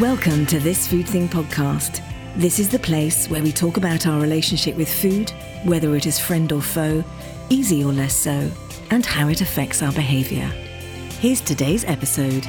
Welcome 0.00 0.44
to 0.46 0.60
This 0.60 0.86
Food 0.86 1.08
Thing 1.08 1.26
podcast. 1.26 2.02
This 2.36 2.58
is 2.58 2.68
the 2.68 2.78
place 2.78 3.30
where 3.30 3.42
we 3.42 3.50
talk 3.50 3.78
about 3.78 4.06
our 4.06 4.20
relationship 4.20 4.76
with 4.76 4.92
food, 4.92 5.32
whether 5.64 5.96
it 5.96 6.04
is 6.04 6.18
friend 6.18 6.52
or 6.52 6.60
foe, 6.60 7.02
easy 7.48 7.82
or 7.82 7.94
less 7.94 8.14
so, 8.14 8.50
and 8.90 9.06
how 9.06 9.28
it 9.28 9.40
affects 9.40 9.82
our 9.82 9.92
behaviour. 9.92 10.44
Here's 11.18 11.40
today's 11.40 11.82
episode. 11.86 12.44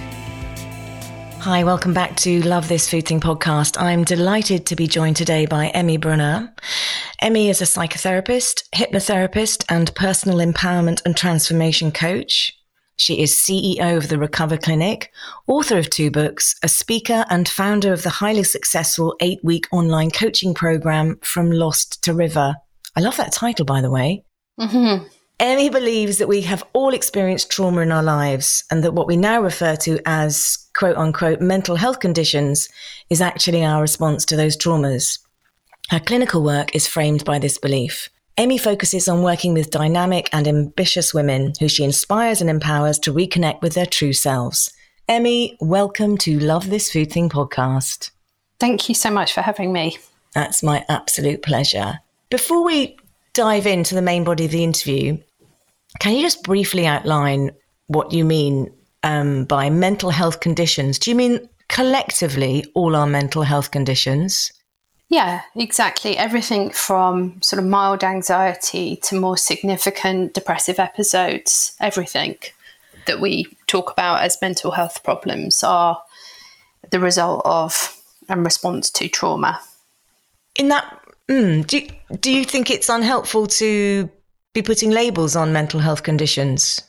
Hi, 1.39 1.63
welcome 1.63 1.93
back 1.93 2.17
to 2.17 2.41
Love 2.41 2.67
This 2.67 2.89
Food 2.89 3.07
Thing 3.07 3.21
podcast. 3.21 3.81
I'm 3.81 4.03
delighted 4.03 4.65
to 4.65 4.75
be 4.75 4.85
joined 4.85 5.15
today 5.15 5.45
by 5.45 5.67
Emmy 5.67 5.95
Brunner. 5.95 6.53
Emmy 7.21 7.49
is 7.49 7.61
a 7.61 7.65
psychotherapist, 7.65 8.67
hypnotherapist, 8.75 9.63
and 9.69 9.95
personal 9.95 10.39
empowerment 10.39 11.01
and 11.05 11.15
transformation 11.15 11.93
coach. 11.93 12.56
She 12.97 13.21
is 13.21 13.31
CEO 13.31 13.95
of 13.95 14.09
the 14.09 14.17
Recover 14.17 14.57
Clinic, 14.57 15.11
author 15.45 15.77
of 15.77 15.89
two 15.89 16.09
books, 16.09 16.55
a 16.63 16.67
speaker, 16.67 17.25
and 17.29 17.47
founder 17.47 17.93
of 17.93 18.01
the 18.01 18.09
highly 18.09 18.43
successful 18.43 19.15
eight 19.21 19.39
week 19.43 19.67
online 19.71 20.09
coaching 20.09 20.55
program 20.55 21.19
From 21.21 21.51
Lost 21.51 22.03
to 22.03 22.13
River. 22.13 22.55
I 22.95 23.01
love 23.01 23.15
that 23.17 23.31
title, 23.31 23.65
by 23.65 23.81
the 23.81 23.91
way. 23.91 24.23
Mm-hmm. 24.59 25.05
Emmy 25.39 25.69
believes 25.69 26.17
that 26.17 26.27
we 26.27 26.41
have 26.41 26.63
all 26.73 26.95
experienced 26.95 27.51
trauma 27.51 27.81
in 27.81 27.91
our 27.91 28.01
lives 28.01 28.63
and 28.71 28.83
that 28.83 28.95
what 28.95 29.05
we 29.05 29.15
now 29.15 29.39
refer 29.39 29.75
to 29.75 29.99
as 30.07 30.67
quote 30.75 30.97
unquote 30.97 31.39
mental 31.39 31.75
health 31.75 31.99
conditions 31.99 32.67
is 33.11 33.21
actually 33.21 33.63
our 33.63 33.79
response 33.79 34.25
to 34.25 34.35
those 34.35 34.57
traumas. 34.57 35.19
Her 35.91 35.99
clinical 35.99 36.43
work 36.43 36.75
is 36.75 36.87
framed 36.87 37.23
by 37.23 37.37
this 37.37 37.59
belief. 37.59 38.09
Emmy 38.37 38.59
focuses 38.59 39.07
on 39.07 39.23
working 39.23 39.55
with 39.55 39.71
dynamic 39.71 40.29
and 40.31 40.47
ambitious 40.47 41.11
women 41.11 41.53
who 41.59 41.67
she 41.67 41.83
inspires 41.83 42.39
and 42.39 42.51
empowers 42.51 42.99
to 42.99 43.11
reconnect 43.11 43.63
with 43.63 43.73
their 43.73 43.87
true 43.87 44.13
selves. 44.13 44.71
Emmy, 45.07 45.57
welcome 45.59 46.19
to 46.19 46.37
Love 46.37 46.69
This 46.69 46.91
Food 46.91 47.11
Thing 47.11 47.29
podcast. 47.29 48.11
Thank 48.59 48.89
you 48.89 48.93
so 48.93 49.09
much 49.09 49.33
for 49.33 49.41
having 49.41 49.73
me. 49.73 49.97
That's 50.35 50.61
my 50.61 50.85
absolute 50.87 51.41
pleasure. 51.41 51.99
Before 52.29 52.63
we 52.63 52.95
dive 53.33 53.65
into 53.65 53.95
the 53.95 54.03
main 54.03 54.23
body 54.23 54.45
of 54.45 54.51
the 54.51 54.63
interview, 54.63 55.17
can 55.99 56.13
you 56.13 56.21
just 56.21 56.43
briefly 56.43 56.85
outline 56.85 57.49
what 57.87 58.13
you 58.13 58.23
mean 58.23 58.71
um, 59.01 59.45
by 59.45 59.71
mental 59.71 60.11
health 60.11 60.41
conditions? 60.41 60.99
Do 60.99 61.09
you 61.09 61.15
mean 61.15 61.49
collectively 61.69 62.65
all 62.75 62.95
our 62.95 63.07
mental 63.07 63.41
health 63.41 63.71
conditions? 63.71 64.51
Yeah, 65.09 65.41
exactly. 65.55 66.17
Everything 66.17 66.69
from 66.71 67.41
sort 67.41 67.61
of 67.61 67.69
mild 67.69 68.03
anxiety 68.03 68.97
to 69.03 69.19
more 69.19 69.37
significant 69.37 70.33
depressive 70.33 70.79
episodes, 70.79 71.75
everything 71.79 72.35
that 73.05 73.21
we 73.21 73.45
talk 73.67 73.89
about 73.91 74.21
as 74.21 74.37
mental 74.41 74.71
health 74.71 75.03
problems 75.03 75.63
are 75.63 76.01
the 76.91 76.99
result 76.99 77.41
of 77.45 77.97
and 78.27 78.43
response 78.43 78.89
to 78.89 79.07
trauma. 79.07 79.61
In 80.55 80.67
that, 80.69 81.01
mm, 81.29 81.65
do, 81.65 81.87
do 82.19 82.31
you 82.31 82.43
think 82.43 82.69
it's 82.69 82.89
unhelpful 82.89 83.47
to 83.47 84.09
be 84.53 84.61
putting 84.61 84.91
labels 84.91 85.35
on 85.35 85.53
mental 85.53 85.79
health 85.79 86.03
conditions? 86.03 86.81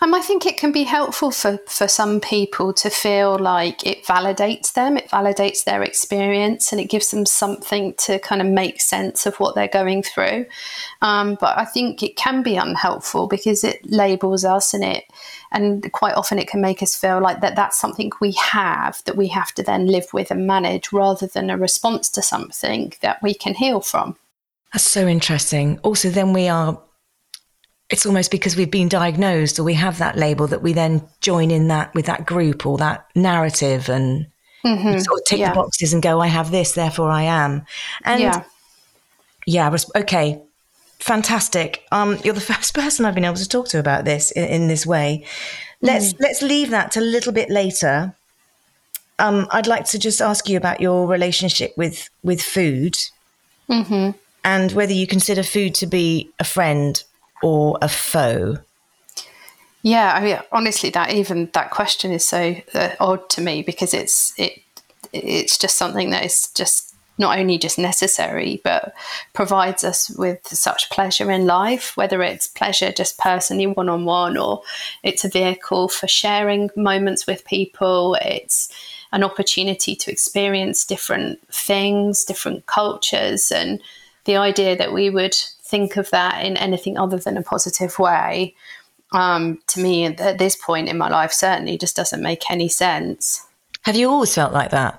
Um, 0.00 0.14
I 0.14 0.20
think 0.20 0.44
it 0.44 0.56
can 0.56 0.72
be 0.72 0.82
helpful 0.82 1.30
for, 1.30 1.58
for 1.66 1.88
some 1.88 2.20
people 2.20 2.72
to 2.74 2.90
feel 2.90 3.38
like 3.38 3.86
it 3.86 4.04
validates 4.04 4.74
them, 4.74 4.96
it 4.96 5.08
validates 5.08 5.64
their 5.64 5.82
experience, 5.82 6.72
and 6.72 6.80
it 6.80 6.90
gives 6.90 7.10
them 7.10 7.24
something 7.24 7.94
to 7.98 8.18
kind 8.18 8.40
of 8.40 8.48
make 8.48 8.80
sense 8.80 9.26
of 9.26 9.36
what 9.36 9.54
they're 9.54 9.68
going 9.68 10.02
through. 10.02 10.46
Um, 11.00 11.36
but 11.40 11.58
I 11.58 11.64
think 11.64 12.02
it 12.02 12.16
can 12.16 12.42
be 12.42 12.56
unhelpful 12.56 13.28
because 13.28 13.64
it 13.64 13.80
labels 13.84 14.44
us 14.44 14.74
and 14.74 14.84
it, 14.84 15.04
and 15.50 15.90
quite 15.92 16.14
often 16.14 16.38
it 16.38 16.48
can 16.48 16.60
make 16.60 16.82
us 16.82 16.94
feel 16.94 17.20
like 17.20 17.40
that 17.40 17.56
that's 17.56 17.78
something 17.78 18.10
we 18.20 18.32
have 18.32 19.02
that 19.04 19.16
we 19.16 19.28
have 19.28 19.52
to 19.52 19.62
then 19.62 19.86
live 19.86 20.06
with 20.12 20.30
and 20.30 20.46
manage 20.46 20.92
rather 20.92 21.26
than 21.26 21.50
a 21.50 21.56
response 21.56 22.08
to 22.10 22.22
something 22.22 22.92
that 23.00 23.22
we 23.22 23.34
can 23.34 23.54
heal 23.54 23.80
from. 23.80 24.16
That's 24.72 24.84
so 24.84 25.06
interesting. 25.06 25.78
Also, 25.80 26.08
then 26.08 26.32
we 26.32 26.48
are 26.48 26.80
it's 27.92 28.06
almost 28.06 28.30
because 28.30 28.56
we've 28.56 28.70
been 28.70 28.88
diagnosed 28.88 29.60
or 29.60 29.64
we 29.64 29.74
have 29.74 29.98
that 29.98 30.16
label 30.16 30.46
that 30.46 30.62
we 30.62 30.72
then 30.72 31.06
join 31.20 31.50
in 31.50 31.68
that 31.68 31.94
with 31.94 32.06
that 32.06 32.24
group 32.24 32.64
or 32.64 32.78
that 32.78 33.06
narrative 33.14 33.90
and 33.90 34.26
mm-hmm. 34.64 34.98
sort 34.98 35.20
of 35.20 35.24
tick 35.26 35.38
yeah. 35.38 35.50
the 35.50 35.54
boxes 35.54 35.92
and 35.92 36.02
go, 36.02 36.18
I 36.18 36.28
have 36.28 36.50
this, 36.50 36.72
therefore 36.72 37.10
I 37.10 37.24
am. 37.24 37.66
And 38.06 38.22
yeah, 38.22 38.44
yeah 39.46 39.76
okay, 39.94 40.40
fantastic. 41.00 41.84
Um, 41.92 42.18
you're 42.24 42.32
the 42.32 42.40
first 42.54 42.72
person 42.72 43.04
I've 43.04 43.14
been 43.14 43.26
able 43.26 43.36
to 43.36 43.48
talk 43.48 43.68
to 43.68 43.78
about 43.78 44.06
this 44.06 44.30
in, 44.30 44.44
in 44.44 44.68
this 44.68 44.86
way. 44.86 45.26
Let's 45.82 46.14
mm. 46.14 46.16
let's 46.20 46.40
leave 46.40 46.70
that 46.70 46.92
to 46.92 47.00
a 47.00 47.02
little 47.02 47.32
bit 47.32 47.50
later. 47.50 48.14
Um, 49.18 49.48
I'd 49.50 49.66
like 49.66 49.84
to 49.86 49.98
just 49.98 50.22
ask 50.22 50.48
you 50.48 50.56
about 50.56 50.80
your 50.80 51.06
relationship 51.06 51.74
with 51.76 52.08
with 52.22 52.40
food, 52.40 52.96
mm-hmm. 53.68 54.16
and 54.44 54.72
whether 54.72 54.94
you 54.94 55.06
consider 55.06 55.42
food 55.42 55.74
to 55.74 55.86
be 55.86 56.30
a 56.38 56.44
friend 56.44 57.04
or 57.42 57.78
a 57.82 57.88
foe? 57.88 58.58
Yeah, 59.82 60.12
I 60.14 60.22
mean, 60.22 60.38
honestly, 60.52 60.90
that 60.90 61.12
even 61.12 61.50
that 61.54 61.70
question 61.70 62.12
is 62.12 62.24
so 62.24 62.54
uh, 62.74 62.90
odd 63.00 63.28
to 63.30 63.40
me 63.40 63.62
because 63.62 63.92
it's 63.92 64.32
it 64.38 64.62
it's 65.12 65.58
just 65.58 65.76
something 65.76 66.10
that 66.10 66.24
is 66.24 66.50
just 66.54 66.92
not 67.18 67.38
only 67.38 67.58
just 67.58 67.78
necessary 67.78 68.60
but 68.64 68.94
provides 69.32 69.84
us 69.84 70.10
with 70.16 70.46
such 70.46 70.88
pleasure 70.90 71.30
in 71.30 71.46
life 71.46 71.96
whether 71.96 72.22
it's 72.22 72.46
pleasure 72.48 72.90
just 72.90 73.18
personally 73.18 73.66
one 73.66 73.88
on 73.88 74.04
one 74.04 74.36
or 74.36 74.62
it's 75.02 75.24
a 75.24 75.28
vehicle 75.28 75.88
for 75.88 76.08
sharing 76.08 76.70
moments 76.74 77.26
with 77.26 77.44
people 77.44 78.16
it's 78.22 78.72
an 79.12 79.22
opportunity 79.22 79.94
to 79.94 80.10
experience 80.10 80.86
different 80.86 81.38
things 81.48 82.24
different 82.24 82.64
cultures 82.66 83.52
and 83.52 83.80
the 84.24 84.36
idea 84.36 84.74
that 84.76 84.92
we 84.92 85.10
would 85.10 85.36
think 85.72 85.96
of 85.96 86.10
that 86.10 86.44
in 86.44 86.56
anything 86.58 86.98
other 86.98 87.16
than 87.16 87.38
a 87.38 87.42
positive 87.42 87.98
way, 87.98 88.54
um, 89.12 89.58
to 89.68 89.80
me 89.80 90.04
at 90.04 90.38
this 90.38 90.54
point 90.54 90.88
in 90.88 90.98
my 90.98 91.08
life, 91.08 91.32
certainly 91.32 91.78
just 91.78 91.96
doesn't 91.96 92.22
make 92.22 92.50
any 92.50 92.68
sense. 92.68 93.46
Have 93.82 93.96
you 93.96 94.10
always 94.10 94.34
felt 94.34 94.52
like 94.52 94.70
that? 94.70 94.98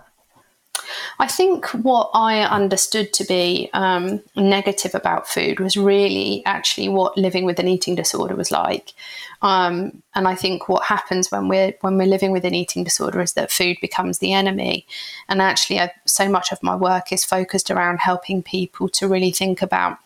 I 1.19 1.27
think 1.27 1.67
what 1.89 2.09
I 2.13 2.41
understood 2.41 3.13
to 3.13 3.23
be 3.23 3.69
um, 3.73 4.21
negative 4.35 4.95
about 4.95 5.27
food 5.27 5.59
was 5.59 5.77
really 5.77 6.43
actually 6.45 6.89
what 6.89 7.17
living 7.17 7.45
with 7.45 7.59
an 7.59 7.67
eating 7.67 7.95
disorder 7.95 8.35
was 8.35 8.51
like. 8.51 8.93
Um, 9.41 10.01
and 10.15 10.27
I 10.27 10.35
think 10.35 10.67
what 10.67 10.83
happens 10.85 11.31
when 11.31 11.47
we're 11.47 11.73
when 11.81 11.97
we're 11.97 12.13
living 12.15 12.31
with 12.31 12.45
an 12.45 12.55
eating 12.55 12.83
disorder 12.83 13.21
is 13.21 13.33
that 13.33 13.51
food 13.51 13.77
becomes 13.81 14.17
the 14.17 14.33
enemy. 14.33 14.85
And 15.29 15.41
actually, 15.41 15.79
I, 15.79 15.91
so 16.05 16.27
much 16.27 16.51
of 16.51 16.63
my 16.63 16.75
work 16.75 17.11
is 17.11 17.23
focused 17.23 17.69
around 17.69 17.99
helping 17.99 18.41
people 18.41 18.89
to 18.89 19.07
really 19.07 19.31
think 19.31 19.61
about 19.61 19.97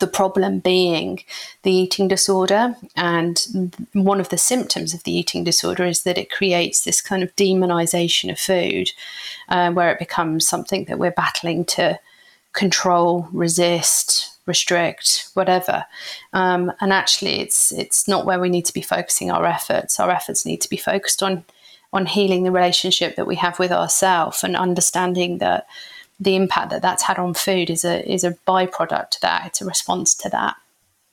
the 0.00 0.06
problem 0.06 0.58
being 0.58 1.22
the 1.62 1.72
eating 1.72 2.08
disorder. 2.08 2.74
And 2.96 3.72
one 3.92 4.20
of 4.20 4.30
the 4.30 4.38
symptoms 4.38 4.92
of 4.92 5.04
the 5.04 5.12
eating 5.12 5.44
disorder 5.44 5.86
is 5.86 6.02
that 6.02 6.18
it 6.18 6.30
creates 6.30 6.82
this 6.82 7.00
kind 7.00 7.22
of 7.22 7.34
demonization 7.36 8.30
of 8.30 8.38
food, 8.38 8.90
uh, 9.48 9.70
where 9.70 9.92
it 9.92 9.98
becomes 9.98 10.48
something 10.48 10.86
that 10.86 10.98
we're 10.98 11.10
battling 11.12 11.64
to 11.66 11.98
control, 12.52 13.28
resist, 13.32 14.36
restrict, 14.46 15.30
whatever. 15.34 15.84
Um, 16.32 16.72
and 16.80 16.92
actually, 16.92 17.40
it's 17.40 17.72
it's 17.72 18.08
not 18.08 18.26
where 18.26 18.40
we 18.40 18.48
need 18.48 18.66
to 18.66 18.74
be 18.74 18.82
focusing 18.82 19.30
our 19.30 19.46
efforts. 19.46 20.00
Our 20.00 20.10
efforts 20.10 20.44
need 20.44 20.60
to 20.62 20.70
be 20.70 20.76
focused 20.76 21.22
on 21.22 21.44
on 21.92 22.06
healing 22.06 22.44
the 22.44 22.52
relationship 22.52 23.16
that 23.16 23.26
we 23.26 23.36
have 23.36 23.58
with 23.58 23.72
ourselves 23.72 24.44
and 24.44 24.56
understanding 24.56 25.38
that 25.38 25.66
the 26.20 26.36
impact 26.36 26.70
that 26.70 26.82
that's 26.82 27.02
had 27.02 27.18
on 27.18 27.34
food 27.34 27.70
is 27.70 27.84
a 27.84 28.08
is 28.10 28.24
a 28.24 28.36
byproduct 28.46 29.10
to 29.10 29.20
that. 29.22 29.46
It's 29.46 29.60
a 29.60 29.64
response 29.64 30.14
to 30.16 30.28
that. 30.28 30.56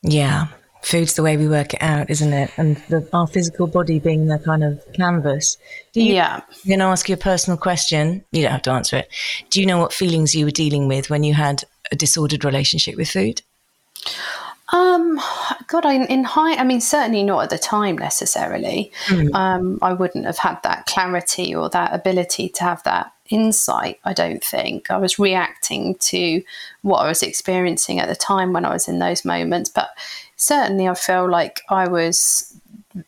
Yeah, 0.03 0.47
food's 0.81 1.15
the 1.15 1.23
way 1.23 1.37
we 1.37 1.47
work 1.47 1.73
it 1.73 1.81
out, 1.81 2.09
isn't 2.09 2.33
it? 2.33 2.51
And 2.57 2.77
the, 2.89 3.07
our 3.13 3.27
physical 3.27 3.67
body 3.67 3.99
being 3.99 4.27
the 4.27 4.39
kind 4.39 4.63
of 4.63 4.81
canvas. 4.93 5.57
You, 5.93 6.13
yeah. 6.13 6.41
I'm 6.49 6.67
going 6.67 6.79
to 6.79 6.85
ask 6.85 7.09
you 7.09 7.15
a 7.15 7.17
personal 7.17 7.57
question. 7.57 8.23
You 8.31 8.43
don't 8.43 8.51
have 8.51 8.61
to 8.63 8.71
answer 8.71 8.97
it. 8.97 9.09
Do 9.49 9.59
you 9.59 9.65
know 9.65 9.79
what 9.79 9.93
feelings 9.93 10.35
you 10.35 10.45
were 10.45 10.51
dealing 10.51 10.87
with 10.87 11.09
when 11.09 11.23
you 11.23 11.33
had 11.33 11.63
a 11.91 11.95
disordered 11.95 12.45
relationship 12.45 12.95
with 12.95 13.09
food? 13.09 13.41
Um, 14.73 15.19
God, 15.67 15.85
I, 15.85 16.05
in 16.05 16.23
high, 16.23 16.55
I 16.55 16.63
mean, 16.63 16.81
certainly 16.81 17.23
not 17.23 17.43
at 17.43 17.49
the 17.49 17.57
time 17.57 17.97
necessarily. 17.97 18.91
Mm. 19.07 19.33
Um, 19.33 19.79
I 19.81 19.93
wouldn't 19.93 20.25
have 20.25 20.37
had 20.37 20.61
that 20.63 20.85
clarity 20.87 21.55
or 21.55 21.69
that 21.69 21.93
ability 21.93 22.49
to 22.49 22.63
have 22.63 22.83
that 22.83 23.13
insight, 23.29 23.99
I 24.03 24.13
don't 24.13 24.43
think. 24.43 24.91
I 24.91 24.97
was 24.97 25.19
reacting 25.19 25.95
to 25.95 26.41
what 26.81 26.99
I 26.99 27.07
was 27.07 27.23
experiencing 27.23 27.99
at 27.99 28.09
the 28.09 28.15
time 28.15 28.53
when 28.53 28.65
I 28.65 28.73
was 28.73 28.87
in 28.87 28.99
those 28.99 29.23
moments. 29.23 29.69
But 29.69 29.89
certainly, 30.35 30.87
I 30.87 30.95
feel 30.95 31.29
like 31.29 31.61
I 31.69 31.87
was 31.87 32.53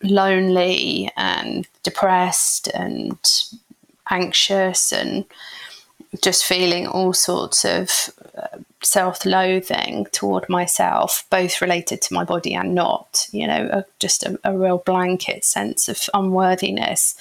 lonely 0.02 1.12
and 1.18 1.68
depressed 1.84 2.68
and 2.74 3.18
anxious 4.10 4.92
and 4.92 5.26
just 6.22 6.46
feeling 6.46 6.88
all 6.88 7.14
sorts 7.14 7.66
of 7.66 8.10
uh, 8.36 8.60
self 8.82 9.26
loathing 9.26 10.08
toward 10.12 10.48
myself, 10.48 11.26
both 11.30 11.62
related 11.62 12.02
to 12.02 12.14
my 12.14 12.24
body 12.24 12.54
and 12.54 12.74
not, 12.74 13.28
you 13.32 13.46
know, 13.46 13.70
a, 13.72 13.86
just 14.00 14.24
a, 14.24 14.40
a, 14.44 14.58
real 14.58 14.78
blanket 14.80 15.44
sense 15.44 15.90
of 15.90 16.10
unworthiness. 16.14 17.16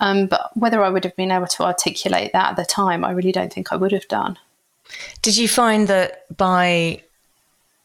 Um, 0.00 0.26
but 0.26 0.50
whether 0.54 0.82
I 0.82 0.90
would 0.90 1.04
have 1.04 1.16
been 1.16 1.30
able 1.30 1.46
to 1.46 1.64
articulate 1.64 2.32
that 2.32 2.50
at 2.50 2.56
the 2.56 2.64
time, 2.64 3.04
I 3.04 3.12
really 3.12 3.32
don't 3.32 3.52
think 3.52 3.72
I 3.72 3.76
would 3.76 3.92
have 3.92 4.08
done. 4.08 4.38
Did 5.22 5.36
you 5.36 5.48
find 5.48 5.88
that 5.88 6.24
by, 6.36 7.02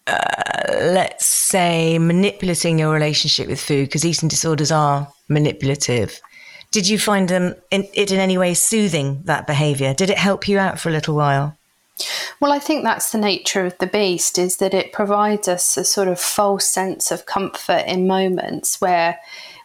uh, 0.08 0.64
let's 0.70 1.26
say, 1.26 1.98
manipulating 2.00 2.80
your 2.80 2.94
relationship 2.94 3.48
with 3.48 3.62
food, 3.62 3.88
because 3.88 4.06
eating 4.06 4.30
disorders 4.30 4.72
are 4.72 5.08
manipulative, 5.30 6.20
did 6.72 6.90
you 6.90 6.98
find 6.98 7.30
them 7.30 7.56
in, 7.72 7.88
it 7.94 8.12
in 8.12 8.20
any 8.20 8.38
way 8.38 8.54
soothing 8.54 9.22
that 9.26 9.48
behavior? 9.48 9.94
Did 9.94 10.10
it 10.10 10.18
help 10.18 10.48
you 10.48 10.60
out 10.60 10.80
for 10.80 10.90
a 10.90 10.92
little 10.92 11.16
while? 11.16 11.56
Well, 12.40 12.52
I 12.52 12.60
think 12.60 12.84
that's 12.84 13.12
the 13.12 13.18
nature 13.18 13.66
of 13.66 13.78
the 13.78 13.88
beast 13.88 14.38
is 14.38 14.58
that 14.58 14.74
it 14.74 14.94
provides 14.94 15.48
us 15.48 15.78
a 15.78 15.84
sort 15.84 16.08
of 16.08 16.20
false 16.20 16.66
sense 16.66 17.12
of 17.12 17.26
comfort 17.26 17.84
in 17.88 18.08
moments 18.08 18.82
where 18.82 19.20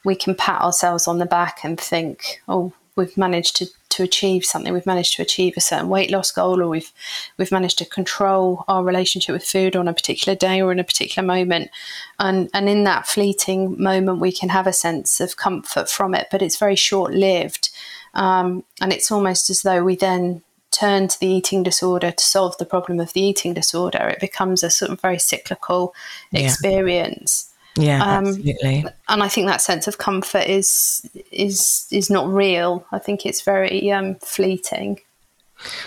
we 0.05 0.15
can 0.15 0.35
pat 0.35 0.61
ourselves 0.61 1.09
on 1.09 1.19
the 1.19 1.27
back 1.27 1.65
and 1.65 1.79
think, 1.79 2.41
oh, 2.49 2.73
we've 2.99 3.17
managed 3.17 3.57
to, 3.57 3.67
to 3.89 4.03
achieve 4.03 4.45
something, 4.45 4.73
we've 4.73 4.85
managed 4.85 5.15
to 5.17 5.23
achieve 5.23 5.55
a 5.57 5.61
certain 5.61 5.89
weight 5.89 6.11
loss 6.11 6.31
goal, 6.31 6.61
or 6.61 6.69
we've 6.69 6.93
we've 7.39 7.53
managed 7.53 7.79
to 7.79 7.87
control 7.87 8.65
our 8.69 8.85
relationship 8.85 9.33
with 9.33 9.45
food 9.45 9.77
on 9.77 9.89
a 9.89 9.95
particular 9.95 10.37
day 10.37 10.61
or 10.61 10.73
in 10.73 10.79
a 10.79 10.85
particular 10.85 11.27
moment. 11.27 11.71
And 12.19 12.51
and 12.53 12.69
in 12.69 12.85
that 12.85 13.07
fleeting 13.07 13.81
moment 13.81 14.21
we 14.21 14.33
can 14.33 14.51
have 14.51 14.67
a 14.67 14.73
sense 14.73 15.21
of 15.21 15.37
comfort 15.37 15.89
from 15.89 16.15
it, 16.15 16.27
but 16.31 16.43
it's 16.43 16.59
very 16.59 16.77
short 16.77 17.15
lived. 17.15 17.71
Um, 18.15 18.65
and 18.81 18.93
it's 18.93 19.13
almost 19.13 19.49
as 19.49 19.63
though 19.63 19.85
we 19.85 19.95
then 19.95 20.43
turn 20.71 21.09
to 21.09 21.19
the 21.19 21.27
eating 21.27 21.63
disorder 21.63 22.11
to 22.11 22.25
solve 22.25 22.57
the 22.59 22.65
problem 22.65 23.01
of 23.01 23.13
the 23.13 23.23
eating 23.23 23.55
disorder. 23.55 24.09
It 24.09 24.21
becomes 24.21 24.63
a 24.63 24.71
sort 24.71 24.91
of 24.91 25.01
very 25.01 25.19
cyclical 25.19 25.95
yeah. 26.31 26.41
experience. 26.41 27.53
Yeah, 27.77 28.03
um, 28.03 28.27
absolutely. 28.27 28.85
And 29.09 29.23
I 29.23 29.29
think 29.29 29.47
that 29.47 29.61
sense 29.61 29.87
of 29.87 29.99
comfort 29.99 30.47
is 30.47 31.09
is 31.31 31.87
is 31.91 32.11
not 32.11 32.29
real. 32.29 32.85
I 32.91 32.99
think 32.99 33.25
it's 33.25 33.43
very 33.43 33.91
um, 33.93 34.17
fleeting. 34.17 35.01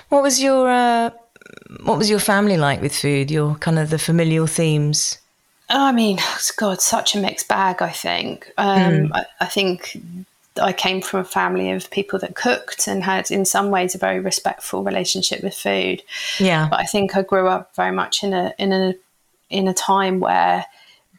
What 0.09 0.23
was 0.23 0.41
your 0.41 0.69
uh, 0.69 1.09
what 1.83 1.97
was 1.97 2.09
your 2.09 2.19
family 2.19 2.57
like 2.57 2.81
with 2.81 2.95
food? 2.95 3.29
Your 3.29 3.55
kind 3.55 3.77
of 3.77 3.89
the 3.89 3.99
familial 3.99 4.47
themes. 4.47 5.17
I 5.69 5.91
mean, 5.91 6.19
God, 6.57 6.81
such 6.81 7.15
a 7.15 7.19
mixed 7.19 7.47
bag. 7.47 7.81
I 7.81 7.91
think. 7.91 8.51
Um, 8.57 8.91
mm. 8.91 9.09
I, 9.13 9.25
I 9.41 9.45
think 9.45 9.97
I 10.59 10.73
came 10.73 11.01
from 11.01 11.21
a 11.21 11.25
family 11.25 11.71
of 11.71 11.89
people 11.91 12.19
that 12.19 12.35
cooked 12.35 12.87
and 12.87 13.03
had, 13.03 13.31
in 13.31 13.45
some 13.45 13.69
ways, 13.69 13.95
a 13.95 13.97
very 13.97 14.19
respectful 14.19 14.83
relationship 14.83 15.43
with 15.43 15.55
food. 15.55 16.03
Yeah. 16.39 16.67
But 16.69 16.79
I 16.79 16.83
think 16.83 17.15
I 17.15 17.21
grew 17.21 17.47
up 17.47 17.75
very 17.75 17.91
much 17.91 18.23
in 18.23 18.33
a 18.33 18.53
in 18.57 18.73
a 18.73 18.95
in 19.49 19.67
a 19.67 19.73
time 19.73 20.19
where 20.19 20.65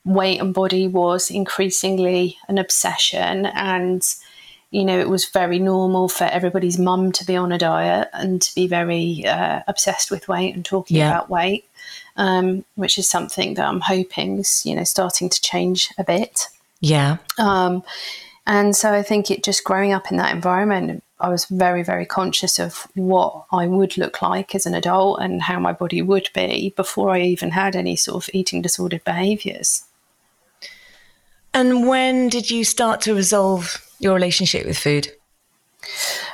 weight 0.04 0.40
and 0.40 0.52
body 0.52 0.88
was 0.88 1.30
increasingly 1.30 2.36
an 2.48 2.58
obsession, 2.58 3.46
and 3.46 4.02
you 4.70 4.84
know 4.84 4.98
it 4.98 5.08
was 5.08 5.24
very 5.26 5.58
normal 5.58 6.08
for 6.08 6.24
everybody's 6.24 6.78
mum 6.78 7.10
to 7.12 7.24
be 7.24 7.36
on 7.36 7.52
a 7.52 7.58
diet 7.58 8.08
and 8.12 8.42
to 8.42 8.54
be 8.54 8.66
very 8.66 9.24
uh, 9.26 9.60
obsessed 9.66 10.10
with 10.10 10.28
weight 10.28 10.54
and 10.54 10.64
talking 10.64 10.98
yeah. 10.98 11.08
about 11.08 11.30
weight, 11.30 11.64
um, 12.16 12.66
which 12.74 12.98
is 12.98 13.08
something 13.08 13.54
that 13.54 13.66
I'm 13.66 13.80
hoping 13.80 14.40
is 14.40 14.66
you 14.66 14.74
know 14.74 14.84
starting 14.84 15.30
to 15.30 15.40
change 15.40 15.90
a 15.96 16.04
bit. 16.04 16.48
Yeah. 16.80 17.18
Um, 17.38 17.82
and 18.46 18.74
so 18.74 18.92
I 18.92 19.02
think 19.02 19.30
it 19.30 19.44
just 19.44 19.64
growing 19.64 19.92
up 19.92 20.10
in 20.10 20.16
that 20.16 20.34
environment, 20.34 21.04
I 21.20 21.28
was 21.28 21.44
very, 21.44 21.84
very 21.84 22.04
conscious 22.04 22.58
of 22.58 22.88
what 22.94 23.44
I 23.52 23.68
would 23.68 23.96
look 23.96 24.20
like 24.20 24.54
as 24.54 24.66
an 24.66 24.74
adult 24.74 25.20
and 25.20 25.42
how 25.42 25.60
my 25.60 25.72
body 25.72 26.02
would 26.02 26.28
be 26.34 26.74
before 26.76 27.10
I 27.10 27.20
even 27.20 27.52
had 27.52 27.76
any 27.76 27.94
sort 27.94 28.24
of 28.24 28.34
eating 28.34 28.60
disordered 28.60 29.04
behaviors. 29.04 29.84
And 31.54 31.86
when 31.86 32.28
did 32.28 32.50
you 32.50 32.64
start 32.64 33.00
to 33.02 33.14
resolve 33.14 33.86
your 34.00 34.14
relationship 34.14 34.66
with 34.66 34.78
food? 34.78 35.12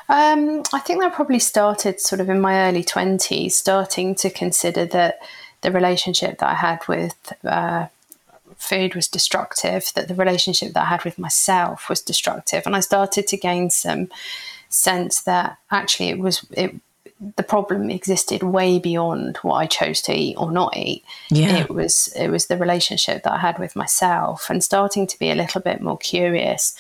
Um, 0.09 0.63
I 0.73 0.79
think 0.79 1.01
that 1.01 1.13
probably 1.13 1.39
started 1.39 2.01
sort 2.01 2.21
of 2.21 2.31
in 2.31 2.41
my 2.41 2.69
early 2.69 2.85
20s, 2.85 3.53
starting 3.53 4.15
to 4.17 4.31
consider 4.31 4.87
that 4.87 5.19
the 5.61 5.71
relationship 5.71 6.39
that 6.39 6.49
I 6.49 6.55
had 6.55 6.87
with 6.89 7.33
uh, 7.45 7.89
food 8.59 8.95
was 8.95 9.09
destructive, 9.09 9.91
that 9.95 10.09
the 10.09 10.15
relationship 10.15 10.75
that 10.75 10.83
I 10.83 10.91
had 10.91 11.05
with 11.05 11.19
myself 11.19 11.89
was 11.89 12.03
destructive. 12.03 12.65
And 12.67 12.77
I 12.77 12.81
started 12.81 13.27
to 13.29 13.37
gain 13.37 13.71
some 13.71 14.09
sense 14.69 15.23
that 15.23 15.57
actually 15.71 16.11
it 16.11 16.19
was 16.19 16.45
it 16.51 16.75
the 17.37 17.43
problem 17.43 17.91
existed 17.91 18.45
way 18.45 18.79
beyond 18.79 19.39
what 19.39 19.55
I 19.55 19.67
chose 19.67 20.01
to 20.03 20.15
eat 20.15 20.37
or 20.37 20.53
not 20.53 20.77
eat. 20.77 21.05
Yeah. 21.31 21.57
It 21.57 21.71
was 21.71 22.09
it 22.15 22.29
was 22.29 22.47
the 22.47 22.57
relationship 22.57 23.23
that 23.23 23.33
I 23.33 23.39
had 23.39 23.59
with 23.59 23.75
myself 23.75 24.51
and 24.51 24.63
starting 24.63 25.07
to 25.07 25.19
be 25.19 25.31
a 25.31 25.35
little 25.35 25.61
bit 25.61 25.81
more 25.81 25.99
curious. 25.99 26.75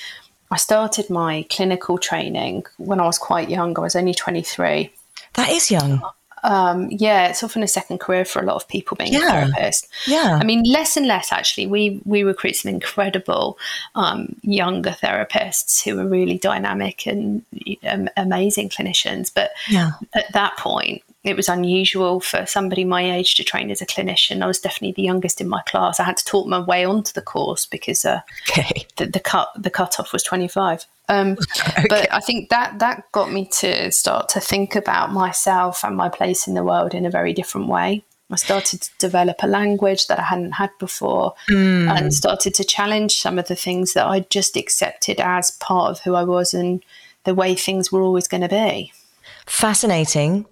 I 0.50 0.56
started 0.56 1.10
my 1.10 1.44
clinical 1.50 1.98
training 1.98 2.66
when 2.76 3.00
I 3.00 3.06
was 3.06 3.18
quite 3.18 3.50
young. 3.50 3.76
I 3.76 3.82
was 3.82 3.96
only 3.96 4.14
23. 4.14 4.90
That 5.34 5.50
is 5.50 5.70
young 5.70 6.02
um, 6.44 6.88
yeah, 6.90 7.28
it's 7.28 7.42
often 7.42 7.62
a 7.62 7.68
second 7.68 7.98
career 7.98 8.24
for 8.24 8.40
a 8.40 8.44
lot 8.44 8.56
of 8.56 8.68
people 8.68 8.96
being 8.96 9.12
yeah. 9.12 9.26
a 9.26 9.46
therapist. 9.46 9.88
Yeah, 10.06 10.38
I 10.40 10.44
mean, 10.44 10.62
less 10.64 10.96
and 10.96 11.06
less 11.06 11.32
actually. 11.32 11.66
We 11.66 12.00
we 12.04 12.22
recruit 12.22 12.56
some 12.56 12.70
incredible 12.70 13.58
um, 13.94 14.36
younger 14.42 14.90
therapists 14.90 15.82
who 15.82 15.98
are 15.98 16.06
really 16.06 16.38
dynamic 16.38 17.06
and 17.06 17.44
um, 17.88 18.08
amazing 18.16 18.68
clinicians. 18.68 19.32
But 19.34 19.50
yeah. 19.68 19.92
at 20.14 20.32
that 20.32 20.56
point, 20.56 21.02
it 21.24 21.36
was 21.36 21.48
unusual 21.48 22.20
for 22.20 22.46
somebody 22.46 22.84
my 22.84 23.16
age 23.16 23.34
to 23.34 23.44
train 23.44 23.70
as 23.70 23.82
a 23.82 23.86
clinician. 23.86 24.42
I 24.42 24.46
was 24.46 24.60
definitely 24.60 24.92
the 24.92 25.02
youngest 25.02 25.40
in 25.40 25.48
my 25.48 25.62
class. 25.62 25.98
I 25.98 26.04
had 26.04 26.16
to 26.16 26.24
talk 26.24 26.46
my 26.46 26.60
way 26.60 26.84
onto 26.84 27.12
the 27.12 27.22
course 27.22 27.66
because 27.66 28.04
uh, 28.04 28.20
okay. 28.50 28.86
the, 28.96 29.06
the 29.06 29.20
cut 29.20 29.50
the 29.56 29.70
cutoff 29.70 30.12
was 30.12 30.22
twenty 30.22 30.48
five. 30.48 30.86
Um, 31.08 31.36
okay. 31.68 31.86
But 31.88 32.12
I 32.12 32.20
think 32.20 32.50
that 32.50 32.78
that 32.78 33.10
got 33.12 33.32
me 33.32 33.48
to 33.58 33.90
start 33.90 34.28
to 34.30 34.40
think 34.40 34.76
about 34.76 35.12
myself 35.12 35.84
and 35.84 35.96
my 35.96 36.08
place 36.08 36.46
in 36.46 36.54
the 36.54 36.64
world 36.64 36.94
in 36.94 37.04
a 37.04 37.10
very 37.10 37.32
different 37.32 37.68
way. 37.68 38.04
I 38.30 38.36
started 38.36 38.82
to 38.82 38.90
develop 38.98 39.36
a 39.42 39.46
language 39.46 40.06
that 40.08 40.18
I 40.18 40.24
hadn't 40.24 40.52
had 40.52 40.70
before 40.78 41.34
mm. 41.48 41.88
and 41.88 42.12
started 42.12 42.52
to 42.54 42.64
challenge 42.64 43.16
some 43.16 43.38
of 43.38 43.48
the 43.48 43.56
things 43.56 43.94
that 43.94 44.06
I 44.06 44.20
just 44.20 44.54
accepted 44.54 45.18
as 45.18 45.52
part 45.52 45.92
of 45.92 46.00
who 46.00 46.14
I 46.14 46.24
was 46.24 46.52
and 46.52 46.84
the 47.24 47.34
way 47.34 47.54
things 47.54 47.90
were 47.90 48.02
always 48.02 48.28
going 48.28 48.42
to 48.42 48.48
be. 48.48 48.92
Fascinating 49.46 50.44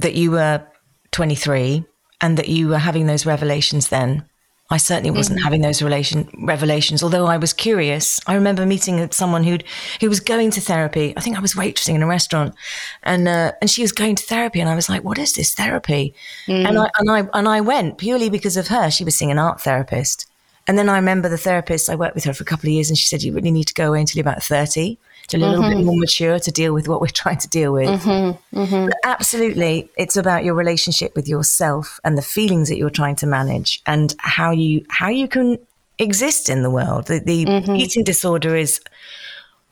that 0.00 0.14
you 0.14 0.30
were 0.30 0.64
23 1.12 1.84
and 2.20 2.36
that 2.36 2.48
you 2.48 2.68
were 2.68 2.78
having 2.78 3.06
those 3.06 3.26
revelations 3.26 3.88
then. 3.88 4.24
I 4.72 4.76
certainly 4.76 5.10
wasn't 5.10 5.40
mm-hmm. 5.40 5.44
having 5.44 5.62
those 5.62 5.82
relation 5.82 6.28
revelations, 6.44 7.02
although 7.02 7.26
I 7.26 7.38
was 7.38 7.52
curious. 7.52 8.20
I 8.28 8.34
remember 8.34 8.64
meeting 8.64 9.10
someone 9.10 9.42
who 9.42 9.58
who 10.00 10.08
was 10.08 10.20
going 10.20 10.52
to 10.52 10.60
therapy. 10.60 11.12
I 11.16 11.20
think 11.20 11.36
I 11.36 11.40
was 11.40 11.54
waitressing 11.54 11.96
in 11.96 12.04
a 12.04 12.06
restaurant, 12.06 12.54
and 13.02 13.26
uh, 13.26 13.50
and 13.60 13.68
she 13.68 13.82
was 13.82 13.90
going 13.90 14.14
to 14.14 14.22
therapy, 14.24 14.60
and 14.60 14.70
I 14.70 14.76
was 14.76 14.88
like, 14.88 15.02
"What 15.02 15.18
is 15.18 15.32
this 15.32 15.54
therapy?" 15.54 16.14
Mm. 16.46 16.68
And 16.68 16.78
I 16.78 16.90
and 16.98 17.10
I 17.10 17.28
and 17.36 17.48
I 17.48 17.60
went 17.60 17.98
purely 17.98 18.30
because 18.30 18.56
of 18.56 18.68
her. 18.68 18.90
She 18.92 19.04
was 19.04 19.16
seeing 19.16 19.32
an 19.32 19.40
art 19.40 19.60
therapist, 19.60 20.26
and 20.68 20.78
then 20.78 20.88
I 20.88 20.94
remember 20.96 21.28
the 21.28 21.36
therapist. 21.36 21.90
I 21.90 21.96
worked 21.96 22.14
with 22.14 22.24
her 22.24 22.32
for 22.32 22.44
a 22.44 22.46
couple 22.46 22.68
of 22.68 22.72
years, 22.72 22.90
and 22.90 22.96
she 22.96 23.06
said, 23.06 23.24
"You 23.24 23.32
really 23.32 23.50
need 23.50 23.66
to 23.66 23.74
go 23.74 23.88
away 23.88 23.98
until 23.98 24.18
you're 24.18 24.28
about 24.28 24.44
30 24.44 24.98
a 25.34 25.38
little 25.38 25.62
mm-hmm. 25.62 25.78
bit 25.78 25.84
more 25.84 25.96
mature 25.96 26.38
to 26.38 26.50
deal 26.50 26.72
with 26.72 26.88
what 26.88 27.00
we're 27.00 27.06
trying 27.22 27.38
to 27.38 27.48
deal 27.48 27.72
with. 27.72 27.88
Mm-hmm. 27.88 28.58
Mm-hmm. 28.58 28.90
absolutely, 29.04 29.90
it's 29.96 30.16
about 30.16 30.44
your 30.44 30.54
relationship 30.54 31.14
with 31.14 31.28
yourself 31.28 32.00
and 32.04 32.16
the 32.16 32.22
feelings 32.22 32.68
that 32.68 32.76
you're 32.76 32.90
trying 32.90 33.16
to 33.16 33.26
manage 33.26 33.82
and 33.86 34.14
how 34.18 34.50
you 34.50 34.84
how 34.88 35.08
you 35.08 35.28
can 35.28 35.58
exist 35.98 36.48
in 36.48 36.62
the 36.62 36.70
world. 36.70 37.06
The, 37.06 37.20
the 37.20 37.44
mm-hmm. 37.44 37.76
eating 37.76 38.04
disorder 38.04 38.56
is 38.56 38.80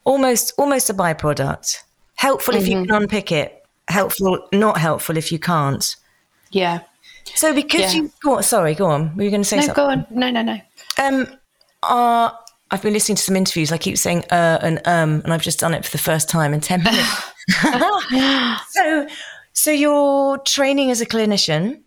almost 0.05 0.53
almost 0.59 0.91
a 0.91 0.95
byproduct. 0.95 1.79
Helpful 2.15 2.55
if 2.55 2.67
you 2.67 2.77
mm-hmm. 2.77 2.87
can 2.87 3.03
unpick 3.03 3.33
it. 3.33 3.65
Helpful, 3.88 4.47
not 4.53 4.79
helpful 4.79 5.17
if 5.17 5.33
you 5.33 5.38
can't. 5.38 5.97
Yeah. 6.50 6.81
So 7.35 7.55
because 7.55 7.95
yeah. 7.95 8.03
you 8.03 8.12
go 8.23 8.37
on, 8.37 8.43
sorry, 8.43 8.75
go 8.75 8.87
on. 8.87 9.17
Were 9.17 9.23
you 9.23 9.31
going 9.31 9.43
to 9.43 9.49
say 9.49 9.57
no, 9.57 9.62
something? 9.62 9.85
go 9.85 9.91
on. 9.91 10.07
No, 10.11 10.31
no, 10.31 10.43
no. 10.43 10.61
Um, 11.03 11.27
uh, 11.83 12.31
I've 12.71 12.83
been 12.83 12.93
listening 12.93 13.17
to 13.17 13.23
some 13.23 13.37
interviews. 13.37 13.73
I 13.73 13.79
keep 13.79 13.99
saying 13.99 14.25
uh 14.31 14.59
and 14.63 14.81
um, 14.87 15.23
and 15.25 15.33
I've 15.33 15.43
just 15.43 15.61
done 15.61 15.75
it 15.75 15.85
for 15.85 15.91
the 15.91 15.99
first 15.99 16.29
time 16.29 16.55
in 16.55 16.61
ten 16.61 16.83
minutes. 16.83 17.33
so, 18.71 19.07
so 19.53 19.71
you're 19.71 20.39
training 20.39 20.91
as 20.91 21.01
a 21.01 21.07
clinician. 21.07 21.83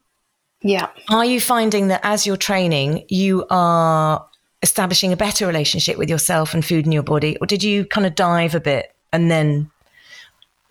Yeah. 0.63 0.89
Are 1.09 1.25
you 1.25 1.39
finding 1.39 1.87
that 1.87 2.01
as 2.03 2.25
you're 2.27 2.37
training, 2.37 3.05
you 3.09 3.45
are 3.49 4.25
establishing 4.61 5.11
a 5.11 5.17
better 5.17 5.47
relationship 5.47 5.97
with 5.97 6.09
yourself 6.09 6.53
and 6.53 6.63
food 6.63 6.85
in 6.85 6.91
your 6.91 7.03
body, 7.03 7.37
or 7.41 7.47
did 7.47 7.63
you 7.63 7.85
kind 7.85 8.05
of 8.05 8.15
dive 8.15 8.53
a 8.53 8.59
bit 8.59 8.93
and 9.11 9.29
then 9.29 9.69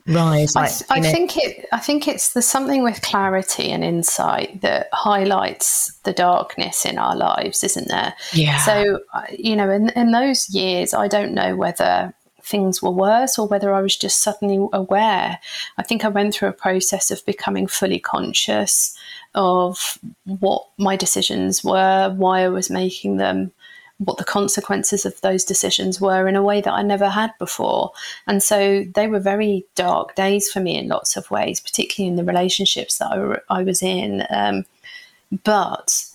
rise. 0.07 0.55
Like, 0.55 0.73
I, 0.91 0.99
I 0.99 1.01
think 1.01 1.37
it. 1.37 1.67
I 1.73 1.79
think 1.79 2.09
it's 2.09 2.33
the 2.33 2.43
something 2.43 2.83
with 2.83 3.03
clarity 3.03 3.71
and 3.71 3.85
insight 3.85 4.61
that 4.63 4.89
highlights 4.93 5.93
the 6.05 6.13
darkness 6.13 6.85
in 6.85 6.99
our 6.99 7.17
lives, 7.17 7.65
isn't 7.65 7.89
there? 7.89 8.15
Yeah. 8.33 8.59
So 8.59 9.01
uh, 9.15 9.23
you 9.37 9.57
know, 9.57 9.71
in 9.71 9.91
in 9.91 10.13
those 10.13 10.49
years, 10.51 10.95
I 10.95 11.09
don't 11.09 11.33
know 11.33 11.57
whether 11.57 12.15
things 12.43 12.83
were 12.83 12.91
worse 12.91 13.39
or 13.39 13.47
whether 13.47 13.73
I 13.73 13.81
was 13.81 13.97
just 13.97 14.23
suddenly 14.23 14.69
aware. 14.73 15.39
I 15.79 15.83
think 15.83 16.05
I 16.05 16.09
went 16.09 16.35
through 16.35 16.49
a 16.49 16.53
process 16.53 17.11
of 17.11 17.25
becoming 17.25 17.67
fully 17.67 18.01
conscious 18.01 18.97
of 19.35 19.99
what 20.25 20.67
my 20.77 20.97
decisions 20.97 21.63
were, 21.63 22.13
why 22.17 22.41
I 22.41 22.49
was 22.49 22.69
making 22.69 23.19
them, 23.19 23.53
what 24.01 24.17
the 24.17 24.25
consequences 24.25 25.05
of 25.05 25.21
those 25.21 25.45
decisions 25.45 26.01
were 26.01 26.27
in 26.27 26.35
a 26.35 26.43
way 26.43 26.63
that 26.63 26.73
I 26.73 26.83
never 26.83 27.09
had 27.09 27.33
before. 27.39 27.93
And 28.27 28.43
so 28.43 28.85
they 28.95 29.07
were 29.07 29.21
very 29.21 29.67
dark 29.75 30.15
days 30.15 30.51
for 30.51 30.59
me 30.59 30.79
in 30.79 30.89
lots 30.89 31.17
of 31.17 31.31
ways, 31.31 31.61
particularly 31.61 32.09
in 32.09 32.17
the 32.17 32.25
relationships 32.25 32.97
that 32.99 33.13
I, 33.51 33.59
I 33.59 33.63
was 33.63 33.83
in. 33.83 34.27
Um, 34.31 34.65
but 35.45 36.07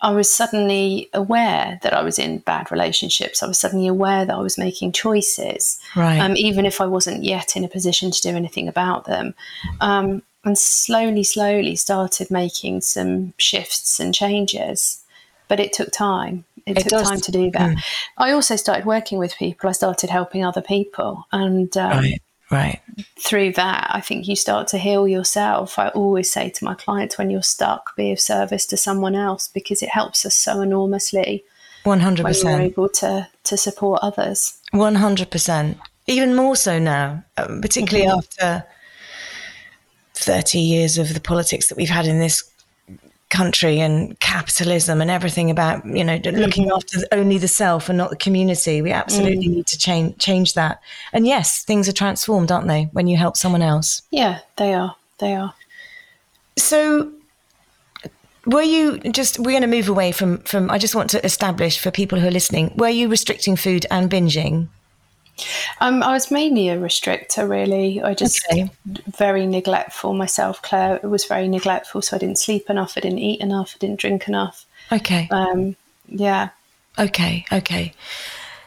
I 0.00 0.12
was 0.12 0.32
suddenly 0.32 1.10
aware 1.12 1.78
that 1.82 1.92
I 1.92 2.02
was 2.02 2.18
in 2.18 2.38
bad 2.38 2.70
relationships. 2.70 3.42
I 3.42 3.46
was 3.46 3.58
suddenly 3.58 3.88
aware 3.88 4.24
that 4.24 4.34
I 4.34 4.40
was 4.40 4.56
making 4.56 4.92
choices, 4.92 5.78
right. 5.96 6.18
um, 6.18 6.34
even 6.36 6.64
if 6.64 6.80
I 6.80 6.86
wasn't 6.86 7.24
yet 7.24 7.56
in 7.56 7.64
a 7.64 7.68
position 7.68 8.10
to 8.10 8.22
do 8.22 8.30
anything 8.30 8.68
about 8.68 9.04
them. 9.04 9.34
Um, 9.80 10.22
and 10.44 10.56
slowly, 10.56 11.24
slowly 11.24 11.76
started 11.76 12.30
making 12.30 12.80
some 12.80 13.34
shifts 13.36 14.00
and 14.00 14.14
changes. 14.14 15.04
But 15.48 15.60
it 15.60 15.72
took 15.72 15.90
time. 15.90 16.44
It, 16.68 16.78
it 16.78 16.82
took 16.82 16.90
does. 16.90 17.08
time 17.08 17.20
to 17.20 17.32
do 17.32 17.50
that. 17.52 17.76
Mm. 17.76 17.82
I 18.16 18.32
also 18.32 18.56
started 18.56 18.84
working 18.84 19.18
with 19.18 19.36
people. 19.36 19.68
I 19.68 19.72
started 19.72 20.10
helping 20.10 20.44
other 20.44 20.62
people, 20.62 21.26
and 21.32 21.76
um, 21.76 21.98
right. 21.98 22.22
Right. 22.50 22.80
Through 23.20 23.52
that, 23.52 23.90
I 23.90 24.00
think 24.00 24.26
you 24.26 24.34
start 24.34 24.68
to 24.68 24.78
heal 24.78 25.06
yourself. 25.06 25.78
I 25.78 25.88
always 25.88 26.32
say 26.32 26.48
to 26.48 26.64
my 26.64 26.74
clients, 26.74 27.18
when 27.18 27.28
you're 27.28 27.42
stuck, 27.42 27.94
be 27.94 28.10
of 28.10 28.18
service 28.18 28.64
to 28.68 28.78
someone 28.78 29.14
else 29.14 29.48
because 29.48 29.82
it 29.82 29.90
helps 29.90 30.24
us 30.24 30.34
so 30.34 30.62
enormously. 30.62 31.44
One 31.84 32.00
hundred 32.00 32.24
percent. 32.24 32.62
Able 32.62 32.88
to 32.88 33.28
to 33.44 33.56
support 33.58 34.00
others. 34.02 34.58
One 34.70 34.94
hundred 34.94 35.30
percent. 35.30 35.76
Even 36.06 36.34
more 36.34 36.56
so 36.56 36.78
now, 36.78 37.22
um, 37.36 37.60
particularly 37.60 38.08
mm-hmm. 38.08 38.18
after 38.18 38.66
thirty 40.14 40.58
years 40.58 40.96
of 40.96 41.12
the 41.12 41.20
politics 41.20 41.68
that 41.68 41.76
we've 41.76 41.90
had 41.90 42.06
in 42.06 42.18
this 42.18 42.50
country 43.30 43.78
and 43.78 44.18
capitalism 44.20 45.00
and 45.00 45.10
everything 45.10 45.50
about 45.50 45.84
you 45.84 46.02
know 46.02 46.16
looking 46.24 46.66
mm-hmm. 46.66 46.72
after 46.72 46.98
only 47.12 47.38
the 47.38 47.48
self 47.48 47.88
and 47.88 47.98
not 47.98 48.10
the 48.10 48.16
community. 48.16 48.80
We 48.82 48.90
absolutely 48.90 49.48
mm. 49.48 49.56
need 49.56 49.66
to 49.68 49.78
change 49.78 50.18
change 50.18 50.54
that. 50.54 50.80
And 51.12 51.26
yes 51.26 51.62
things 51.64 51.88
are 51.88 51.92
transformed 51.92 52.50
aren't 52.50 52.68
they 52.68 52.84
when 52.92 53.06
you 53.06 53.16
help 53.16 53.36
someone 53.36 53.62
else? 53.62 54.02
Yeah 54.10 54.40
they 54.56 54.74
are. 54.74 54.96
They 55.18 55.34
are. 55.34 55.54
So 56.56 57.12
were 58.46 58.62
you 58.62 58.98
just 58.98 59.38
we're 59.38 59.52
going 59.52 59.62
to 59.62 59.68
move 59.68 59.88
away 59.88 60.10
from 60.10 60.38
from 60.38 60.70
i 60.70 60.78
just 60.78 60.94
want 60.94 61.10
to 61.10 61.22
establish 61.24 61.78
for 61.78 61.90
people 61.90 62.18
who 62.18 62.26
are 62.26 62.30
listening 62.30 62.72
were 62.76 62.88
you 62.88 63.06
restricting 63.08 63.56
food 63.56 63.84
and 63.90 64.10
binging 64.10 64.68
um, 65.80 66.02
I 66.02 66.12
was 66.12 66.30
mainly 66.30 66.68
a 66.68 66.78
restrictor, 66.78 67.48
really. 67.48 68.02
I 68.02 68.14
just 68.14 68.44
okay. 68.50 68.70
very 69.16 69.46
neglectful 69.46 70.14
myself, 70.14 70.62
Claire. 70.62 70.96
It 70.96 71.06
was 71.06 71.24
very 71.24 71.48
neglectful, 71.48 72.02
so 72.02 72.16
I 72.16 72.18
didn't 72.18 72.38
sleep 72.38 72.68
enough, 72.70 72.94
I 72.96 73.00
didn't 73.00 73.20
eat 73.20 73.40
enough, 73.40 73.74
I 73.74 73.78
didn't 73.78 74.00
drink 74.00 74.28
enough. 74.28 74.66
Okay. 74.90 75.28
Um, 75.30 75.76
yeah. 76.08 76.50
Okay. 76.98 77.44
Okay. 77.52 77.92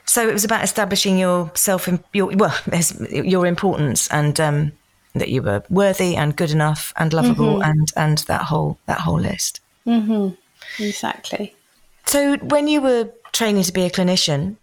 So 0.06 0.28
it 0.28 0.34
was 0.34 0.44
about 0.44 0.64
establishing 0.64 1.18
your 1.18 1.52
self, 1.56 1.88
your 2.14 2.28
well, 2.36 2.56
your 3.12 3.46
importance, 3.46 4.08
and 4.10 4.40
um, 4.40 4.72
that 5.16 5.30
you 5.30 5.42
were 5.42 5.64
worthy 5.70 6.16
and 6.16 6.36
good 6.36 6.52
enough 6.52 6.94
and 6.98 7.14
lovable, 7.14 7.60
mm-hmm. 7.60 7.70
and 7.70 7.92
and 7.96 8.18
that 8.20 8.42
whole 8.42 8.78
that 8.88 9.00
whole 9.00 9.20
list. 9.20 9.62
Mm-hmm. 9.86 10.84
Exactly. 10.84 11.56
So 12.06 12.38
when 12.38 12.68
you 12.68 12.82
were 12.82 13.10
training 13.32 13.64
to 13.64 13.72
be 13.72 13.84
a 13.84 13.90
clinician, 13.90 14.58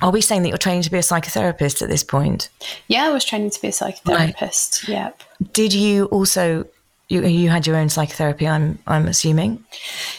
are 0.00 0.10
we 0.10 0.20
saying 0.20 0.42
that 0.42 0.48
you're 0.48 0.58
training 0.58 0.82
to 0.82 0.90
be 0.90 0.98
a 0.98 1.02
psychotherapist 1.02 1.82
at 1.82 1.88
this 1.88 2.02
point? 2.02 2.48
Yeah, 2.88 3.04
I 3.04 3.10
was 3.10 3.24
training 3.24 3.50
to 3.50 3.60
be 3.60 3.68
a 3.68 3.72
psychotherapist. 3.72 4.88
Right. 4.88 4.88
Yep. 4.88 5.22
Did 5.52 5.72
you 5.72 6.06
also 6.06 6.66
you, 7.08 7.26
you 7.26 7.50
had 7.50 7.66
your 7.66 7.76
own 7.76 7.90
psychotherapy? 7.90 8.48
I'm 8.48 8.78
I'm 8.86 9.06
assuming. 9.06 9.64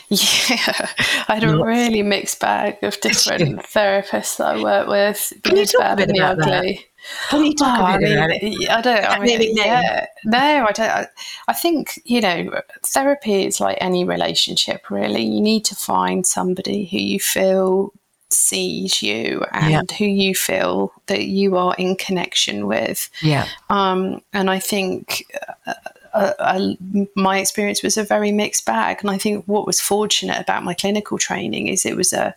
Yeah, 0.10 0.90
I 1.28 1.36
had 1.36 1.44
a 1.44 1.58
really 1.58 2.04
mixed 2.04 2.40
bag 2.40 2.84
of 2.84 3.00
different 3.02 3.64
therapists 3.64 4.38
that 4.38 4.58
I 4.58 4.62
work 4.62 4.88
with. 4.88 5.34
Can 5.42 5.58
you 5.58 5.66
talk 5.66 5.94
a 5.94 5.96
bit 5.96 6.12
about 6.12 6.40
ugly. 6.40 6.52
that? 6.52 7.30
Can 7.30 7.46
you 7.46 7.56
talk 7.56 7.80
oh, 7.80 7.96
a 7.96 7.98
bit 7.98 8.06
I 8.06 8.10
mean, 8.10 8.18
about 8.18 8.32
it? 8.32 8.70
I 8.70 8.82
don't. 8.82 9.06
I 9.06 9.20
mean, 9.20 9.58
yeah, 9.58 10.06
no, 10.26 10.38
I 10.38 10.72
don't. 10.72 10.90
I, 10.90 11.08
I 11.48 11.54
think 11.54 12.00
you 12.06 12.22
know, 12.22 12.62
therapy 12.86 13.46
is 13.46 13.60
like 13.60 13.80
any 13.82 14.06
relationship. 14.06 14.92
Really, 14.92 15.24
you 15.24 15.42
need 15.42 15.66
to 15.66 15.76
find 15.76 16.28
somebody 16.28 16.86
who 16.86 16.98
you 16.98 17.20
feel 17.20 17.92
sees 18.34 19.02
you 19.02 19.44
and 19.52 19.72
yeah. 19.72 19.96
who 19.98 20.06
you 20.06 20.36
feel 20.36 20.92
that 21.08 21.26
you 21.26 21.58
are 21.58 21.76
in 21.78 21.96
connection 21.96 22.68
with. 22.68 23.10
Yeah. 23.22 23.48
Um, 23.70 24.22
and 24.34 24.50
I 24.50 24.60
think 24.60 25.26
uh, 25.66 25.74
uh, 26.14 26.34
uh, 26.40 26.74
my 27.16 27.40
experience 27.40 27.82
was 27.82 27.98
a 27.98 28.04
very 28.04 28.32
mixed 28.32 28.66
bag. 28.66 28.98
And 29.02 29.10
I 29.10 29.18
think 29.18 29.46
what 29.46 29.66
was 29.66 29.82
fortunate 29.82 30.40
about 30.40 30.64
my 30.64 30.74
clinical 30.74 31.18
training 31.18 31.68
is 31.68 31.86
it 31.86 31.98
was 31.98 32.14
a 32.14 32.36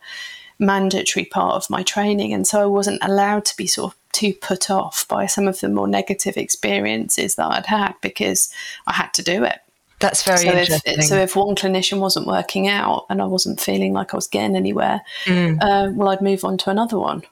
mandatory 0.59 1.27
part 1.27 1.55
of 1.55 1.69
my 1.69 1.83
training. 1.83 2.33
And 2.33 2.47
so 2.47 2.63
I 2.63 2.67
wasn't 2.67 3.03
allowed 3.03 3.45
to 3.47 3.57
be 3.57 3.67
sort 3.67 3.93
of 3.93 3.99
too 4.13 4.33
put 4.33 4.71
off 4.71 5.07
by 5.09 5.27
some 5.27 5.47
of 5.47 5.61
the 5.61 5.69
more 5.69 5.87
negative 5.87 6.39
experiences 6.39 7.35
that 7.35 7.47
I'd 7.47 7.67
had 7.67 7.95
because 8.01 8.51
I 8.87 8.95
had 8.95 9.13
to 9.15 9.23
do 9.23 9.45
it. 9.45 9.59
That's 10.07 10.23
very 10.23 10.39
so 10.39 10.53
interesting. 10.53 10.99
If, 10.99 11.05
so 11.05 11.17
if 11.17 11.35
one 11.35 11.57
clinician 11.57 11.99
wasn't 11.99 12.29
working 12.29 12.69
out 12.69 13.07
and 13.11 13.21
I 13.21 13.25
wasn't 13.25 13.61
feeling 13.61 13.93
like 13.93 14.15
I 14.15 14.17
was 14.17 14.29
getting 14.29 14.55
anywhere, 14.55 15.01
mm. 15.25 15.59
uh, 15.61 15.91
well, 15.93 16.11
I'd 16.11 16.21
move 16.21 16.45
on 16.45 16.57
to 16.59 16.71
another 16.71 16.97
one. 16.97 17.23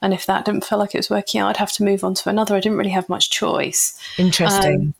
And 0.00 0.14
if 0.14 0.24
that 0.26 0.46
didn't 0.46 0.64
feel 0.64 0.78
like 0.78 0.94
it 0.94 0.98
was 0.98 1.10
working 1.10 1.42
out, 1.42 1.50
I'd 1.50 1.56
have 1.58 1.72
to 1.72 1.84
move 1.84 2.04
on 2.04 2.14
to 2.14 2.30
another. 2.30 2.56
I 2.56 2.60
didn't 2.60 2.78
really 2.78 2.90
have 2.90 3.08
much 3.10 3.30
choice. 3.30 4.00
Interesting. 4.16 4.80
Um, 4.80 4.94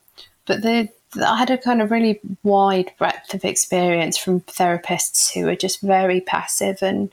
but 0.45 0.61
the, 0.61 0.89
I 1.25 1.37
had 1.37 1.49
a 1.49 1.57
kind 1.57 1.81
of 1.81 1.89
really 1.89 2.19
wide 2.43 2.91
breadth 2.99 3.33
of 3.33 3.43
experience 3.43 4.15
from 4.15 4.41
therapists 4.41 5.33
who 5.33 5.47
are 5.47 5.55
just 5.55 5.81
very 5.81 6.21
passive 6.21 6.83
and 6.83 7.11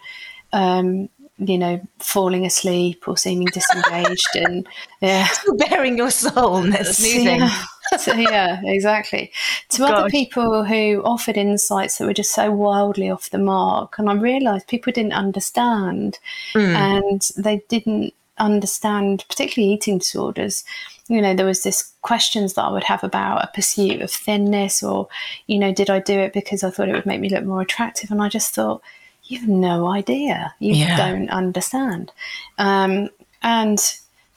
um, 0.53 1.09
you 1.41 1.57
know, 1.57 1.81
falling 1.99 2.45
asleep 2.45 3.09
or 3.09 3.17
seeming 3.17 3.49
disengaged 3.53 4.29
and 4.35 4.69
yeah, 5.01 5.27
baring 5.57 5.97
your 5.97 6.11
soul 6.11 6.57
and 6.59 6.75
snoozing. 6.87 7.41
Yeah. 7.41 7.63
so, 7.99 8.15
yeah, 8.15 8.61
exactly. 8.65 9.33
To 9.71 9.79
Gosh. 9.79 9.91
other 9.91 10.11
people 10.11 10.65
who 10.65 11.03
offered 11.05 11.37
insights 11.37 11.99
that 11.99 12.07
were 12.07 12.15
just 12.15 12.33
so 12.33 12.51
wildly 12.53 13.11
off 13.11 13.31
the 13.31 13.39
mark, 13.39 13.99
and 13.99 14.09
I 14.09 14.15
realised 14.15 14.69
people 14.69 14.93
didn't 14.93 15.13
understand, 15.13 16.19
mm. 16.55 16.75
and 16.75 17.23
they 17.37 17.63
didn't 17.69 18.15
understand, 18.39 19.25
particularly 19.29 19.75
eating 19.75 19.99
disorders. 19.99 20.65
You 21.09 21.21
know, 21.21 21.35
there 21.35 21.47
was 21.47 21.63
this 21.63 21.93
questions 22.03 22.55
that 22.55 22.63
I 22.63 22.71
would 22.71 22.85
have 22.85 23.03
about 23.03 23.45
a 23.45 23.51
pursuit 23.53 24.01
of 24.01 24.11
thinness, 24.11 24.83
or 24.83 25.09
you 25.47 25.59
know, 25.59 25.73
did 25.73 25.91
I 25.91 26.01
do 26.01 26.19
it 26.19 26.33
because 26.33 26.63
I 26.63 26.71
thought 26.71 26.89
it 26.89 26.95
would 26.95 27.07
make 27.07 27.21
me 27.21 27.29
look 27.29 27.45
more 27.45 27.63
attractive? 27.63 28.11
And 28.11 28.23
I 28.23 28.29
just 28.29 28.55
thought 28.55 28.83
you've 29.25 29.49
no 29.49 29.89
idea. 29.89 30.55
You 30.59 30.75
yeah. 30.75 30.97
don't 30.97 31.31
understand. 31.31 32.13
Um, 32.59 33.11
and 33.43 33.79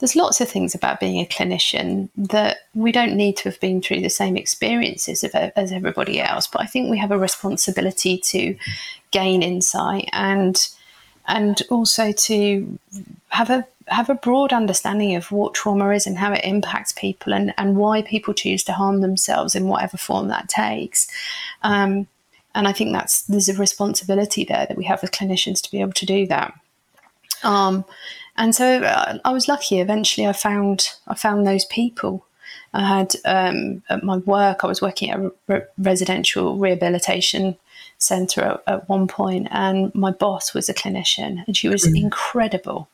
there's 0.04 0.14
lots 0.14 0.38
of 0.42 0.50
things 0.50 0.74
about 0.74 1.00
being 1.00 1.18
a 1.18 1.24
clinician 1.24 2.10
that 2.14 2.58
we 2.74 2.92
don't 2.92 3.16
need 3.16 3.38
to 3.38 3.44
have 3.44 3.58
been 3.58 3.80
through 3.80 4.02
the 4.02 4.10
same 4.10 4.36
experiences 4.36 5.24
as 5.24 5.72
everybody 5.72 6.20
else. 6.20 6.46
But 6.46 6.60
I 6.60 6.66
think 6.66 6.90
we 6.90 6.98
have 6.98 7.10
a 7.10 7.16
responsibility 7.16 8.18
to 8.18 8.54
gain 9.12 9.42
insight 9.42 10.10
and 10.12 10.68
and 11.26 11.62
also 11.70 12.12
to 12.12 12.78
have 13.28 13.48
a 13.48 13.66
have 13.88 14.10
a 14.10 14.14
broad 14.14 14.52
understanding 14.52 15.14
of 15.14 15.32
what 15.32 15.54
trauma 15.54 15.88
is 15.88 16.06
and 16.06 16.18
how 16.18 16.34
it 16.34 16.44
impacts 16.44 16.92
people 16.92 17.32
and, 17.32 17.54
and 17.56 17.78
why 17.78 18.02
people 18.02 18.34
choose 18.34 18.62
to 18.64 18.74
harm 18.74 19.00
themselves 19.00 19.54
in 19.54 19.68
whatever 19.68 19.96
form 19.96 20.28
that 20.28 20.50
takes. 20.50 21.08
Um, 21.62 22.06
and 22.54 22.68
I 22.68 22.74
think 22.74 22.92
that's 22.92 23.22
there's 23.22 23.48
a 23.48 23.54
responsibility 23.54 24.44
there 24.44 24.66
that 24.66 24.76
we 24.76 24.84
have 24.84 25.02
as 25.02 25.08
clinicians 25.08 25.62
to 25.62 25.70
be 25.70 25.80
able 25.80 25.94
to 25.94 26.04
do 26.04 26.26
that. 26.26 26.52
Um, 27.42 27.86
and 28.36 28.54
so 28.54 28.82
uh, 28.82 29.18
I 29.24 29.32
was 29.32 29.48
lucky. 29.48 29.80
Eventually, 29.80 30.26
I 30.26 30.32
found 30.32 30.88
I 31.06 31.14
found 31.14 31.46
those 31.46 31.64
people. 31.66 32.26
I 32.72 32.86
had 32.86 33.14
um, 33.24 33.82
at 33.88 34.02
my 34.02 34.16
work. 34.18 34.64
I 34.64 34.66
was 34.66 34.82
working 34.82 35.10
at 35.10 35.20
a 35.20 35.32
re- 35.46 35.62
residential 35.78 36.56
rehabilitation 36.56 37.56
centre 37.98 38.42
at, 38.42 38.62
at, 38.66 38.88
one 38.88 39.06
point, 39.06 39.48
and 39.50 39.94
my 39.94 40.10
boss 40.10 40.52
was 40.54 40.68
a 40.68 40.74
clinician, 40.74 41.44
and 41.46 41.56
she 41.56 41.68
was 41.68 41.84
mm. 41.84 41.96
incredible. 41.96 42.88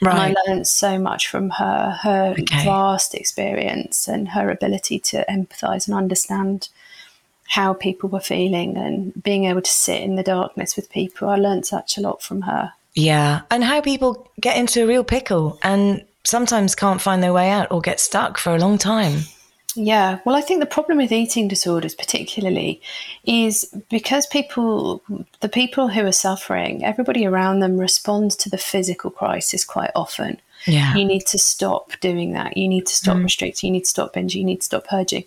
Right. 0.00 0.12
And 0.12 0.36
I 0.36 0.50
learned 0.50 0.66
so 0.66 0.98
much 0.98 1.28
from 1.28 1.50
her, 1.50 1.98
her 2.02 2.34
okay. 2.38 2.64
vast 2.64 3.14
experience 3.14 4.08
and 4.08 4.28
her 4.28 4.50
ability 4.50 4.98
to 5.00 5.24
empathise 5.28 5.86
and 5.86 5.96
understand 5.96 6.68
how 7.48 7.72
people 7.72 8.08
were 8.08 8.20
feeling 8.20 8.76
and 8.76 9.22
being 9.22 9.44
able 9.44 9.62
to 9.62 9.70
sit 9.70 10.02
in 10.02 10.16
the 10.16 10.22
darkness 10.22 10.76
with 10.76 10.90
people. 10.90 11.28
I 11.28 11.36
learned 11.36 11.66
such 11.66 11.96
a 11.96 12.00
lot 12.00 12.22
from 12.22 12.42
her. 12.42 12.72
Yeah. 12.96 13.42
And 13.50 13.62
how 13.62 13.80
people 13.82 14.28
get 14.40 14.56
into 14.56 14.82
a 14.82 14.86
real 14.86 15.04
pickle 15.04 15.58
and 15.62 16.04
sometimes 16.24 16.74
can't 16.74 17.00
find 17.00 17.22
their 17.22 17.32
way 17.32 17.50
out 17.50 17.70
or 17.70 17.80
get 17.80 18.00
stuck 18.00 18.38
for 18.38 18.54
a 18.54 18.58
long 18.58 18.78
time. 18.78 19.20
Yeah, 19.78 20.20
well, 20.24 20.34
I 20.34 20.40
think 20.40 20.60
the 20.60 20.66
problem 20.66 20.96
with 20.96 21.12
eating 21.12 21.48
disorders, 21.48 21.94
particularly, 21.94 22.80
is 23.26 23.64
because 23.90 24.26
people, 24.26 25.02
the 25.40 25.50
people 25.50 25.88
who 25.88 26.06
are 26.06 26.12
suffering, 26.12 26.82
everybody 26.82 27.26
around 27.26 27.60
them 27.60 27.76
responds 27.76 28.36
to 28.36 28.48
the 28.48 28.56
physical 28.56 29.10
crisis 29.10 29.66
quite 29.66 29.90
often. 29.94 30.40
Yeah. 30.66 30.94
You 30.94 31.04
need 31.04 31.26
to 31.26 31.38
stop 31.38 31.92
doing 32.00 32.32
that. 32.32 32.56
You 32.56 32.68
need 32.68 32.86
to 32.86 32.94
stop 32.94 33.18
mm. 33.18 33.24
restricting. 33.24 33.68
You 33.68 33.72
need 33.72 33.84
to 33.84 33.90
stop 33.90 34.14
binging. 34.14 34.36
You 34.36 34.44
need 34.44 34.60
to 34.60 34.64
stop 34.64 34.86
purging. 34.86 35.24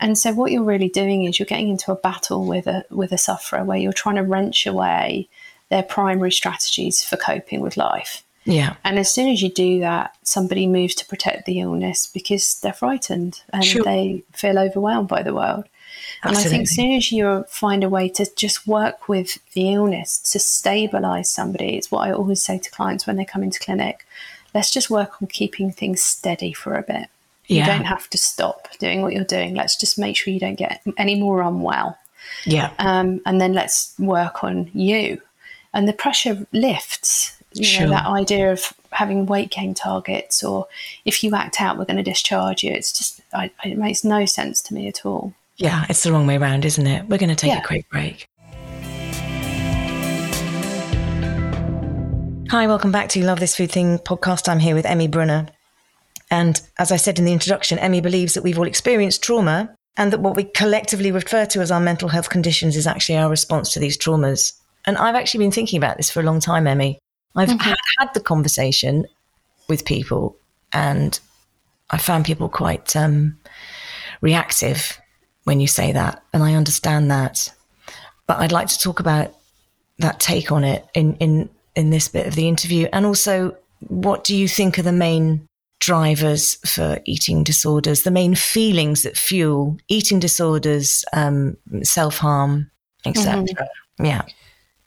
And 0.00 0.18
so 0.18 0.32
what 0.32 0.50
you're 0.50 0.64
really 0.64 0.88
doing 0.88 1.22
is 1.24 1.38
you're 1.38 1.46
getting 1.46 1.68
into 1.68 1.92
a 1.92 1.96
battle 1.96 2.44
with 2.44 2.66
a 2.66 2.84
with 2.90 3.12
a 3.12 3.18
sufferer 3.18 3.62
where 3.62 3.78
you're 3.78 3.92
trying 3.92 4.16
to 4.16 4.24
wrench 4.24 4.66
away 4.66 5.28
their 5.72 5.82
primary 5.82 6.30
strategies 6.30 7.02
for 7.02 7.16
coping 7.16 7.62
with 7.62 7.78
life. 7.78 8.22
Yeah. 8.44 8.76
And 8.84 8.98
as 8.98 9.10
soon 9.10 9.28
as 9.30 9.40
you 9.40 9.48
do 9.48 9.80
that, 9.80 10.14
somebody 10.22 10.66
moves 10.66 10.94
to 10.96 11.06
protect 11.06 11.46
the 11.46 11.60
illness 11.60 12.06
because 12.06 12.60
they're 12.60 12.74
frightened 12.74 13.40
and 13.54 13.64
sure. 13.64 13.82
they 13.82 14.22
feel 14.34 14.58
overwhelmed 14.58 15.08
by 15.08 15.22
the 15.22 15.32
world. 15.32 15.64
And 16.22 16.36
I 16.36 16.42
think 16.42 16.64
as 16.64 16.72
soon 16.72 16.92
as 16.92 17.10
you 17.10 17.46
find 17.48 17.82
a 17.82 17.88
way 17.88 18.10
to 18.10 18.30
just 18.36 18.66
work 18.66 19.08
with 19.08 19.38
the 19.54 19.72
illness 19.72 20.18
to 20.32 20.38
stabilize 20.38 21.30
somebody, 21.30 21.78
it's 21.78 21.90
what 21.90 22.06
I 22.06 22.12
always 22.12 22.42
say 22.42 22.58
to 22.58 22.70
clients 22.70 23.06
when 23.06 23.16
they 23.16 23.24
come 23.24 23.42
into 23.42 23.58
clinic. 23.58 24.06
Let's 24.54 24.70
just 24.70 24.90
work 24.90 25.22
on 25.22 25.28
keeping 25.28 25.72
things 25.72 26.02
steady 26.02 26.52
for 26.52 26.74
a 26.74 26.82
bit. 26.82 27.08
Yeah. 27.46 27.60
You 27.60 27.64
don't 27.64 27.86
have 27.86 28.10
to 28.10 28.18
stop 28.18 28.68
doing 28.78 29.00
what 29.00 29.14
you're 29.14 29.24
doing. 29.24 29.54
Let's 29.54 29.76
just 29.76 29.98
make 29.98 30.16
sure 30.16 30.34
you 30.34 30.40
don't 30.40 30.56
get 30.56 30.82
any 30.98 31.18
more 31.18 31.40
unwell. 31.40 31.96
Yeah. 32.44 32.72
Um, 32.78 33.22
and 33.24 33.40
then 33.40 33.54
let's 33.54 33.94
work 33.98 34.44
on 34.44 34.70
you. 34.74 35.22
And 35.74 35.88
the 35.88 35.94
pressure 35.94 36.46
lifts. 36.52 37.38
You 37.54 37.64
sure. 37.64 37.86
know, 37.86 37.92
that 37.92 38.06
idea 38.06 38.52
of 38.52 38.74
having 38.90 39.24
weight 39.24 39.50
gain 39.50 39.72
targets 39.72 40.42
or 40.42 40.66
if 41.06 41.24
you 41.24 41.34
act 41.34 41.62
out, 41.62 41.78
we're 41.78 41.86
going 41.86 41.96
to 41.96 42.02
discharge 42.02 42.62
you. 42.62 42.70
It's 42.70 42.92
just, 42.92 43.22
I, 43.32 43.50
it 43.64 43.78
makes 43.78 44.04
no 44.04 44.26
sense 44.26 44.60
to 44.62 44.74
me 44.74 44.86
at 44.88 45.06
all. 45.06 45.32
Yeah, 45.56 45.86
it's 45.88 46.02
the 46.02 46.12
wrong 46.12 46.26
way 46.26 46.36
around, 46.36 46.66
isn't 46.66 46.86
it? 46.86 47.08
We're 47.08 47.18
going 47.18 47.30
to 47.30 47.34
take 47.34 47.52
yeah. 47.52 47.60
a 47.60 47.66
quick 47.66 47.88
break. 47.88 48.28
Hi, 52.50 52.66
welcome 52.66 52.92
back 52.92 53.08
to 53.10 53.24
Love 53.24 53.40
This 53.40 53.56
Food 53.56 53.72
Thing 53.72 53.98
podcast. 53.98 54.50
I'm 54.50 54.58
here 54.58 54.74
with 54.74 54.84
Emmy 54.84 55.08
Brunner. 55.08 55.48
And 56.30 56.60
as 56.78 56.92
I 56.92 56.96
said 56.96 57.18
in 57.18 57.24
the 57.24 57.32
introduction, 57.32 57.78
Emmy 57.78 58.02
believes 58.02 58.34
that 58.34 58.42
we've 58.42 58.58
all 58.58 58.66
experienced 58.66 59.22
trauma 59.22 59.74
and 59.96 60.12
that 60.12 60.20
what 60.20 60.36
we 60.36 60.44
collectively 60.44 61.12
refer 61.12 61.46
to 61.46 61.60
as 61.60 61.70
our 61.70 61.80
mental 61.80 62.10
health 62.10 62.28
conditions 62.28 62.76
is 62.76 62.86
actually 62.86 63.16
our 63.16 63.30
response 63.30 63.72
to 63.72 63.78
these 63.80 63.96
traumas. 63.96 64.52
And 64.86 64.96
I've 64.98 65.14
actually 65.14 65.44
been 65.44 65.52
thinking 65.52 65.76
about 65.76 65.96
this 65.96 66.10
for 66.10 66.20
a 66.20 66.24
long 66.24 66.40
time, 66.40 66.66
Emmy. 66.66 66.98
I've 67.34 67.48
mm-hmm. 67.48 67.58
had, 67.58 67.76
had, 67.98 68.14
the 68.14 68.20
conversation 68.20 69.06
with 69.68 69.84
people 69.84 70.36
and 70.72 71.18
I 71.90 71.98
found 71.98 72.24
people 72.24 72.48
quite 72.48 72.94
um, 72.96 73.38
reactive 74.20 74.98
when 75.44 75.60
you 75.60 75.66
say 75.66 75.92
that. 75.92 76.22
And 76.32 76.42
I 76.42 76.54
understand 76.54 77.10
that. 77.10 77.48
But 78.26 78.38
I'd 78.38 78.52
like 78.52 78.68
to 78.68 78.78
talk 78.78 79.00
about 79.00 79.34
that 79.98 80.20
take 80.20 80.50
on 80.50 80.64
it 80.64 80.86
in, 80.94 81.14
in, 81.16 81.50
in 81.76 81.90
this 81.90 82.08
bit 82.08 82.26
of 82.26 82.34
the 82.34 82.48
interview. 82.48 82.88
And 82.92 83.06
also, 83.06 83.56
what 83.88 84.24
do 84.24 84.36
you 84.36 84.48
think 84.48 84.78
are 84.78 84.82
the 84.82 84.92
main 84.92 85.46
drivers 85.80 86.56
for 86.66 87.00
eating 87.04 87.44
disorders, 87.44 88.02
the 88.02 88.10
main 88.10 88.34
feelings 88.34 89.02
that 89.02 89.16
fuel 89.16 89.76
eating 89.88 90.18
disorders, 90.18 91.04
um, 91.12 91.56
self 91.82 92.18
harm, 92.18 92.70
etc.? 93.04 93.42
Mm-hmm. 93.42 94.04
Yeah. 94.04 94.22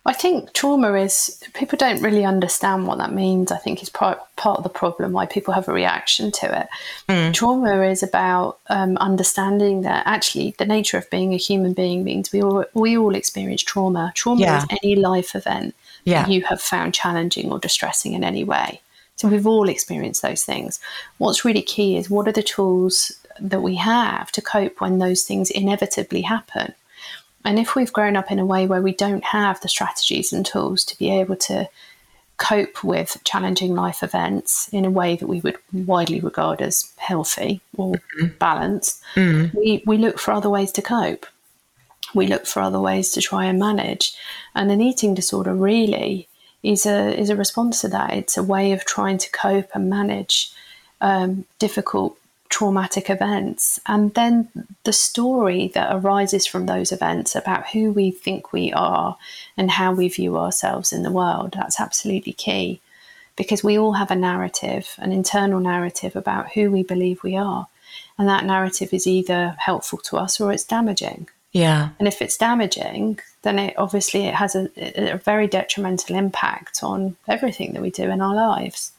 I 0.08 0.14
think 0.14 0.54
trauma 0.54 0.94
is 0.94 1.44
people 1.56 1.78
don't 1.78 2.02
really 2.02 2.24
understand 2.24 2.86
what 2.86 3.00
that 3.00 3.12
means. 3.12 3.52
I 3.52 3.58
think 3.58 3.82
is 3.82 3.90
part 3.90 4.20
part 4.36 4.60
of 4.60 4.64
the 4.64 4.70
problem 4.70 5.14
why 5.14 5.26
people 5.26 5.54
have 5.54 5.68
a 5.68 5.74
reaction 5.74 6.32
to 6.32 6.62
it. 6.62 6.68
Mm. 7.10 7.34
Trauma 7.34 7.82
is 7.82 8.04
about 8.04 8.60
um, 8.70 8.98
understanding 8.98 9.82
that 9.82 10.06
actually 10.06 10.54
the 10.60 10.66
nature 10.66 10.98
of 10.98 11.10
being 11.10 11.34
a 11.34 11.38
human 11.38 11.74
being 11.74 12.04
means 12.04 12.32
we 12.32 12.44
all 12.44 12.66
we 12.76 12.98
all 12.98 13.16
experience 13.16 13.64
trauma. 13.64 14.12
Trauma 14.16 14.42
yeah. 14.42 14.58
is 14.60 14.66
any 14.84 14.96
life 14.96 15.34
event 15.34 15.74
yeah. 16.04 16.22
that 16.22 16.32
you 16.32 16.44
have 16.44 16.62
found 16.62 16.94
challenging 16.94 17.52
or 17.52 17.58
distressing 17.58 18.14
in 18.14 18.24
any 18.24 18.44
way. 18.44 18.82
So 19.16 19.28
we've 19.28 19.48
all 19.48 19.70
experienced 19.70 20.22
those 20.22 20.44
things. 20.44 20.80
What's 21.18 21.46
really 21.46 21.62
key 21.62 21.98
is 21.98 22.10
what 22.10 22.28
are 22.28 22.34
the 22.34 22.44
tools 22.44 23.12
that 23.40 23.62
we 23.62 23.76
have 23.76 24.32
to 24.34 24.42
cope 24.42 24.82
when 24.82 25.00
those 25.00 25.24
things 25.24 25.50
inevitably 25.50 26.22
happen. 26.22 26.74
And 27.46 27.60
if 27.60 27.76
we've 27.76 27.94
grown 27.94 28.18
up 28.18 28.32
in 28.32 28.40
a 28.40 28.46
way 28.46 28.68
where 28.68 28.82
we 28.82 28.94
don't 28.94 29.24
have 29.24 29.62
the 29.62 29.70
strategies 29.70 30.34
and 30.34 30.46
tools 30.46 30.84
to 30.86 30.98
be 30.98 31.12
able 31.12 31.36
to 31.38 31.70
cope 32.38 32.84
with 32.84 33.18
challenging 33.24 33.76
life 33.76 34.04
events 34.04 34.68
in 34.74 34.84
a 34.84 34.90
way 34.90 35.16
that 35.16 35.28
we 35.28 35.40
would 35.40 35.58
widely 35.72 36.20
regard 36.20 36.62
as 36.62 36.92
healthy 36.98 37.62
or 37.78 37.94
mm-hmm. 37.94 38.28
balanced, 38.40 39.02
mm-hmm. 39.16 39.58
we, 39.58 39.84
we 39.86 39.98
look 39.98 40.20
for 40.20 40.32
other 40.32 40.50
ways 40.50 40.72
to 40.74 40.82
cope. 40.82 41.26
We 42.14 42.28
look 42.28 42.46
for 42.46 42.62
other 42.62 42.80
ways 42.80 43.12
to 43.12 43.22
try 43.22 43.46
and 43.46 43.60
manage. 43.60 44.16
And 44.54 44.72
an 44.72 44.82
eating 44.82 45.14
disorder 45.14 45.54
really 45.54 46.28
is 46.64 46.86
a 46.86 47.18
is 47.18 47.30
a 47.30 47.36
response 47.36 47.82
to 47.82 47.88
that. 47.90 48.14
It's 48.14 48.38
a 48.38 48.44
way 48.44 48.72
of 48.72 48.86
trying 48.86 49.18
to 49.20 49.32
cope 49.32 49.70
and 49.74 49.90
manage 49.90 50.52
um, 51.02 51.46
difficult 51.60 52.18
traumatic 52.56 53.10
events. 53.10 53.82
And 53.86 54.14
then 54.14 54.48
the 54.86 54.94
story 54.94 55.68
that 55.74 55.94
arises 55.94 56.46
from 56.46 56.68
those 56.68 56.94
events 56.94 57.36
about 57.36 57.68
who 57.68 57.92
we 57.92 58.12
think 58.12 58.54
we 58.54 58.72
are 58.72 59.18
and 59.58 59.70
how 59.70 59.92
we 59.92 60.08
view 60.08 60.38
ourselves 60.38 60.94
in 60.94 61.04
the 61.04 61.12
world. 61.12 61.56
That's 61.58 61.82
absolutely 61.82 62.32
key 62.32 62.80
because 63.36 63.62
we 63.62 63.78
all 63.78 63.92
have 63.92 64.10
a 64.10 64.16
narrative, 64.16 64.96
an 65.00 65.12
internal 65.12 65.60
narrative 65.60 66.16
about 66.16 66.54
who 66.54 66.72
we 66.72 66.82
believe 66.82 67.24
we 67.24 67.36
are. 67.36 67.68
And 68.18 68.30
that 68.30 68.46
narrative 68.46 68.94
is 68.94 69.06
either 69.06 69.58
helpful 69.60 70.00
to 70.08 70.16
us 70.16 70.40
or 70.40 70.54
it's 70.54 70.64
damaging. 70.64 71.28
Yeah. 71.52 71.90
And 72.00 72.08
if 72.08 72.22
it's 72.22 72.38
damaging, 72.38 73.20
then 73.42 73.60
it 73.60 73.74
obviously 73.78 74.28
it 74.28 74.36
has 74.36 74.56
a, 74.56 74.70
a 74.78 75.18
very 75.18 75.48
detrimental 75.48 76.16
impact 76.16 76.84
on 76.84 77.18
everything 77.28 77.74
that 77.74 77.82
we 77.82 77.92
do 77.92 78.10
in 78.10 78.22
our 78.22 78.34
lives. 78.34 78.94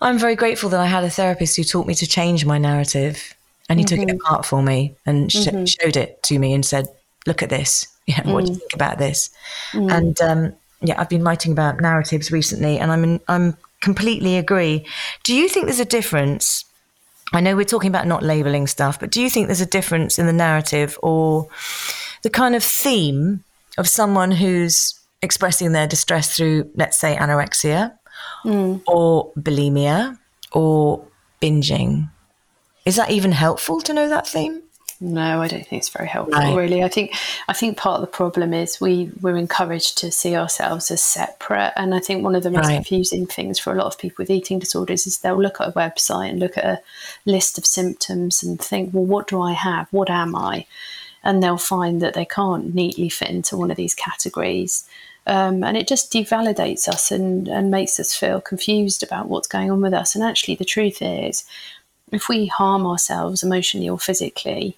I'm 0.00 0.18
very 0.18 0.36
grateful 0.36 0.70
that 0.70 0.80
I 0.80 0.86
had 0.86 1.04
a 1.04 1.10
therapist 1.10 1.56
who 1.56 1.64
taught 1.64 1.86
me 1.86 1.94
to 1.94 2.06
change 2.06 2.44
my 2.44 2.58
narrative 2.58 3.34
and 3.68 3.78
he 3.78 3.84
mm-hmm. 3.84 3.96
took 3.96 4.08
it 4.08 4.08
mm-hmm. 4.08 4.24
apart 4.24 4.46
for 4.46 4.62
me 4.62 4.94
and 5.06 5.30
sh- 5.30 5.48
mm-hmm. 5.48 5.64
showed 5.64 5.96
it 5.96 6.22
to 6.24 6.38
me 6.38 6.52
and 6.54 6.64
said, 6.64 6.86
look 7.26 7.42
at 7.42 7.50
this. 7.50 7.86
Yeah, 8.08 8.26
what 8.30 8.46
do 8.46 8.52
you 8.52 8.56
mm. 8.56 8.60
think 8.60 8.72
about 8.72 8.96
this? 8.96 9.28
Mm. 9.72 9.92
And 9.92 10.20
um, 10.22 10.52
yeah, 10.80 10.98
I've 10.98 11.10
been 11.10 11.22
writing 11.22 11.52
about 11.52 11.78
narratives 11.78 12.32
recently 12.32 12.78
and 12.78 12.90
I'm, 12.90 13.04
in, 13.04 13.20
I'm 13.28 13.54
completely 13.82 14.38
agree. 14.38 14.86
Do 15.24 15.34
you 15.34 15.46
think 15.46 15.66
there's 15.66 15.78
a 15.78 15.84
difference? 15.84 16.64
I 17.34 17.40
know 17.40 17.54
we're 17.54 17.66
talking 17.66 17.90
about 17.90 18.06
not 18.06 18.22
labeling 18.22 18.66
stuff, 18.66 18.98
but 18.98 19.10
do 19.10 19.20
you 19.20 19.28
think 19.28 19.48
there's 19.48 19.60
a 19.60 19.66
difference 19.66 20.18
in 20.18 20.24
the 20.24 20.32
narrative 20.32 20.98
or 21.02 21.48
the 22.22 22.30
kind 22.30 22.56
of 22.56 22.64
theme 22.64 23.44
of 23.76 23.86
someone 23.86 24.30
who's 24.30 24.98
expressing 25.20 25.72
their 25.72 25.86
distress 25.86 26.34
through, 26.34 26.70
let's 26.76 26.98
say, 26.98 27.14
anorexia 27.14 27.97
mm. 28.48 28.82
or 28.86 29.32
bulimia 29.38 30.18
or 30.52 31.04
binging. 31.40 32.10
Is 32.84 32.96
that 32.96 33.10
even 33.10 33.32
helpful 33.32 33.80
to 33.82 33.92
know 33.92 34.08
that 34.08 34.26
theme? 34.26 34.62
No, 35.00 35.40
I 35.42 35.46
don't 35.46 35.64
think 35.64 35.80
it's 35.80 35.90
very 35.90 36.08
helpful. 36.08 36.38
Right. 36.38 36.56
Really, 36.56 36.82
I 36.82 36.88
think 36.88 37.14
I 37.46 37.52
think 37.52 37.76
part 37.76 37.96
of 37.96 38.00
the 38.00 38.16
problem 38.16 38.52
is 38.52 38.80
we 38.80 39.12
we're 39.20 39.36
encouraged 39.36 39.98
to 39.98 40.10
see 40.10 40.34
ourselves 40.34 40.90
as 40.90 41.00
separate, 41.02 41.72
and 41.76 41.94
I 41.94 42.00
think 42.00 42.24
one 42.24 42.34
of 42.34 42.42
the 42.42 42.50
most 42.50 42.66
right. 42.66 42.74
confusing 42.74 43.26
things 43.26 43.60
for 43.60 43.72
a 43.72 43.76
lot 43.76 43.86
of 43.86 43.98
people 43.98 44.16
with 44.18 44.30
eating 44.30 44.58
disorders 44.58 45.06
is 45.06 45.18
they'll 45.18 45.40
look 45.40 45.60
at 45.60 45.68
a 45.68 45.72
website 45.72 46.30
and 46.30 46.40
look 46.40 46.58
at 46.58 46.64
a 46.64 46.80
list 47.26 47.58
of 47.58 47.66
symptoms 47.66 48.42
and 48.42 48.60
think, 48.60 48.92
well, 48.92 49.04
what 49.04 49.28
do 49.28 49.40
I 49.40 49.52
have? 49.52 49.86
What 49.92 50.10
am 50.10 50.34
I? 50.34 50.66
And 51.22 51.42
they'll 51.42 51.58
find 51.58 52.02
that 52.02 52.14
they 52.14 52.24
can't 52.24 52.74
neatly 52.74 53.08
fit 53.08 53.30
into 53.30 53.56
one 53.56 53.70
of 53.70 53.76
these 53.76 53.94
categories. 53.94 54.87
Um, 55.28 55.62
and 55.62 55.76
it 55.76 55.86
just 55.86 56.10
devalidates 56.10 56.88
us 56.88 57.10
and, 57.10 57.48
and 57.48 57.70
makes 57.70 58.00
us 58.00 58.16
feel 58.16 58.40
confused 58.40 59.02
about 59.02 59.28
what's 59.28 59.46
going 59.46 59.70
on 59.70 59.82
with 59.82 59.92
us. 59.92 60.14
And 60.14 60.24
actually, 60.24 60.54
the 60.54 60.64
truth 60.64 61.02
is, 61.02 61.44
if 62.10 62.30
we 62.30 62.46
harm 62.46 62.86
ourselves 62.86 63.42
emotionally 63.42 63.90
or 63.90 63.98
physically, 63.98 64.76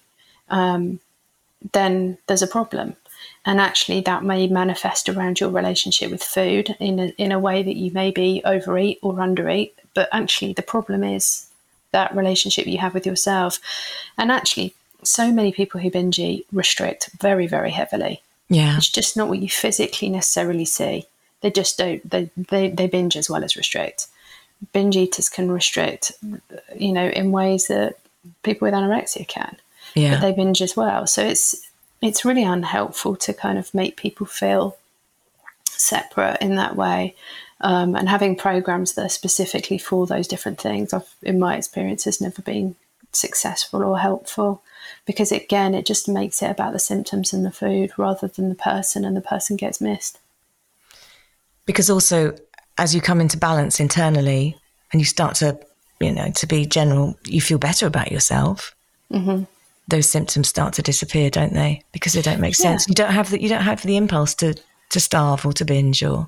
um, 0.49 0.99
then 1.71 2.17
there's 2.27 2.41
a 2.41 2.47
problem. 2.47 2.97
And 3.45 3.61
actually, 3.61 4.01
that 4.01 4.25
may 4.25 4.47
manifest 4.47 5.07
around 5.07 5.39
your 5.39 5.49
relationship 5.49 6.11
with 6.11 6.21
food 6.23 6.75
in 6.79 6.99
a, 6.99 7.07
in 7.17 7.31
a 7.31 7.39
way 7.39 7.63
that 7.63 7.77
you 7.77 7.91
maybe 7.93 8.41
overeat 8.43 8.99
or 9.01 9.13
undereat. 9.13 9.71
But 9.93 10.09
actually, 10.11 10.53
the 10.53 10.61
problem 10.61 11.03
is 11.03 11.47
that 11.91 12.15
relationship 12.15 12.67
you 12.67 12.77
have 12.79 12.93
with 12.93 13.05
yourself. 13.05 13.57
And 14.17 14.31
actually, 14.31 14.75
so 15.03 15.31
many 15.31 15.51
people 15.53 15.79
who 15.79 15.89
binge 15.89 16.19
eat 16.19 16.45
restrict 16.51 17.09
very, 17.19 17.47
very 17.47 17.71
heavily. 17.71 18.21
Yeah. 18.51 18.75
It's 18.75 18.89
just 18.89 19.15
not 19.15 19.29
what 19.29 19.39
you 19.39 19.49
physically 19.49 20.09
necessarily 20.09 20.65
see. 20.65 21.05
They 21.39 21.51
just 21.51 21.77
don't, 21.77 22.07
they, 22.07 22.29
they, 22.35 22.69
they 22.69 22.87
binge 22.87 23.15
as 23.15 23.29
well 23.29 23.45
as 23.45 23.55
restrict. 23.55 24.07
Binge 24.73 24.97
eaters 24.97 25.29
can 25.29 25.49
restrict, 25.49 26.11
you 26.75 26.91
know, 26.91 27.07
in 27.07 27.31
ways 27.31 27.67
that 27.67 27.95
people 28.43 28.65
with 28.65 28.73
anorexia 28.73 29.25
can. 29.25 29.55
Yeah. 29.95 30.11
But 30.11 30.21
they 30.21 30.33
binge 30.33 30.61
as 30.61 30.75
well. 30.75 31.07
So 31.07 31.23
it's, 31.23 31.69
it's 32.01 32.25
really 32.25 32.43
unhelpful 32.43 33.15
to 33.15 33.33
kind 33.33 33.57
of 33.57 33.73
make 33.73 33.95
people 33.95 34.25
feel 34.25 34.77
separate 35.69 36.37
in 36.41 36.55
that 36.55 36.75
way. 36.75 37.15
Um, 37.61 37.95
and 37.95 38.09
having 38.09 38.35
programs 38.35 38.93
that 38.93 39.05
are 39.05 39.09
specifically 39.09 39.77
for 39.77 40.05
those 40.05 40.27
different 40.27 40.59
things, 40.59 40.93
I've, 40.93 41.15
in 41.23 41.39
my 41.39 41.55
experience, 41.55 42.03
has 42.03 42.19
never 42.19 42.41
been 42.41 42.75
successful 43.13 43.81
or 43.81 43.97
helpful 43.97 44.61
because 45.05 45.31
again 45.31 45.73
it 45.73 45.85
just 45.85 46.07
makes 46.07 46.41
it 46.41 46.49
about 46.51 46.73
the 46.73 46.79
symptoms 46.79 47.33
and 47.33 47.45
the 47.45 47.51
food 47.51 47.91
rather 47.97 48.27
than 48.27 48.49
the 48.49 48.55
person 48.55 49.05
and 49.05 49.15
the 49.15 49.21
person 49.21 49.55
gets 49.55 49.81
missed 49.81 50.19
because 51.65 51.89
also 51.89 52.35
as 52.77 52.95
you 52.95 53.01
come 53.01 53.21
into 53.21 53.37
balance 53.37 53.79
internally 53.79 54.57
and 54.91 54.99
you 55.01 55.05
start 55.05 55.35
to, 55.35 55.59
you 55.99 56.11
know, 56.11 56.31
to 56.35 56.47
be 56.47 56.65
general, 56.65 57.17
you 57.25 57.39
feel 57.39 57.57
better 57.57 57.85
about 57.85 58.11
yourself. 58.11 58.75
Mm-hmm. 59.11 59.43
Those 59.87 60.09
symptoms 60.09 60.47
start 60.47 60.73
to 60.73 60.81
disappear, 60.81 61.29
don't 61.29 61.53
they? 61.53 61.83
Because 61.91 62.13
they 62.13 62.21
don't 62.21 62.39
make 62.39 62.57
Yeah. 62.57 62.71
sense. 62.71 62.87
You 62.87 62.95
don't 62.95 63.11
have 63.11 63.29
the 63.29 63.41
you 63.41 63.49
don't 63.49 63.61
have 63.61 63.83
the 63.83 63.97
impulse 63.97 64.33
to 64.35 64.55
to 64.89 64.99
starve 64.99 65.45
or 65.45 65.53
to 65.53 65.65
binge 65.65 66.03
or 66.03 66.27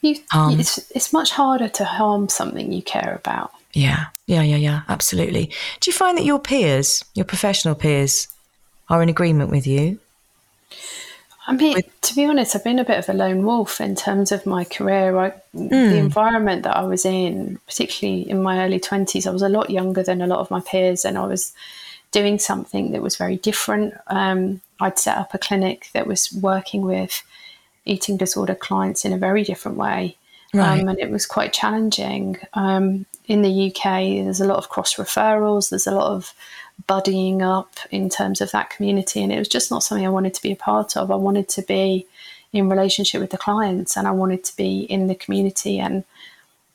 You, 0.00 0.16
Um, 0.32 0.58
it's, 0.58 0.78
it's 0.92 1.12
much 1.12 1.32
harder 1.32 1.68
to 1.68 1.84
harm 1.84 2.28
something 2.28 2.72
you 2.72 2.80
care 2.82 3.20
about. 3.22 3.50
Yeah, 3.72 4.06
yeah, 4.26 4.42
yeah, 4.42 4.56
yeah, 4.56 4.82
absolutely. 4.88 5.46
Do 5.80 5.90
you 5.90 5.92
find 5.92 6.16
that 6.18 6.24
your 6.24 6.38
peers, 6.38 7.04
your 7.14 7.24
professional 7.24 7.74
peers, 7.74 8.28
are 8.88 9.02
in 9.02 9.08
agreement 9.08 9.50
with 9.50 9.66
you? 9.66 9.98
I 11.46 11.54
mean, 11.54 11.78
to 12.02 12.14
be 12.14 12.26
honest, 12.26 12.54
I've 12.54 12.64
been 12.64 12.78
a 12.78 12.84
bit 12.84 12.98
of 12.98 13.08
a 13.08 13.14
lone 13.14 13.42
wolf 13.42 13.80
in 13.80 13.96
terms 13.96 14.32
of 14.32 14.44
my 14.44 14.64
career. 14.64 15.16
I, 15.16 15.32
The 15.54 15.96
environment 15.96 16.62
that 16.64 16.76
I 16.76 16.82
was 16.82 17.06
in, 17.06 17.58
particularly 17.66 18.28
in 18.28 18.42
my 18.42 18.64
early 18.64 18.78
20s, 18.78 19.26
I 19.26 19.30
was 19.30 19.40
a 19.40 19.48
lot 19.48 19.70
younger 19.70 20.02
than 20.02 20.20
a 20.20 20.26
lot 20.26 20.40
of 20.40 20.50
my 20.50 20.60
peers, 20.60 21.06
and 21.06 21.16
I 21.16 21.26
was 21.26 21.54
doing 22.10 22.38
something 22.38 22.92
that 22.92 23.02
was 23.02 23.16
very 23.16 23.36
different. 23.36 23.94
Um, 24.08 24.60
I'd 24.80 24.98
set 24.98 25.16
up 25.16 25.32
a 25.32 25.38
clinic 25.38 25.88
that 25.94 26.06
was 26.06 26.32
working 26.32 26.82
with 26.82 27.22
eating 27.86 28.18
disorder 28.18 28.54
clients 28.54 29.06
in 29.06 29.14
a 29.14 29.18
very 29.18 29.42
different 29.42 29.78
way. 29.78 30.16
Right. 30.54 30.80
Um, 30.80 30.88
and 30.88 30.98
it 30.98 31.10
was 31.10 31.26
quite 31.26 31.52
challenging. 31.52 32.38
Um, 32.54 33.06
in 33.26 33.42
the 33.42 33.68
UK, 33.68 34.24
there's 34.24 34.40
a 34.40 34.46
lot 34.46 34.56
of 34.56 34.70
cross 34.70 34.94
referrals, 34.94 35.68
there's 35.68 35.86
a 35.86 35.94
lot 35.94 36.10
of 36.10 36.32
buddying 36.88 37.42
up 37.42 37.76
in 37.90 38.08
terms 38.08 38.40
of 38.40 38.50
that 38.52 38.70
community. 38.70 39.22
And 39.22 39.32
it 39.32 39.38
was 39.38 39.48
just 39.48 39.70
not 39.70 39.82
something 39.82 40.06
I 40.06 40.10
wanted 40.10 40.34
to 40.34 40.42
be 40.42 40.52
a 40.52 40.56
part 40.56 40.96
of. 40.96 41.10
I 41.10 41.16
wanted 41.16 41.48
to 41.50 41.62
be 41.62 42.06
in 42.52 42.70
relationship 42.70 43.20
with 43.20 43.30
the 43.30 43.38
clients 43.38 43.96
and 43.96 44.08
I 44.08 44.12
wanted 44.12 44.44
to 44.44 44.56
be 44.56 44.80
in 44.80 45.06
the 45.06 45.14
community 45.14 45.78
and 45.78 46.04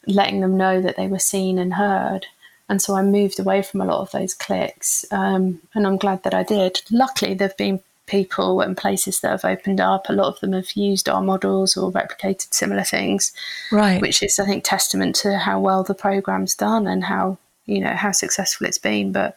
letting 0.05 0.41
them 0.41 0.57
know 0.57 0.81
that 0.81 0.97
they 0.97 1.07
were 1.07 1.19
seen 1.19 1.57
and 1.57 1.73
heard. 1.73 2.27
And 2.69 2.81
so 2.81 2.95
I 2.95 3.01
moved 3.01 3.39
away 3.39 3.61
from 3.61 3.81
a 3.81 3.85
lot 3.85 4.01
of 4.01 4.11
those 4.11 4.33
cliques. 4.33 5.05
Um, 5.11 5.61
and 5.73 5.87
I'm 5.87 5.97
glad 5.97 6.23
that 6.23 6.33
I 6.33 6.43
did. 6.43 6.81
Luckily, 6.91 7.33
there 7.33 7.47
have 7.47 7.57
been 7.57 7.81
people 8.05 8.61
and 8.61 8.75
places 8.75 9.21
that 9.21 9.31
have 9.31 9.45
opened 9.45 9.79
up. 9.79 10.09
A 10.09 10.13
lot 10.13 10.27
of 10.27 10.39
them 10.39 10.53
have 10.53 10.71
used 10.73 11.07
our 11.07 11.21
models 11.21 11.77
or 11.77 11.91
replicated 11.91 12.53
similar 12.53 12.83
things 12.83 13.31
Right. 13.71 14.01
which 14.01 14.21
is 14.21 14.39
I 14.39 14.45
think 14.45 14.63
testament 14.63 15.15
to 15.17 15.37
how 15.37 15.59
well 15.59 15.83
the 15.83 15.93
program's 15.93 16.55
done 16.55 16.87
and 16.87 17.03
how 17.03 17.37
you 17.65 17.79
know 17.79 17.93
how 17.93 18.11
successful 18.11 18.67
it's 18.67 18.77
been. 18.77 19.11
But 19.11 19.35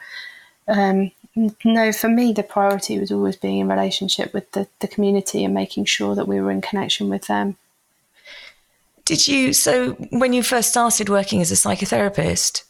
um, 0.68 1.12
no, 1.64 1.92
for 1.92 2.08
me, 2.08 2.32
the 2.32 2.42
priority 2.42 2.98
was 2.98 3.12
always 3.12 3.36
being 3.36 3.58
in 3.58 3.68
relationship 3.68 4.32
with 4.32 4.50
the, 4.52 4.66
the 4.80 4.88
community 4.88 5.44
and 5.44 5.54
making 5.54 5.84
sure 5.84 6.14
that 6.14 6.26
we 6.26 6.40
were 6.40 6.50
in 6.50 6.60
connection 6.62 7.08
with 7.08 7.26
them. 7.26 7.56
Did 9.04 9.28
you 9.28 9.52
so 9.52 9.92
when 10.10 10.32
you 10.32 10.42
first 10.42 10.70
started 10.70 11.08
working 11.08 11.40
as 11.40 11.52
a 11.52 11.54
psychotherapist? 11.54 12.64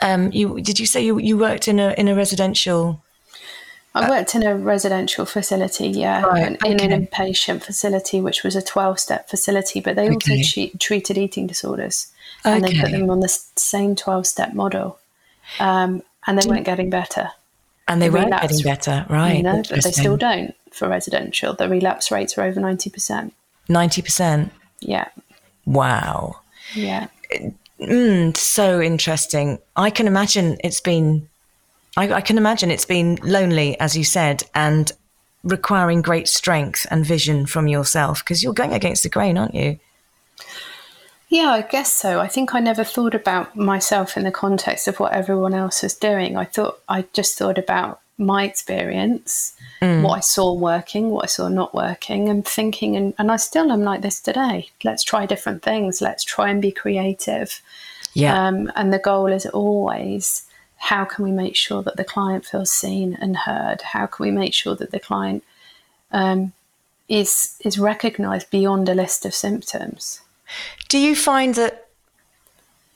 Um, 0.00 0.30
you 0.32 0.60
did 0.60 0.78
you 0.78 0.86
say 0.86 1.04
you, 1.04 1.18
you 1.18 1.36
worked 1.36 1.66
in 1.66 1.80
a 1.80 1.92
in 1.98 2.06
a 2.06 2.14
residential? 2.14 3.02
I 3.94 4.08
worked 4.08 4.34
in 4.36 4.44
a 4.44 4.54
residential 4.54 5.24
facility, 5.26 5.88
yeah, 5.88 6.22
Right, 6.22 6.46
and 6.46 6.80
in 6.80 6.92
an 6.92 7.06
inpatient 7.06 7.62
facility, 7.64 8.20
which 8.20 8.44
was 8.44 8.54
a 8.54 8.62
12 8.62 9.00
step 9.00 9.28
facility, 9.28 9.80
but 9.80 9.96
they 9.96 10.08
also 10.08 10.32
Okay. 10.32 10.42
tre- 10.44 10.72
treated 10.78 11.18
eating 11.18 11.46
disorders 11.48 12.06
and 12.44 12.62
they 12.64 12.78
put 12.80 12.92
them 12.92 13.10
on 13.10 13.18
the 13.20 13.28
same 13.56 13.96
12 13.96 14.26
step 14.28 14.52
model. 14.54 14.98
Um, 15.58 16.02
and 16.26 16.38
they 16.40 16.48
weren't 16.48 16.64
getting 16.64 16.88
better. 16.90 17.30
And 17.88 18.00
they 18.00 18.06
The 18.06 18.12
weren't 18.12 18.26
relapse- 18.26 18.48
getting 18.48 18.62
better, 18.64 19.06
right? 19.08 19.42
No, 19.42 19.62
but 19.68 19.82
they 19.82 19.90
still 19.90 20.16
don't 20.16 20.54
for 20.72 20.86
residential. 20.88 21.54
The 21.54 21.68
relapse 21.68 22.12
rates 22.12 22.38
are 22.38 22.42
over 22.44 22.60
90%. 22.60 23.32
Ninety 23.68 24.02
percent. 24.02 24.52
Yeah, 24.80 25.08
Wow. 25.66 26.36
yeah. 26.74 27.08
Mm, 27.80 28.36
so 28.36 28.80
interesting. 28.80 29.58
I 29.74 29.90
can 29.90 30.06
imagine 30.06 30.58
it's 30.62 30.80
been. 30.80 31.28
I, 31.96 32.12
I 32.14 32.20
can 32.20 32.38
imagine 32.38 32.70
it's 32.70 32.84
been 32.84 33.16
lonely, 33.22 33.78
as 33.80 33.96
you 33.96 34.04
said, 34.04 34.44
and 34.54 34.90
requiring 35.42 36.02
great 36.02 36.28
strength 36.28 36.86
and 36.90 37.04
vision 37.04 37.46
from 37.46 37.66
yourself 37.66 38.22
because 38.22 38.42
you're 38.42 38.52
going 38.52 38.72
against 38.72 39.02
the 39.02 39.08
grain, 39.08 39.38
aren't 39.38 39.54
you? 39.54 39.78
Yeah, 41.28 41.50
I 41.50 41.62
guess 41.62 41.92
so. 41.92 42.20
I 42.20 42.26
think 42.26 42.54
I 42.54 42.60
never 42.60 42.82
thought 42.82 43.14
about 43.14 43.56
myself 43.56 44.16
in 44.16 44.24
the 44.24 44.32
context 44.32 44.88
of 44.88 44.98
what 44.98 45.12
everyone 45.12 45.54
else 45.54 45.82
was 45.82 45.94
doing. 45.94 46.36
I 46.36 46.44
thought 46.44 46.80
I 46.88 47.04
just 47.12 47.38
thought 47.38 47.56
about 47.56 48.00
my 48.18 48.44
experience, 48.44 49.54
what 49.80 50.16
I 50.16 50.20
saw 50.20 50.52
working, 50.52 51.08
what 51.10 51.24
I 51.24 51.26
saw 51.26 51.48
not 51.48 51.74
working, 51.74 52.28
and 52.28 52.46
thinking, 52.46 52.96
and, 52.96 53.14
and 53.18 53.30
I 53.30 53.36
still 53.36 53.72
am 53.72 53.82
like 53.82 54.02
this 54.02 54.20
today. 54.20 54.68
Let's 54.84 55.04
try 55.04 55.24
different 55.24 55.62
things. 55.62 56.02
Let's 56.02 56.24
try 56.24 56.50
and 56.50 56.60
be 56.60 56.72
creative. 56.72 57.62
Yeah. 58.12 58.46
Um, 58.46 58.70
and 58.74 58.92
the 58.92 58.98
goal 58.98 59.28
is 59.28 59.46
always 59.46 60.44
how 60.80 61.04
can 61.04 61.24
we 61.24 61.30
make 61.30 61.56
sure 61.56 61.82
that 61.82 61.96
the 61.96 62.04
client 62.04 62.46
feels 62.46 62.72
seen 62.72 63.16
and 63.20 63.36
heard? 63.36 63.82
How 63.82 64.06
can 64.06 64.24
we 64.24 64.30
make 64.30 64.54
sure 64.54 64.74
that 64.74 64.90
the 64.90 64.98
client 64.98 65.44
um, 66.10 66.52
is 67.06 67.56
is 67.60 67.78
recognised 67.78 68.50
beyond 68.50 68.88
a 68.88 68.94
list 68.94 69.26
of 69.26 69.34
symptoms? 69.34 70.22
Do 70.88 70.98
you 70.98 71.14
find 71.14 71.54
that 71.56 71.88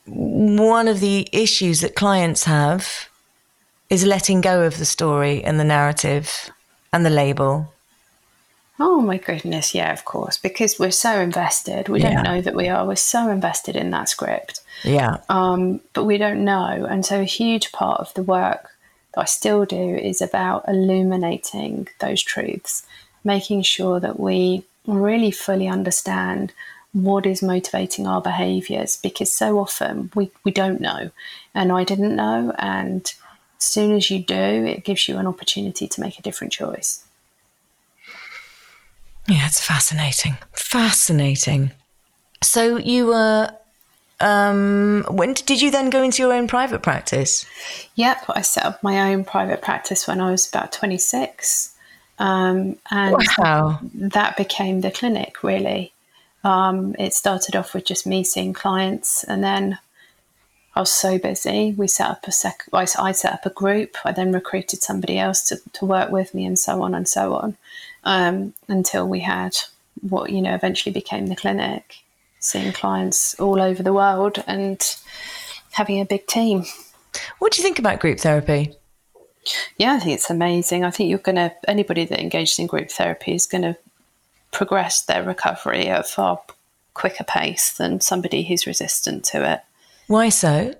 one 0.05 0.87
of 0.87 0.99
the 0.99 1.29
issues 1.31 1.81
that 1.81 1.95
clients 1.95 2.45
have 2.45 3.07
is 3.91 4.03
letting 4.03 4.41
go 4.41 4.63
of 4.63 4.79
the 4.79 4.85
story 4.85 5.43
and 5.43 5.59
the 5.59 5.63
narrative 5.63 6.49
and 6.91 7.05
the 7.05 7.11
label? 7.11 7.71
Oh 8.79 8.99
my 8.99 9.17
goodness, 9.17 9.73
yeah, 9.73 9.93
of 9.93 10.03
course, 10.03 10.37
because 10.37 10.77
we're 10.77 10.91
so 10.91 11.19
invested. 11.21 11.87
We 11.87 12.01
Yeah. 12.01 12.13
don't 12.15 12.23
know 12.23 12.41
that 12.41 12.55
we 12.55 12.67
are. 12.67 12.85
We're 12.85 12.95
so 12.97 13.29
invested 13.29 13.75
in 13.77 13.91
that 13.91 14.09
script, 14.09 14.59
Yeah. 14.83 15.17
um, 15.29 15.79
but 15.93 16.03
we 16.03 16.17
don't 16.17 16.43
know. 16.43 16.85
And 16.89 17.05
so, 17.05 17.21
a 17.21 17.23
huge 17.23 17.71
part 17.71 18.01
of 18.01 18.13
the 18.15 18.23
work 18.23 18.71
that 19.13 19.21
I 19.21 19.25
still 19.25 19.63
do 19.63 19.95
is 19.95 20.21
about 20.21 20.65
illuminating 20.67 21.87
those 21.99 22.21
truths, 22.21 22.83
making 23.23 23.61
sure 23.61 24.01
that 24.01 24.19
we 24.19 24.65
really 24.85 25.31
fully 25.31 25.67
understand 25.69 26.51
what 26.91 27.25
is 27.25 27.41
motivating 27.41 28.07
our 28.07 28.21
behaviors, 28.21 28.97
because 28.97 29.33
so 29.33 29.57
often 29.59 30.11
we, 30.15 30.31
we 30.43 30.51
don't 30.51 30.81
know. 30.81 31.11
And 31.53 31.71
I 31.71 31.85
didn't 31.85 32.15
know. 32.15 32.53
And 32.59 33.01
as 33.57 33.65
soon 33.65 33.93
as 33.93 34.11
you 34.11 34.19
do, 34.19 34.33
it 34.35 34.83
gives 34.83 35.07
you 35.07 35.17
an 35.17 35.27
opportunity 35.27 35.87
to 35.87 36.01
make 36.01 36.19
a 36.19 36.21
different 36.21 36.51
choice. 36.51 37.04
Yeah, 39.27 39.47
it's 39.47 39.65
fascinating. 39.65 40.37
Fascinating. 40.53 41.71
So 42.43 42.77
you 42.77 43.07
were. 43.07 43.49
Um, 44.21 45.03
when 45.09 45.33
did 45.33 45.61
you 45.61 45.71
then 45.71 45.89
go 45.89 46.01
into 46.01 46.23
your 46.23 46.31
own 46.31 46.47
private 46.47 46.81
practice? 46.81 47.45
Yep, 47.95 48.23
I 48.29 48.41
set 48.41 48.63
up 48.63 48.81
my 48.81 49.11
own 49.11 49.25
private 49.25 49.61
practice 49.61 50.07
when 50.07 50.21
I 50.21 50.31
was 50.31 50.47
about 50.47 50.71
26. 50.71 51.75
Um, 52.17 52.77
and 52.89 53.17
Wow. 53.37 53.79
that 53.93 54.37
became 54.37 54.79
the 54.81 54.91
clinic, 54.91 55.43
really. 55.43 55.91
Um, 56.45 56.95
it 56.97 57.13
started 57.13 57.55
off 57.57 57.73
with 57.73 57.85
just 57.85 58.07
me 58.07 58.23
seeing 58.23 58.53
clients, 58.53 59.23
and 59.25 59.43
then 59.43 59.79
I 60.75 60.79
was 60.79 60.91
so 60.91 61.17
busy. 61.17 61.73
We 61.75 61.87
set 61.87 62.09
up 62.09 62.27
a 62.27 62.31
sec. 62.31 62.65
I 62.71 62.85
I 62.97 63.11
set 63.11 63.33
up 63.33 63.45
a 63.45 63.49
group. 63.49 63.97
I 64.05 64.11
then 64.13 64.31
recruited 64.31 64.81
somebody 64.81 65.17
else 65.17 65.43
to, 65.45 65.57
to 65.73 65.85
work 65.85 66.09
with 66.11 66.33
me, 66.33 66.45
and 66.45 66.57
so 66.57 66.83
on 66.83 66.93
and 66.95 67.07
so 67.07 67.33
on, 67.33 67.57
um, 68.05 68.53
until 68.67 69.07
we 69.07 69.19
had 69.19 69.57
what 70.01 70.29
you 70.29 70.41
know 70.41 70.53
eventually 70.53 70.93
became 70.93 71.27
the 71.27 71.35
clinic, 71.35 72.03
seeing 72.39 72.71
clients 72.71 73.39
all 73.39 73.61
over 73.61 73.81
the 73.81 73.93
world 73.93 74.43
and 74.47 74.97
having 75.71 75.99
a 75.99 76.05
big 76.05 76.27
team. 76.27 76.65
What 77.39 77.51
do 77.51 77.57
you 77.57 77.63
think 77.63 77.79
about 77.79 77.99
group 77.99 78.19
therapy? 78.19 78.75
Yeah, 79.77 79.93
I 79.93 79.99
think 79.99 80.15
it's 80.15 80.29
amazing. 80.29 80.83
I 80.83 80.91
think 80.91 81.09
you're 81.09 81.19
going 81.19 81.35
to, 81.35 81.53
anybody 81.67 82.05
that 82.05 82.19
engages 82.19 82.57
in 82.59 82.67
group 82.67 82.89
therapy 82.89 83.35
is 83.35 83.45
going 83.45 83.61
to 83.61 83.77
progress 84.51 85.03
their 85.03 85.23
recovery 85.23 85.87
at 85.87 85.99
a 85.99 86.03
far 86.03 86.41
quicker 86.93 87.23
pace 87.23 87.73
than 87.77 88.01
somebody 88.01 88.43
who's 88.43 88.65
resistant 88.65 89.23
to 89.25 89.49
it. 89.53 89.61
Why 90.07 90.29
so? 90.29 90.73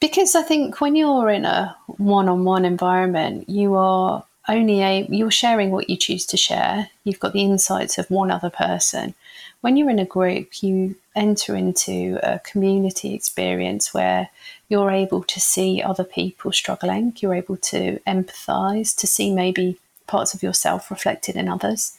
Because 0.00 0.34
I 0.34 0.42
think 0.42 0.80
when 0.80 0.94
you're 0.94 1.28
in 1.30 1.44
a 1.44 1.76
one 1.86 2.28
on 2.28 2.44
one 2.44 2.64
environment, 2.64 3.48
you 3.48 3.74
are 3.74 4.24
only 4.48 4.82
a, 4.82 5.06
you're 5.08 5.30
sharing 5.30 5.70
what 5.70 5.88
you 5.88 5.96
choose 5.96 6.26
to 6.26 6.36
share. 6.36 6.90
You've 7.04 7.20
got 7.20 7.32
the 7.32 7.42
insights 7.42 7.98
of 7.98 8.10
one 8.10 8.30
other 8.30 8.50
person. 8.50 9.14
When 9.62 9.76
you're 9.76 9.90
in 9.90 9.98
a 9.98 10.04
group, 10.04 10.62
you 10.62 10.96
enter 11.14 11.56
into 11.56 12.18
a 12.22 12.38
community 12.40 13.14
experience 13.14 13.94
where 13.94 14.28
you're 14.68 14.90
able 14.90 15.24
to 15.24 15.40
see 15.40 15.82
other 15.82 16.04
people 16.04 16.52
struggling. 16.52 17.14
You're 17.18 17.34
able 17.34 17.56
to 17.56 17.98
empathize, 18.06 18.94
to 18.98 19.06
see 19.06 19.32
maybe 19.32 19.78
parts 20.06 20.34
of 20.34 20.42
yourself 20.42 20.90
reflected 20.90 21.36
in 21.36 21.48
others. 21.48 21.96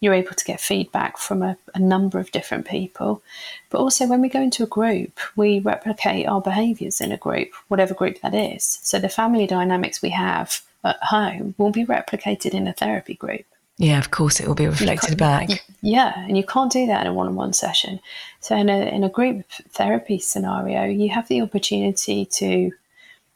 You're 0.00 0.14
able 0.14 0.34
to 0.34 0.44
get 0.44 0.60
feedback 0.60 1.16
from 1.18 1.42
a, 1.42 1.56
a 1.74 1.78
number 1.78 2.18
of 2.18 2.32
different 2.32 2.66
people. 2.66 3.22
But 3.70 3.78
also, 3.78 4.08
when 4.08 4.20
we 4.20 4.28
go 4.28 4.42
into 4.42 4.64
a 4.64 4.66
group, 4.66 5.18
we 5.36 5.60
replicate 5.60 6.26
our 6.26 6.40
behaviors 6.40 7.00
in 7.00 7.12
a 7.12 7.16
group, 7.16 7.50
whatever 7.68 7.94
group 7.94 8.20
that 8.20 8.34
is. 8.34 8.80
So, 8.82 8.98
the 8.98 9.08
family 9.08 9.46
dynamics 9.46 10.02
we 10.02 10.10
have 10.10 10.60
at 10.84 11.02
home 11.02 11.54
will 11.58 11.70
be 11.70 11.84
replicated 11.84 12.52
in 12.52 12.66
a 12.66 12.72
therapy 12.72 13.14
group. 13.14 13.44
Yeah, 13.76 13.98
of 13.98 14.12
course, 14.12 14.38
it 14.38 14.46
will 14.46 14.54
be 14.54 14.68
reflected 14.68 15.18
back. 15.18 15.64
Yeah, 15.82 16.12
and 16.16 16.36
you 16.36 16.44
can't 16.44 16.70
do 16.70 16.86
that 16.86 17.00
in 17.00 17.06
a 17.08 17.12
one-on-one 17.12 17.54
session. 17.54 17.98
So 18.40 18.54
in 18.54 18.68
a 18.68 18.86
in 18.94 19.02
a 19.02 19.08
group 19.08 19.44
therapy 19.70 20.18
scenario, 20.18 20.84
you 20.84 21.08
have 21.10 21.26
the 21.26 21.40
opportunity 21.40 22.24
to 22.26 22.70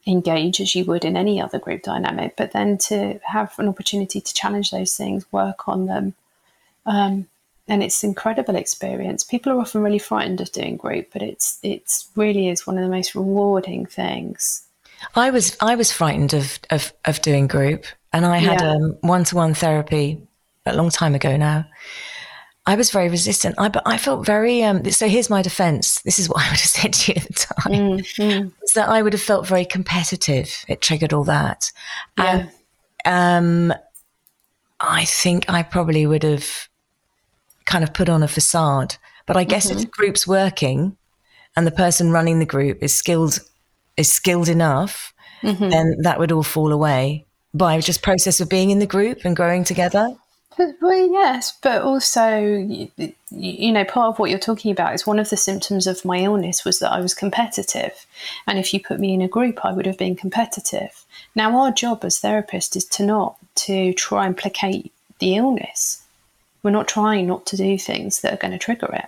engage 0.07 0.61
as 0.61 0.75
you 0.75 0.85
would 0.85 1.05
in 1.05 1.17
any 1.17 1.41
other 1.41 1.59
group 1.59 1.83
dynamic, 1.83 2.37
but 2.37 2.53
then 2.53 2.79
to 2.79 3.19
have 3.25 3.59
an 3.59 3.69
opportunity 3.69 4.21
to 4.21 4.35
challenge 4.35 4.71
those 4.71 4.97
things, 4.97 5.31
work 5.33 5.69
on 5.69 5.87
them. 5.87 6.15
Um, 6.87 7.27
and 7.67 7.83
it's 7.83 8.03
an 8.03 8.11
incredible 8.11 8.57
experience. 8.57 9.23
People 9.23 9.53
are 9.53 9.61
often 9.61 9.83
really 9.83 9.99
frightened 9.99 10.41
of 10.41 10.53
doing 10.53 10.77
group, 10.77 11.09
but 11.13 11.23
it's 11.23 11.59
it's 11.63 12.09
really 12.17 12.49
is 12.49 12.67
one 12.67 12.79
of 12.79 12.85
the 12.85 12.91
most 12.91 13.15
rewarding 13.15 13.87
things. 13.87 14.63
I 15.15 15.31
was 15.31 15.57
I 15.61 15.75
was 15.75 15.93
frightened 15.93 16.35
of 16.35 16.59
of, 16.71 16.93
of 17.05 17.21
doing 17.23 17.47
group, 17.47 17.87
and 18.13 18.25
I 18.27 18.39
had 18.39 18.63
um, 18.63 18.97
one 19.01 19.25
to 19.25 19.37
one 19.37 19.55
therapy 19.55 20.21
a 20.67 20.77
long 20.77 20.91
time 20.91 21.15
ago 21.15 21.37
now. 21.37 21.65
I 22.67 22.75
was 22.75 22.91
very 22.91 23.09
resistant. 23.09 23.55
I 23.57 23.69
but 23.69 23.83
I 23.87 23.97
felt 23.97 24.27
very. 24.27 24.63
Um, 24.63 24.85
so 24.91 25.09
here's 25.09 25.31
my 25.31 25.43
defence. 25.43 26.03
This 26.03 26.19
is 26.19 26.29
what 26.29 26.43
I 26.45 26.51
would 26.51 26.61
have 26.61 26.69
said 26.69 26.93
to 26.93 27.13
you 27.13 27.17
at 27.17 27.27
the 27.29 27.35
time. 27.35 27.73
Mm, 27.73 28.53
Is 28.63 28.73
that 28.75 28.89
I 28.89 29.03
would 29.03 29.15
have 29.15 29.23
felt 29.23 29.47
very 29.47 29.65
competitive. 29.65 30.65
It 30.69 30.81
triggered 30.81 31.13
all 31.13 31.25
that. 31.25 31.73
Yeah. 32.19 32.47
And, 33.05 33.73
um, 33.73 33.79
I 34.81 35.05
think 35.07 35.49
I 35.49 35.63
probably 35.63 36.07
would 36.07 36.23
have 36.23 36.69
kind 37.65 37.83
of 37.83 37.95
put 37.95 38.09
on 38.09 38.23
a 38.23 38.29
facade. 38.29 38.97
But 39.27 39.37
I 39.37 39.45
guess 39.45 39.67
mm-hmm. 39.67 39.79
if 39.79 39.85
the 39.85 39.91
group's 39.91 40.27
working 40.27 40.97
and 41.57 41.67
the 41.67 41.73
person 41.73 42.11
running 42.11 42.39
the 42.39 42.47
group 42.47 42.83
is 42.83 42.95
skilled 42.95 43.41
is 43.99 44.11
skilled 44.11 44.49
enough, 44.49 45.13
mm-hmm. 45.43 45.69
then 45.69 45.97
that 46.03 46.19
would 46.19 46.33
all 46.33 46.43
fall 46.43 46.73
away 46.73 47.27
by 47.53 47.81
just 47.81 48.03
process 48.03 48.41
of 48.41 48.49
being 48.49 48.71
in 48.71 48.79
the 48.79 48.87
group 48.87 49.25
and 49.25 49.37
growing 49.37 49.65
together. 49.65 50.15
Well, 50.59 51.13
yes, 51.13 51.57
but 51.63 51.83
also, 51.83 52.39
you, 52.41 52.91
you, 53.31 53.71
know, 53.71 53.85
part 53.85 54.09
of 54.09 54.19
what 54.19 54.31
you're 54.31 54.41
talking 54.41 54.73
about 54.73 54.93
is 54.93 55.07
one 55.07 55.21
of 55.21 55.31
the 55.31 55.37
symptoms 55.37 55.87
of 55.87 56.05
my 56.05 56.19
illness 56.19 56.65
was 56.65 56.81
that 56.81 56.91
I 56.91 57.01
was 57.01 57.15
competitive. 57.15 58.07
And 58.47 58.59
if 58.59 58.75
you 58.75 58.81
put 58.81 58.99
me 58.99 59.15
in 59.15 59.23
a 59.23 59.29
group, 59.29 59.65
I 59.65 59.73
would 59.73 59.87
have 59.87 59.99
been 59.99 60.17
competitive. 60.17 61.05
Now, 61.37 61.57
our 61.61 61.71
job 61.71 62.05
as 62.05 62.21
therapists 62.21 62.75
is 62.75 62.85
to 62.87 63.05
not 63.05 63.37
to 63.67 63.93
try 63.93 64.27
and 64.27 64.37
placate 64.37 64.93
the 65.21 65.37
illness. 65.37 66.03
We're 66.65 66.71
not 66.73 66.89
trying 66.89 67.29
not 67.29 67.47
to 67.47 67.57
do 67.57 67.79
things 67.79 68.21
that 68.23 68.33
are 68.33 68.39
going 68.39 68.53
to 68.53 68.59
trigger 68.59 68.91
it. 68.93 69.07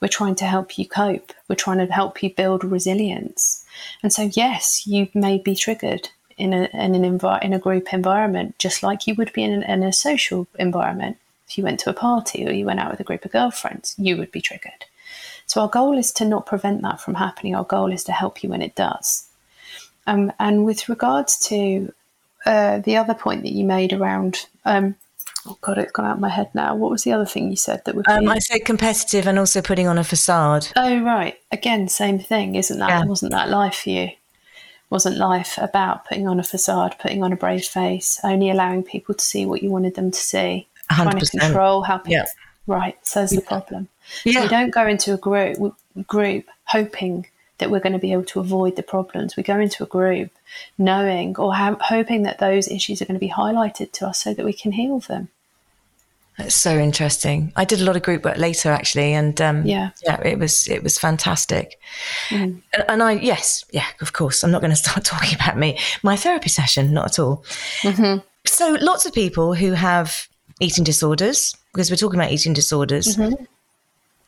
We're 0.00 0.08
trying 0.08 0.36
to 0.36 0.44
help 0.44 0.78
you 0.78 0.86
cope. 0.86 1.32
We're 1.48 1.56
trying 1.56 1.84
to 1.84 1.92
help 1.92 2.22
you 2.22 2.32
build 2.32 2.62
resilience. 2.62 3.63
And 4.02 4.12
so, 4.12 4.30
yes, 4.32 4.86
you 4.86 5.08
may 5.14 5.38
be 5.38 5.54
triggered 5.54 6.10
in 6.36 6.52
a 6.52 6.68
in 6.72 6.94
an 6.94 7.18
envi- 7.18 7.42
in 7.42 7.52
a 7.52 7.58
group 7.58 7.92
environment, 7.92 8.58
just 8.58 8.82
like 8.82 9.06
you 9.06 9.14
would 9.14 9.32
be 9.32 9.44
in, 9.44 9.62
in 9.62 9.82
a 9.82 9.92
social 9.92 10.46
environment. 10.58 11.16
If 11.48 11.58
you 11.58 11.64
went 11.64 11.80
to 11.80 11.90
a 11.90 11.94
party 11.94 12.46
or 12.46 12.52
you 12.52 12.64
went 12.64 12.80
out 12.80 12.90
with 12.90 13.00
a 13.00 13.04
group 13.04 13.24
of 13.24 13.32
girlfriends, 13.32 13.94
you 13.98 14.16
would 14.16 14.32
be 14.32 14.40
triggered. 14.40 14.84
So 15.46 15.60
our 15.60 15.68
goal 15.68 15.98
is 15.98 16.10
to 16.12 16.24
not 16.24 16.46
prevent 16.46 16.82
that 16.82 17.00
from 17.00 17.14
happening. 17.14 17.54
Our 17.54 17.64
goal 17.64 17.92
is 17.92 18.04
to 18.04 18.12
help 18.12 18.42
you 18.42 18.48
when 18.48 18.62
it 18.62 18.74
does. 18.74 19.28
Um, 20.06 20.32
and 20.38 20.64
with 20.64 20.88
regards 20.88 21.38
to 21.48 21.92
uh, 22.46 22.78
the 22.78 22.96
other 22.96 23.14
point 23.14 23.42
that 23.42 23.52
you 23.52 23.64
made 23.64 23.92
around 23.92 24.46
um, 24.64 24.96
oh 25.46 25.58
god, 25.60 25.78
it's 25.78 25.92
gone 25.92 26.06
out 26.06 26.16
of 26.16 26.20
my 26.20 26.28
head 26.28 26.50
now. 26.54 26.74
What 26.74 26.90
was 26.90 27.04
the 27.04 27.12
other 27.12 27.26
thing 27.26 27.50
you 27.50 27.56
said 27.56 27.84
that 27.84 27.94
would? 27.94 28.08
Um, 28.08 28.28
I 28.28 28.38
said 28.38 28.64
competitive 28.64 29.26
and 29.26 29.38
also 29.38 29.62
putting 29.62 29.86
on 29.86 29.98
a 29.98 30.04
facade. 30.04 30.68
Oh 30.76 31.00
right, 31.02 31.38
again, 31.52 31.88
same 31.88 32.18
thing, 32.18 32.54
isn't 32.54 32.78
that? 32.78 32.88
Yeah. 32.88 33.04
Wasn't 33.04 33.32
that 33.32 33.48
life 33.48 33.76
for 33.76 33.90
you? 33.90 34.08
Wasn't 34.90 35.16
life 35.16 35.58
about 35.58 36.06
putting 36.06 36.28
on 36.28 36.38
a 36.38 36.44
facade, 36.44 36.96
putting 36.98 37.22
on 37.22 37.32
a 37.32 37.36
brave 37.36 37.64
face, 37.64 38.20
only 38.22 38.50
allowing 38.50 38.82
people 38.82 39.14
to 39.14 39.24
see 39.24 39.46
what 39.46 39.62
you 39.62 39.70
wanted 39.70 39.94
them 39.94 40.10
to 40.10 40.18
see, 40.18 40.66
100%. 40.90 41.02
trying 41.02 41.18
to 41.18 41.38
control 41.38 41.82
how 41.82 41.98
people? 41.98 42.12
Yeah. 42.12 42.26
Right, 42.66 42.96
so 43.06 43.20
there's 43.20 43.30
the 43.30 43.40
problem. 43.40 43.88
Yeah. 44.24 44.34
So 44.34 44.42
you 44.44 44.48
don't 44.48 44.70
go 44.70 44.86
into 44.86 45.14
a 45.14 45.18
group 45.18 45.76
group 46.06 46.46
hoping 46.64 47.26
that 47.58 47.70
we're 47.70 47.80
going 47.80 47.92
to 47.92 47.98
be 47.98 48.12
able 48.12 48.24
to 48.24 48.40
avoid 48.40 48.76
the 48.76 48.82
problems. 48.82 49.36
We 49.36 49.42
go 49.42 49.58
into 49.58 49.82
a 49.82 49.86
group 49.86 50.30
knowing 50.76 51.36
or 51.36 51.54
ha- 51.54 51.76
hoping 51.80 52.22
that 52.24 52.38
those 52.38 52.68
issues 52.68 53.00
are 53.00 53.04
going 53.04 53.14
to 53.14 53.20
be 53.20 53.30
highlighted 53.30 53.92
to 53.92 54.08
us 54.08 54.22
so 54.22 54.34
that 54.34 54.44
we 54.44 54.52
can 54.52 54.72
heal 54.72 55.00
them. 55.00 55.28
That's 56.36 56.56
so 56.56 56.76
interesting. 56.76 57.52
I 57.54 57.64
did 57.64 57.80
a 57.80 57.84
lot 57.84 57.94
of 57.94 58.02
group 58.02 58.24
work 58.24 58.38
later, 58.38 58.70
actually, 58.70 59.12
and 59.12 59.40
um, 59.40 59.64
yeah, 59.64 59.90
yeah, 60.02 60.20
it 60.22 60.36
was 60.36 60.66
it 60.66 60.82
was 60.82 60.98
fantastic. 60.98 61.78
Mm. 62.28 62.60
And, 62.72 62.84
and, 62.88 63.02
I, 63.04 63.12
yes, 63.12 63.64
yeah, 63.70 63.86
of 64.00 64.14
course, 64.14 64.42
I'm 64.42 64.50
not 64.50 64.60
going 64.60 64.70
to 64.72 64.76
start 64.76 65.04
talking 65.04 65.32
about 65.36 65.56
me, 65.56 65.78
my 66.02 66.16
therapy 66.16 66.48
session, 66.48 66.92
not 66.92 67.06
at 67.06 67.18
all. 67.20 67.44
Mm-hmm. 67.82 68.18
So, 68.46 68.76
lots 68.80 69.06
of 69.06 69.12
people 69.12 69.54
who 69.54 69.74
have 69.74 70.26
eating 70.58 70.82
disorders, 70.82 71.56
because 71.72 71.88
we're 71.88 71.96
talking 71.96 72.18
about 72.18 72.32
eating 72.32 72.52
disorders, 72.52 73.16
mm-hmm. 73.16 73.44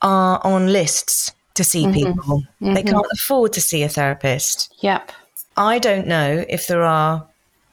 are 0.01 0.39
on 0.45 0.71
lists 0.71 1.33
to 1.57 1.63
see 1.63 1.83
mm-hmm. 1.83 1.93
people. 1.93 2.43
They 2.61 2.67
mm-hmm. 2.67 2.89
can't 2.89 3.07
afford 3.13 3.53
to 3.53 3.61
see 3.61 3.83
a 3.83 3.89
therapist. 3.89 4.73
Yep. 4.79 5.11
I 5.57 5.79
don't 5.79 6.07
know 6.07 6.45
if 6.47 6.67
there 6.67 6.83
are 6.83 7.27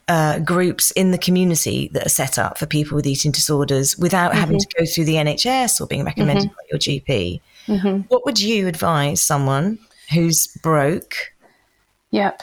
uh, 0.08 0.38
groups 0.40 0.90
in 0.92 1.10
the 1.10 1.18
community 1.18 1.88
that 1.92 2.06
are 2.06 2.10
set 2.10 2.38
up 2.38 2.58
for 2.58 2.66
people 2.66 2.96
with 2.96 3.06
eating 3.06 3.30
disorders 3.30 3.96
without 3.98 4.32
mm-hmm. 4.32 4.40
having 4.40 4.58
to 4.58 4.66
go 4.78 4.84
through 4.86 5.04
the 5.04 5.14
NHS 5.14 5.80
or 5.80 5.86
being 5.86 6.04
recommended 6.04 6.50
mm-hmm. 6.50 6.54
by 6.54 6.62
your 6.70 6.78
GP. 6.78 7.40
Mm-hmm. 7.66 8.00
What 8.08 8.24
would 8.24 8.40
you 8.40 8.66
advise 8.66 9.22
someone 9.22 9.78
who's 10.12 10.46
broke? 10.62 11.14
Yep. 12.10 12.42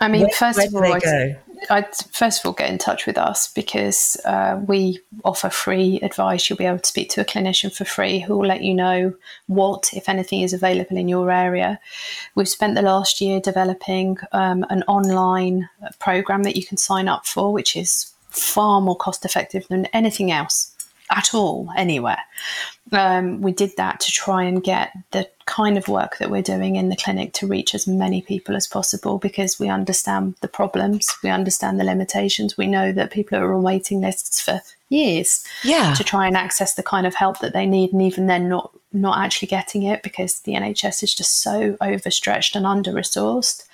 I 0.00 0.08
mean, 0.08 0.22
where, 0.22 0.30
first 0.30 0.72
where 0.72 0.96
of 0.96 1.02
all, 1.04 1.51
I'd, 1.70 1.94
first 2.12 2.40
of 2.40 2.46
all 2.46 2.52
get 2.52 2.70
in 2.70 2.78
touch 2.78 3.06
with 3.06 3.18
us 3.18 3.52
because 3.52 4.16
uh, 4.24 4.60
we 4.66 5.00
offer 5.24 5.50
free 5.50 6.00
advice. 6.00 6.48
You'll 6.48 6.56
be 6.56 6.66
able 6.66 6.78
to 6.78 6.86
speak 6.86 7.10
to 7.10 7.20
a 7.20 7.24
clinician 7.24 7.74
for 7.74 7.84
free 7.84 8.18
who 8.18 8.36
will 8.36 8.46
let 8.46 8.62
you 8.62 8.74
know 8.74 9.14
what, 9.46 9.90
if 9.92 10.08
anything, 10.08 10.42
is 10.42 10.52
available 10.52 10.96
in 10.96 11.08
your 11.08 11.30
area. 11.30 11.80
We've 12.34 12.48
spent 12.48 12.74
the 12.74 12.82
last 12.82 13.20
year 13.20 13.40
developing 13.40 14.18
um, 14.32 14.64
an 14.70 14.82
online 14.84 15.68
program 15.98 16.42
that 16.44 16.56
you 16.56 16.64
can 16.64 16.76
sign 16.76 17.08
up 17.08 17.26
for, 17.26 17.52
which 17.52 17.76
is 17.76 18.12
far 18.28 18.80
more 18.80 18.96
cost 18.96 19.24
effective 19.24 19.68
than 19.68 19.86
anything 19.86 20.32
else 20.32 20.71
at 21.16 21.34
all 21.34 21.70
anywhere. 21.76 22.18
Um, 22.92 23.40
we 23.40 23.52
did 23.52 23.76
that 23.76 24.00
to 24.00 24.10
try 24.10 24.42
and 24.42 24.62
get 24.62 24.92
the 25.12 25.28
kind 25.46 25.78
of 25.78 25.88
work 25.88 26.18
that 26.18 26.30
we're 26.30 26.42
doing 26.42 26.76
in 26.76 26.88
the 26.88 26.96
clinic 26.96 27.32
to 27.34 27.46
reach 27.46 27.74
as 27.74 27.86
many 27.86 28.22
people 28.22 28.54
as 28.56 28.66
possible 28.66 29.18
because 29.18 29.58
we 29.58 29.68
understand 29.68 30.34
the 30.40 30.48
problems, 30.48 31.16
we 31.22 31.30
understand 31.30 31.80
the 31.80 31.84
limitations. 31.84 32.56
We 32.56 32.66
know 32.66 32.92
that 32.92 33.10
people 33.10 33.38
are 33.38 33.54
on 33.54 33.62
waiting 33.62 34.00
lists 34.00 34.40
for 34.40 34.60
years 34.88 35.44
yeah. 35.64 35.94
to 35.94 36.04
try 36.04 36.26
and 36.26 36.36
access 36.36 36.74
the 36.74 36.82
kind 36.82 37.06
of 37.06 37.14
help 37.14 37.38
that 37.38 37.52
they 37.52 37.66
need, 37.66 37.92
and 37.92 38.02
even 38.02 38.26
then, 38.26 38.48
not 38.48 38.72
not 38.92 39.18
actually 39.18 39.48
getting 39.48 39.84
it 39.84 40.02
because 40.02 40.40
the 40.40 40.52
NHS 40.52 41.02
is 41.02 41.14
just 41.14 41.40
so 41.40 41.78
overstretched 41.80 42.54
and 42.54 42.66
under 42.66 42.92
resourced. 42.92 43.64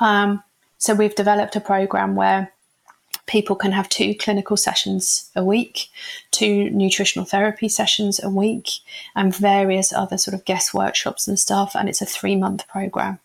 Um, 0.00 0.42
so 0.78 0.94
we've 0.94 1.14
developed 1.14 1.56
a 1.56 1.60
program 1.60 2.16
where 2.16 2.52
people 3.26 3.56
can 3.56 3.72
have 3.72 3.88
two 3.88 4.14
clinical 4.14 4.56
sessions 4.56 5.30
a 5.36 5.44
week, 5.44 5.88
two 6.30 6.70
nutritional 6.70 7.26
therapy 7.26 7.68
sessions 7.68 8.22
a 8.22 8.30
week, 8.30 8.68
and 9.14 9.34
various 9.34 9.92
other 9.92 10.16
sort 10.16 10.34
of 10.34 10.44
guest 10.44 10.72
workshops 10.72 11.28
and 11.28 11.38
stuff. 11.38 11.74
And 11.74 11.88
it's 11.88 12.02
a 12.02 12.06
three 12.06 12.36
month 12.36 12.66
program. 12.68 13.18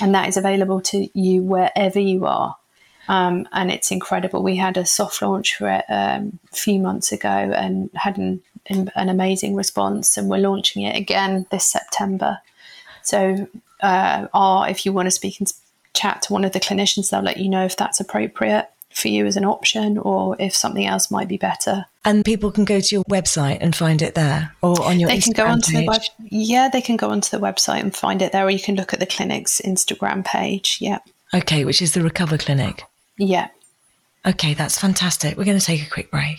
And 0.00 0.14
that 0.14 0.28
is 0.28 0.36
available 0.36 0.80
to 0.82 1.08
you 1.18 1.42
wherever 1.42 1.98
you 1.98 2.26
are. 2.26 2.56
Um, 3.08 3.48
and 3.52 3.70
it's 3.70 3.90
incredible. 3.90 4.42
We 4.42 4.56
had 4.56 4.76
a 4.76 4.86
soft 4.86 5.22
launch 5.22 5.56
for 5.56 5.68
it 5.68 5.84
um, 5.88 6.38
a 6.52 6.56
few 6.56 6.78
months 6.78 7.10
ago 7.10 7.28
and 7.28 7.90
had 7.94 8.16
an, 8.16 8.42
an 8.68 9.08
amazing 9.08 9.56
response. 9.56 10.16
And 10.16 10.28
we're 10.28 10.38
launching 10.38 10.82
it 10.82 10.96
again 10.96 11.46
this 11.50 11.64
September. 11.64 12.38
So, 13.02 13.48
uh, 13.82 14.28
our, 14.32 14.68
if 14.68 14.86
you 14.86 14.92
want 14.92 15.06
to 15.06 15.10
speak 15.10 15.40
and 15.40 15.52
chat 15.94 16.22
to 16.22 16.32
one 16.32 16.44
of 16.44 16.52
the 16.52 16.60
clinicians, 16.60 17.10
they'll 17.10 17.20
let 17.20 17.38
you 17.38 17.48
know 17.48 17.64
if 17.64 17.76
that's 17.76 17.98
appropriate 17.98 18.68
for 18.94 19.08
you 19.08 19.26
as 19.26 19.36
an 19.36 19.44
option 19.44 19.98
or 19.98 20.36
if 20.38 20.54
something 20.54 20.86
else 20.86 21.10
might 21.10 21.28
be 21.28 21.36
better. 21.36 21.86
And 22.04 22.24
people 22.24 22.50
can 22.50 22.64
go 22.64 22.80
to 22.80 22.94
your 22.94 23.04
website 23.04 23.58
and 23.60 23.74
find 23.74 24.02
it 24.02 24.14
there 24.14 24.54
or 24.62 24.82
on 24.82 24.98
your 25.00 25.08
they 25.08 25.18
Instagram 25.18 25.22
can 25.22 25.32
go 25.32 25.46
onto 25.46 25.72
page. 25.72 25.80
the 25.84 25.86
web 25.86 26.02
yeah 26.30 26.68
they 26.72 26.80
can 26.80 26.96
go 26.96 27.10
onto 27.10 27.36
the 27.36 27.42
website 27.42 27.80
and 27.80 27.94
find 27.94 28.22
it 28.22 28.32
there 28.32 28.44
or 28.44 28.50
you 28.50 28.60
can 28.60 28.74
look 28.74 28.92
at 28.92 29.00
the 29.00 29.06
clinic's 29.06 29.60
Instagram 29.64 30.24
page 30.24 30.78
yeah 30.80 30.98
okay 31.32 31.64
which 31.64 31.80
is 31.80 31.92
the 31.94 32.02
recover 32.02 32.36
clinic 32.38 32.84
yeah 33.18 33.48
okay 34.26 34.54
that's 34.54 34.78
fantastic 34.78 35.36
we're 35.36 35.44
going 35.44 35.58
to 35.58 35.64
take 35.64 35.86
a 35.86 35.90
quick 35.90 36.10
break 36.10 36.38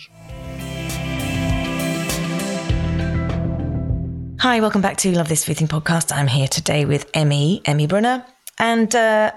Hi, 4.40 4.60
welcome 4.60 4.82
back 4.82 4.98
to 4.98 5.10
Love 5.16 5.28
This 5.28 5.44
Everything 5.44 5.68
podcast. 5.68 6.14
I'm 6.14 6.26
here 6.26 6.46
today 6.46 6.84
with 6.84 7.08
Emmy, 7.14 7.62
Emmy 7.64 7.86
Brunner, 7.86 8.26
and 8.58 8.94
uh, 8.94 9.32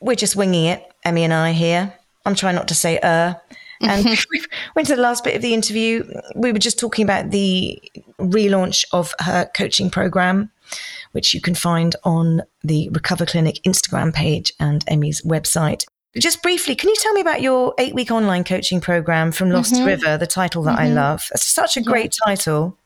we're 0.00 0.16
just 0.16 0.34
winging 0.34 0.64
it, 0.64 0.90
Emmy 1.04 1.24
and 1.24 1.34
I 1.34 1.52
here. 1.52 1.92
I'm 2.26 2.34
trying 2.34 2.54
not 2.54 2.68
to 2.68 2.74
say 2.74 2.98
uh. 2.98 3.34
And 3.80 4.04
we 4.30 4.44
went 4.74 4.88
to 4.88 4.96
the 4.96 5.02
last 5.02 5.22
bit 5.22 5.36
of 5.36 5.42
the 5.42 5.54
interview. 5.54 6.04
We 6.34 6.52
were 6.52 6.58
just 6.58 6.78
talking 6.78 7.04
about 7.04 7.30
the 7.30 7.80
relaunch 8.18 8.84
of 8.92 9.14
her 9.20 9.50
coaching 9.54 9.90
program, 9.90 10.50
which 11.12 11.34
you 11.34 11.40
can 11.40 11.54
find 11.54 11.94
on 12.04 12.42
the 12.62 12.88
Recover 12.90 13.26
Clinic 13.26 13.60
Instagram 13.66 14.14
page 14.14 14.52
and 14.58 14.84
Emmy's 14.88 15.22
website. 15.22 15.84
just 16.16 16.42
briefly, 16.42 16.74
can 16.74 16.88
you 16.88 16.96
tell 16.98 17.12
me 17.12 17.20
about 17.20 17.42
your 17.42 17.74
eight 17.78 17.94
week 17.94 18.10
online 18.10 18.44
coaching 18.44 18.80
program 18.80 19.30
from 19.30 19.50
Lost 19.50 19.74
mm-hmm. 19.74 19.84
River, 19.84 20.16
the 20.16 20.26
title 20.26 20.62
that 20.62 20.78
mm-hmm. 20.78 20.86
I 20.86 21.10
love? 21.10 21.28
It's 21.32 21.44
such 21.44 21.76
a 21.76 21.82
great 21.82 22.16
yeah. 22.26 22.32
title. 22.32 22.78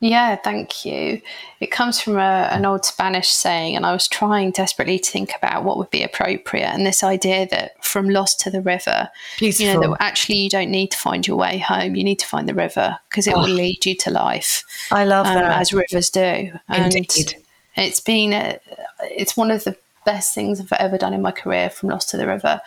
Yeah, 0.00 0.36
thank 0.36 0.84
you. 0.84 1.20
It 1.58 1.72
comes 1.72 2.00
from 2.00 2.18
a, 2.18 2.48
an 2.52 2.64
old 2.64 2.84
Spanish 2.84 3.28
saying, 3.28 3.74
and 3.74 3.84
I 3.84 3.92
was 3.92 4.06
trying 4.06 4.52
desperately 4.52 4.98
to 5.00 5.10
think 5.10 5.32
about 5.36 5.64
what 5.64 5.76
would 5.76 5.90
be 5.90 6.04
appropriate. 6.04 6.68
And 6.68 6.86
this 6.86 7.02
idea 7.02 7.48
that 7.50 7.84
from 7.84 8.08
lost 8.08 8.38
to 8.40 8.50
the 8.50 8.60
river, 8.60 9.08
Beautiful. 9.38 9.66
you 9.66 9.72
know, 9.72 9.80
that 9.80 9.96
actually 10.00 10.36
you 10.36 10.50
don't 10.50 10.70
need 10.70 10.92
to 10.92 10.98
find 10.98 11.26
your 11.26 11.36
way 11.36 11.58
home, 11.58 11.96
you 11.96 12.04
need 12.04 12.20
to 12.20 12.26
find 12.26 12.48
the 12.48 12.54
river 12.54 12.96
because 13.08 13.26
it 13.26 13.34
oh. 13.34 13.40
will 13.40 13.48
lead 13.48 13.84
you 13.84 13.96
to 13.96 14.10
life. 14.10 14.64
I 14.92 15.04
love 15.04 15.26
um, 15.26 15.34
that. 15.34 15.60
As 15.60 15.72
rivers 15.72 16.10
do. 16.10 16.52
And 16.68 16.94
Indeed. 16.94 17.34
It's 17.74 18.00
been, 18.00 18.32
a, 18.32 18.58
it's 19.02 19.36
one 19.36 19.50
of 19.50 19.64
the 19.64 19.76
best 20.04 20.32
things 20.32 20.60
I've 20.60 20.72
ever 20.74 20.96
done 20.96 21.12
in 21.12 21.22
my 21.22 21.32
career 21.32 21.70
from 21.70 21.88
Lost 21.88 22.10
to 22.10 22.16
the 22.16 22.26
River. 22.26 22.60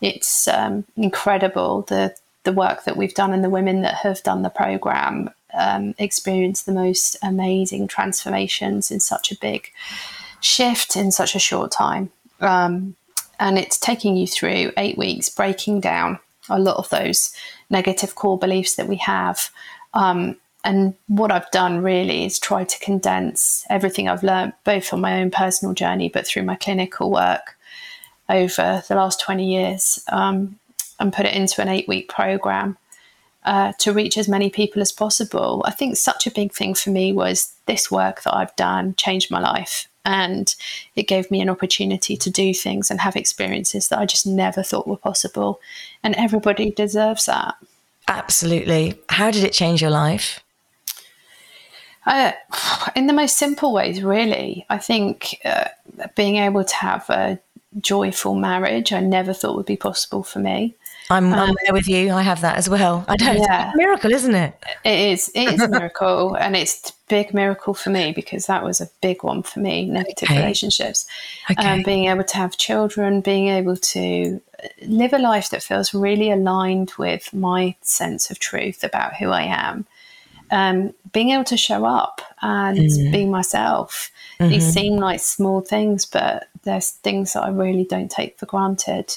It's 0.00 0.48
um, 0.48 0.84
incredible 0.96 1.82
the 1.82 2.14
the 2.44 2.52
work 2.52 2.84
that 2.84 2.96
we've 2.96 3.14
done 3.14 3.34
and 3.34 3.44
the 3.44 3.50
women 3.50 3.82
that 3.82 3.94
have 3.96 4.22
done 4.22 4.40
the 4.40 4.48
program 4.48 5.28
um, 5.54 5.94
experienced 5.98 6.66
the 6.66 6.72
most 6.72 7.16
amazing 7.22 7.88
transformations 7.88 8.90
in 8.90 9.00
such 9.00 9.32
a 9.32 9.38
big 9.38 9.70
shift 10.40 10.96
in 10.96 11.10
such 11.10 11.34
a 11.34 11.40
short 11.40 11.70
time. 11.72 12.10
Um, 12.40 12.94
and 13.40 13.58
it's 13.58 13.78
taking 13.78 14.16
you 14.16 14.26
through 14.26 14.72
eight 14.76 14.98
weeks, 14.98 15.28
breaking 15.28 15.80
down 15.80 16.18
a 16.48 16.58
lot 16.58 16.76
of 16.76 16.88
those 16.90 17.32
negative 17.70 18.14
core 18.14 18.38
beliefs 18.38 18.76
that 18.76 18.88
we 18.88 18.96
have. 18.96 19.50
Um, 19.94 20.36
and 20.64 20.94
what 21.06 21.30
I've 21.30 21.50
done 21.50 21.82
really 21.82 22.24
is 22.24 22.38
try 22.38 22.64
to 22.64 22.78
condense 22.80 23.64
everything 23.70 24.08
I've 24.08 24.22
learned, 24.22 24.54
both 24.64 24.92
on 24.92 25.00
my 25.00 25.20
own 25.20 25.30
personal 25.30 25.74
journey, 25.74 26.08
but 26.08 26.26
through 26.26 26.42
my 26.42 26.56
clinical 26.56 27.10
work 27.10 27.56
over 28.28 28.82
the 28.88 28.94
last 28.94 29.20
20 29.20 29.46
years, 29.46 30.04
um, 30.08 30.58
and 31.00 31.12
put 31.12 31.26
it 31.26 31.34
into 31.34 31.62
an 31.62 31.68
eight 31.68 31.86
week 31.86 32.08
program 32.08 32.76
uh, 33.48 33.72
to 33.78 33.94
reach 33.94 34.18
as 34.18 34.28
many 34.28 34.50
people 34.50 34.82
as 34.82 34.92
possible. 34.92 35.62
I 35.64 35.70
think 35.70 35.96
such 35.96 36.26
a 36.26 36.30
big 36.30 36.52
thing 36.52 36.74
for 36.74 36.90
me 36.90 37.14
was 37.14 37.54
this 37.64 37.90
work 37.90 38.22
that 38.24 38.36
I've 38.36 38.54
done 38.56 38.94
changed 38.96 39.30
my 39.30 39.40
life. 39.40 39.88
And 40.04 40.54
it 40.96 41.08
gave 41.08 41.30
me 41.30 41.40
an 41.40 41.48
opportunity 41.48 42.14
to 42.18 42.28
do 42.28 42.52
things 42.52 42.90
and 42.90 43.00
have 43.00 43.16
experiences 43.16 43.88
that 43.88 44.00
I 44.00 44.04
just 44.04 44.26
never 44.26 44.62
thought 44.62 44.86
were 44.86 44.98
possible. 44.98 45.60
And 46.02 46.14
everybody 46.16 46.72
deserves 46.72 47.24
that. 47.24 47.54
Absolutely. 48.06 49.00
How 49.08 49.30
did 49.30 49.44
it 49.44 49.54
change 49.54 49.80
your 49.80 49.92
life? 49.92 50.40
Uh, 52.04 52.32
in 52.94 53.06
the 53.06 53.14
most 53.14 53.38
simple 53.38 53.72
ways, 53.72 54.02
really. 54.02 54.66
I 54.68 54.76
think 54.76 55.40
uh, 55.46 55.68
being 56.14 56.36
able 56.36 56.64
to 56.64 56.76
have 56.76 57.08
a 57.08 57.38
joyful 57.80 58.34
marriage, 58.34 58.92
I 58.92 59.00
never 59.00 59.32
thought 59.32 59.56
would 59.56 59.64
be 59.64 59.78
possible 59.78 60.22
for 60.22 60.38
me. 60.38 60.74
I'm, 61.10 61.32
um, 61.32 61.38
I'm 61.38 61.54
there 61.64 61.72
with 61.72 61.88
you. 61.88 62.12
I 62.12 62.22
have 62.22 62.42
that 62.42 62.56
as 62.56 62.68
well. 62.68 63.04
I 63.08 63.16
don't. 63.16 63.38
Yeah. 63.38 63.72
miracle, 63.74 64.12
isn't 64.12 64.34
it? 64.34 64.54
It 64.84 65.12
is. 65.12 65.30
It 65.34 65.54
is 65.54 65.60
a 65.62 65.68
miracle, 65.68 66.34
and 66.34 66.54
it's 66.54 66.90
a 66.90 66.92
big 67.08 67.32
miracle 67.32 67.74
for 67.74 67.90
me 67.90 68.12
because 68.12 68.46
that 68.46 68.62
was 68.62 68.80
a 68.80 68.90
big 69.00 69.22
one 69.22 69.42
for 69.42 69.60
me. 69.60 69.86
Negative 69.86 70.28
okay. 70.28 70.38
relationships, 70.38 71.06
okay. 71.50 71.66
Um, 71.66 71.82
being 71.82 72.06
able 72.06 72.24
to 72.24 72.36
have 72.36 72.56
children, 72.56 73.20
being 73.20 73.48
able 73.48 73.76
to 73.76 74.40
live 74.82 75.12
a 75.12 75.18
life 75.18 75.50
that 75.50 75.62
feels 75.62 75.94
really 75.94 76.30
aligned 76.30 76.92
with 76.98 77.32
my 77.32 77.74
sense 77.80 78.30
of 78.30 78.38
truth 78.38 78.84
about 78.84 79.14
who 79.14 79.30
I 79.30 79.42
am. 79.42 79.86
Um, 80.50 80.94
being 81.12 81.30
able 81.30 81.44
to 81.44 81.56
show 81.56 81.84
up 81.84 82.22
and 82.42 82.78
mm. 82.78 83.12
be 83.12 83.26
myself. 83.26 84.10
Mm-hmm. 84.40 84.50
These 84.50 84.72
seem 84.72 84.96
like 84.96 85.20
small 85.20 85.60
things, 85.60 86.06
but 86.06 86.48
there's 86.64 86.90
things 86.90 87.32
that 87.32 87.44
I 87.44 87.50
really 87.50 87.84
don't 87.84 88.10
take 88.10 88.38
for 88.38 88.46
granted. 88.46 89.16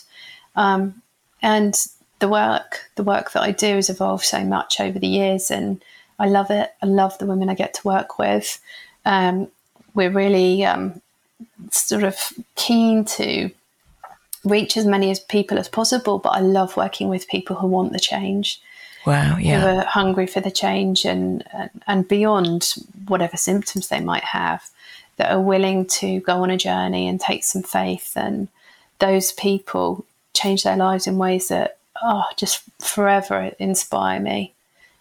Um, 0.55 1.01
and 1.41 1.75
the 2.19 2.27
work, 2.27 2.89
the 2.95 3.03
work 3.03 3.31
that 3.31 3.43
I 3.43 3.51
do 3.51 3.75
has 3.75 3.89
evolved 3.89 4.25
so 4.25 4.43
much 4.43 4.79
over 4.79 4.99
the 4.99 5.07
years, 5.07 5.51
and 5.51 5.83
I 6.19 6.27
love 6.27 6.51
it. 6.51 6.71
I 6.81 6.85
love 6.85 7.17
the 7.17 7.25
women 7.25 7.49
I 7.49 7.55
get 7.55 7.73
to 7.75 7.87
work 7.87 8.19
with. 8.19 8.59
Um, 9.05 9.47
we're 9.93 10.11
really 10.11 10.63
um, 10.63 11.01
sort 11.71 12.03
of 12.03 12.15
keen 12.55 13.05
to 13.05 13.49
reach 14.45 14.77
as 14.77 14.85
many 14.85 15.11
as 15.11 15.19
people 15.19 15.57
as 15.57 15.67
possible, 15.67 16.19
but 16.19 16.29
I 16.29 16.39
love 16.39 16.77
working 16.77 17.09
with 17.09 17.27
people 17.27 17.55
who 17.55 17.67
want 17.67 17.93
the 17.93 17.99
change. 17.99 18.61
Wow, 19.05 19.37
yeah. 19.39 19.59
Who 19.59 19.79
are 19.79 19.85
hungry 19.85 20.27
for 20.27 20.41
the 20.41 20.51
change 20.51 21.05
and, 21.05 21.43
and, 21.51 21.69
and 21.87 22.07
beyond 22.07 22.75
whatever 23.07 23.35
symptoms 23.35 23.87
they 23.87 23.99
might 23.99 24.23
have, 24.23 24.69
that 25.17 25.31
are 25.31 25.41
willing 25.41 25.85
to 25.85 26.19
go 26.21 26.43
on 26.43 26.51
a 26.51 26.57
journey 26.57 27.07
and 27.07 27.19
take 27.19 27.43
some 27.43 27.63
faith. 27.63 28.13
And 28.15 28.47
those 28.99 29.31
people 29.31 30.05
change 30.33 30.63
their 30.63 30.77
lives 30.77 31.07
in 31.07 31.17
ways 31.17 31.47
that 31.49 31.77
oh, 32.01 32.23
just 32.37 32.63
forever 32.81 33.51
inspire 33.59 34.19
me. 34.19 34.53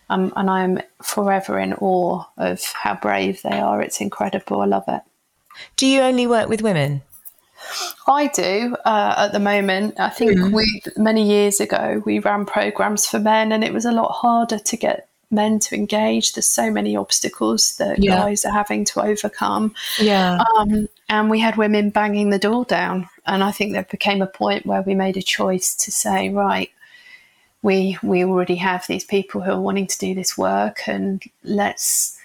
Um, 0.08 0.32
and 0.34 0.50
I'm 0.50 0.80
forever 1.02 1.58
in 1.58 1.74
awe 1.74 2.24
of 2.36 2.62
how 2.62 2.96
brave 2.96 3.42
they 3.42 3.60
are. 3.60 3.80
It's 3.80 4.00
incredible. 4.00 4.60
I 4.60 4.66
love 4.66 4.84
it. 4.88 5.02
Do 5.76 5.86
you 5.86 6.00
only 6.00 6.26
work 6.26 6.48
with 6.48 6.62
women? 6.62 7.02
I 8.08 8.28
do 8.28 8.76
uh, 8.84 9.14
at 9.18 9.32
the 9.32 9.38
moment. 9.38 10.00
I 10.00 10.08
think 10.08 10.32
mm. 10.32 10.52
we 10.52 10.82
many 10.96 11.28
years 11.28 11.60
ago 11.60 12.02
we 12.04 12.18
ran 12.18 12.46
programs 12.46 13.06
for 13.06 13.20
men, 13.20 13.52
and 13.52 13.62
it 13.62 13.72
was 13.72 13.84
a 13.84 13.92
lot 13.92 14.10
harder 14.10 14.58
to 14.58 14.76
get 14.76 15.08
men 15.30 15.58
to 15.60 15.74
engage. 15.74 16.32
There's 16.32 16.48
so 16.48 16.70
many 16.70 16.96
obstacles 16.96 17.76
that 17.76 18.02
yeah. 18.02 18.16
guys 18.16 18.44
are 18.44 18.52
having 18.52 18.84
to 18.86 19.02
overcome. 19.02 19.74
Yeah. 19.98 20.42
Um, 20.56 20.88
and 21.08 21.30
we 21.30 21.38
had 21.38 21.56
women 21.56 21.90
banging 21.90 22.30
the 22.30 22.38
door 22.38 22.64
down. 22.64 23.08
And 23.26 23.42
I 23.42 23.50
think 23.52 23.72
there 23.72 23.86
became 23.90 24.22
a 24.22 24.26
point 24.26 24.66
where 24.66 24.82
we 24.82 24.94
made 24.94 25.16
a 25.16 25.22
choice 25.22 25.74
to 25.76 25.90
say, 25.90 26.30
right, 26.30 26.70
we 27.62 27.98
we 28.02 28.24
already 28.24 28.56
have 28.56 28.86
these 28.86 29.04
people 29.04 29.40
who 29.40 29.52
are 29.52 29.60
wanting 29.60 29.86
to 29.86 29.98
do 29.98 30.14
this 30.14 30.38
work 30.38 30.88
and 30.88 31.22
let's 31.44 32.18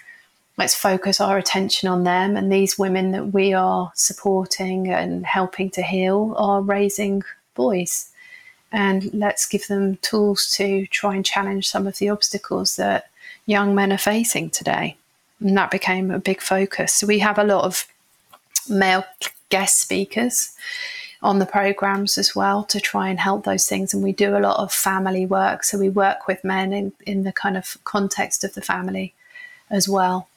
let's 0.56 0.74
focus 0.74 1.20
our 1.20 1.36
attention 1.36 1.88
on 1.88 2.04
them 2.04 2.36
and 2.36 2.50
these 2.50 2.78
women 2.78 3.10
that 3.12 3.34
we 3.34 3.52
are 3.52 3.92
supporting 3.94 4.88
and 4.88 5.26
helping 5.26 5.68
to 5.70 5.82
heal 5.82 6.34
are 6.38 6.62
raising 6.62 7.22
boys 7.54 8.10
and 8.72 9.12
let's 9.14 9.46
give 9.46 9.66
them 9.68 9.96
tools 9.98 10.50
to 10.56 10.86
try 10.88 11.14
and 11.14 11.24
challenge 11.24 11.68
some 11.68 11.86
of 11.86 11.98
the 11.98 12.08
obstacles 12.08 12.76
that 12.76 13.10
young 13.46 13.74
men 13.74 13.92
are 13.92 13.98
facing 13.98 14.50
today. 14.50 14.96
And 15.40 15.56
that 15.56 15.70
became 15.70 16.10
a 16.10 16.18
big 16.18 16.40
focus. 16.40 16.92
So 16.92 17.06
we 17.06 17.18
have 17.20 17.38
a 17.38 17.44
lot 17.44 17.64
of 17.64 17.86
male 18.68 19.04
guest 19.48 19.80
speakers 19.80 20.56
on 21.22 21.38
the 21.38 21.46
programs 21.46 22.18
as 22.18 22.34
well 22.34 22.64
to 22.64 22.80
try 22.80 23.08
and 23.08 23.18
help 23.18 23.44
those 23.44 23.66
things. 23.66 23.94
And 23.94 24.02
we 24.02 24.12
do 24.12 24.36
a 24.36 24.40
lot 24.40 24.58
of 24.58 24.72
family 24.72 25.26
work. 25.26 25.64
So 25.64 25.78
we 25.78 25.88
work 25.88 26.26
with 26.26 26.42
men 26.44 26.72
in, 26.72 26.92
in 27.06 27.22
the 27.24 27.32
kind 27.32 27.56
of 27.56 27.78
context 27.84 28.44
of 28.44 28.54
the 28.54 28.60
family 28.60 29.14
as 29.70 29.88
well. 29.88 30.28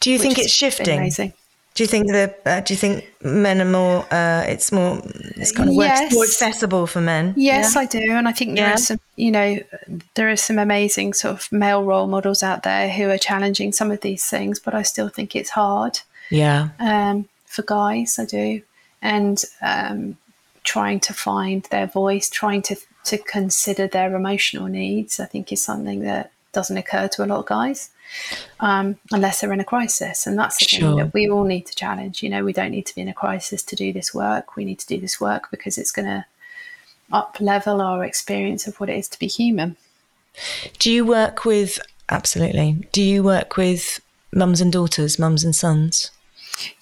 Do 0.00 0.10
you 0.10 0.18
think 0.18 0.38
it's 0.38 0.52
shifting? 0.52 0.98
Amazing. 0.98 1.32
Do 1.74 1.82
you 1.82 1.88
think 1.88 2.06
the 2.06 2.32
uh, 2.46 2.60
do 2.60 2.72
you 2.72 2.78
think 2.78 3.04
men 3.20 3.60
are 3.60 3.64
more? 3.64 4.06
Uh, 4.08 4.44
it's 4.46 4.70
more. 4.70 5.00
It's 5.36 5.50
kind 5.50 5.68
of 5.68 5.74
yes. 5.74 6.14
more 6.14 6.22
accessible 6.22 6.86
for 6.86 7.00
men. 7.00 7.34
Yes, 7.36 7.74
yeah? 7.74 7.80
I 7.80 7.86
do, 7.86 8.12
and 8.12 8.28
I 8.28 8.32
think 8.32 8.54
there 8.54 8.68
yeah. 8.68 8.74
are 8.74 8.78
some. 8.78 9.00
You 9.16 9.32
know, 9.32 9.58
there 10.14 10.30
are 10.30 10.36
some 10.36 10.60
amazing 10.60 11.14
sort 11.14 11.34
of 11.34 11.50
male 11.50 11.82
role 11.82 12.06
models 12.06 12.44
out 12.44 12.62
there 12.62 12.88
who 12.88 13.10
are 13.10 13.18
challenging 13.18 13.72
some 13.72 13.90
of 13.90 14.02
these 14.02 14.24
things, 14.24 14.60
but 14.60 14.72
I 14.72 14.82
still 14.82 15.08
think 15.08 15.34
it's 15.34 15.50
hard. 15.50 15.98
Yeah. 16.30 16.68
Um, 16.78 17.28
for 17.46 17.62
guys, 17.62 18.20
I 18.20 18.24
do, 18.24 18.62
and 19.02 19.42
um, 19.60 20.16
trying 20.62 21.00
to 21.00 21.12
find 21.12 21.64
their 21.72 21.88
voice, 21.88 22.30
trying 22.30 22.62
to 22.62 22.76
to 23.06 23.18
consider 23.18 23.88
their 23.88 24.14
emotional 24.14 24.68
needs, 24.68 25.18
I 25.18 25.26
think 25.26 25.50
is 25.50 25.64
something 25.64 26.00
that 26.02 26.30
doesn't 26.52 26.76
occur 26.76 27.08
to 27.08 27.24
a 27.24 27.26
lot 27.26 27.40
of 27.40 27.46
guys 27.46 27.90
um, 28.60 28.96
unless 29.10 29.40
they're 29.40 29.52
in 29.52 29.60
a 29.60 29.64
crisis. 29.64 30.26
And 30.26 30.38
that's 30.38 30.58
the 30.58 30.64
sure. 30.64 30.80
thing 30.80 30.96
that 30.98 31.14
we 31.14 31.28
all 31.28 31.44
need 31.44 31.66
to 31.66 31.74
challenge. 31.74 32.22
You 32.22 32.30
know, 32.30 32.44
we 32.44 32.52
don't 32.52 32.70
need 32.70 32.86
to 32.86 32.94
be 32.94 33.00
in 33.00 33.08
a 33.08 33.14
crisis 33.14 33.62
to 33.64 33.76
do 33.76 33.92
this 33.92 34.14
work. 34.14 34.56
We 34.56 34.64
need 34.64 34.78
to 34.80 34.86
do 34.86 35.00
this 35.00 35.20
work 35.20 35.50
because 35.50 35.78
it's 35.78 35.92
going 35.92 36.06
to 36.06 36.24
up 37.12 37.36
level 37.40 37.80
our 37.80 38.04
experience 38.04 38.66
of 38.66 38.80
what 38.80 38.88
it 38.88 38.96
is 38.96 39.08
to 39.08 39.18
be 39.18 39.26
human. 39.26 39.76
Do 40.78 40.90
you 40.90 41.04
work 41.04 41.44
with, 41.44 41.78
absolutely, 42.08 42.88
do 42.92 43.02
you 43.02 43.22
work 43.22 43.56
with 43.56 44.00
mums 44.32 44.60
and 44.60 44.72
daughters, 44.72 45.18
mums 45.18 45.44
and 45.44 45.54
sons? 45.54 46.10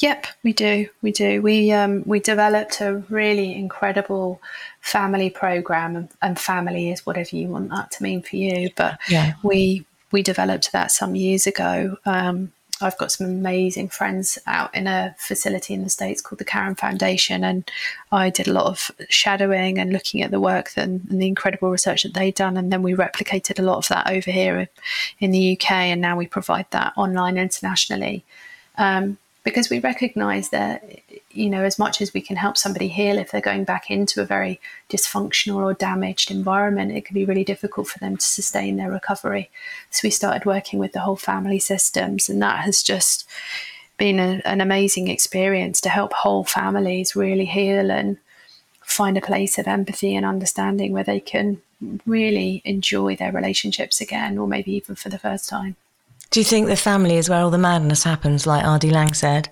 Yep, 0.00 0.26
we 0.42 0.52
do. 0.52 0.88
We 1.00 1.12
do. 1.12 1.40
We 1.40 1.72
um, 1.72 2.02
we 2.04 2.20
developed 2.20 2.80
a 2.80 2.96
really 3.08 3.54
incredible 3.54 4.40
family 4.80 5.30
program, 5.30 6.08
and 6.20 6.38
family 6.38 6.90
is 6.90 7.06
whatever 7.06 7.34
you 7.36 7.48
want 7.48 7.70
that 7.70 7.90
to 7.92 8.02
mean 8.02 8.22
for 8.22 8.36
you. 8.36 8.70
But 8.76 8.98
yeah. 9.08 9.34
we 9.42 9.86
we 10.12 10.22
developed 10.22 10.72
that 10.72 10.90
some 10.90 11.16
years 11.16 11.46
ago. 11.46 11.96
Um, 12.04 12.52
I've 12.80 12.98
got 12.98 13.12
some 13.12 13.26
amazing 13.26 13.88
friends 13.88 14.38
out 14.46 14.74
in 14.74 14.86
a 14.86 15.14
facility 15.18 15.72
in 15.72 15.84
the 15.84 15.90
States 15.90 16.20
called 16.20 16.40
the 16.40 16.44
Caron 16.44 16.74
Foundation, 16.74 17.44
and 17.44 17.70
I 18.10 18.30
did 18.30 18.48
a 18.48 18.52
lot 18.52 18.66
of 18.66 18.90
shadowing 19.08 19.78
and 19.78 19.92
looking 19.92 20.22
at 20.22 20.30
the 20.30 20.40
work 20.40 20.72
and, 20.76 21.06
and, 21.08 21.22
the 21.22 21.28
incredible 21.28 21.70
research 21.70 22.02
that 22.02 22.14
they'd 22.14 22.34
done. 22.34 22.56
And 22.56 22.72
then 22.72 22.82
we 22.82 22.94
replicated 22.94 23.58
a 23.58 23.62
lot 23.62 23.78
of 23.78 23.88
that 23.88 24.10
over 24.10 24.30
here 24.30 24.68
in 25.20 25.30
the 25.30 25.56
UK, 25.56 25.70
and 25.70 26.00
now 26.00 26.16
we 26.16 26.26
provide 26.26 26.66
that 26.70 26.92
online 26.96 27.38
internationally. 27.38 28.24
Um, 28.78 29.18
because 29.44 29.68
we 29.68 29.80
recognize 29.80 30.50
that 30.50 31.00
you 31.30 31.48
know 31.48 31.62
as 31.64 31.78
much 31.78 32.00
as 32.00 32.12
we 32.14 32.20
can 32.20 32.36
help 32.36 32.56
somebody 32.56 32.88
heal 32.88 33.18
if 33.18 33.30
they're 33.30 33.40
going 33.40 33.64
back 33.64 33.90
into 33.90 34.20
a 34.20 34.26
very 34.26 34.60
dysfunctional 34.88 35.56
or 35.56 35.74
damaged 35.74 36.30
environment 36.30 36.92
it 36.92 37.04
can 37.04 37.14
be 37.14 37.24
really 37.24 37.44
difficult 37.44 37.88
for 37.88 37.98
them 37.98 38.16
to 38.16 38.24
sustain 38.24 38.76
their 38.76 38.90
recovery. 38.90 39.50
So 39.90 40.00
we 40.04 40.10
started 40.10 40.44
working 40.46 40.78
with 40.78 40.92
the 40.92 41.00
whole 41.00 41.16
family 41.16 41.58
systems 41.58 42.28
and 42.28 42.40
that 42.42 42.60
has 42.64 42.82
just 42.82 43.28
been 43.98 44.18
a, 44.18 44.42
an 44.44 44.60
amazing 44.60 45.08
experience 45.08 45.80
to 45.82 45.88
help 45.88 46.12
whole 46.12 46.44
families 46.44 47.14
really 47.14 47.44
heal 47.44 47.90
and 47.90 48.18
find 48.80 49.16
a 49.16 49.22
place 49.22 49.58
of 49.58 49.66
empathy 49.66 50.14
and 50.14 50.26
understanding 50.26 50.92
where 50.92 51.04
they 51.04 51.20
can 51.20 51.60
really 52.06 52.62
enjoy 52.64 53.16
their 53.16 53.32
relationships 53.32 54.00
again 54.00 54.38
or 54.38 54.46
maybe 54.46 54.72
even 54.72 54.94
for 54.94 55.08
the 55.08 55.18
first 55.18 55.48
time 55.48 55.76
do 56.32 56.40
you 56.40 56.44
think 56.44 56.66
the 56.66 56.76
family 56.76 57.18
is 57.18 57.28
where 57.28 57.42
all 57.42 57.50
the 57.50 57.58
madness 57.58 58.04
happens, 58.04 58.46
like 58.46 58.64
R.D. 58.64 58.90
Laing 58.90 59.12
said? 59.12 59.50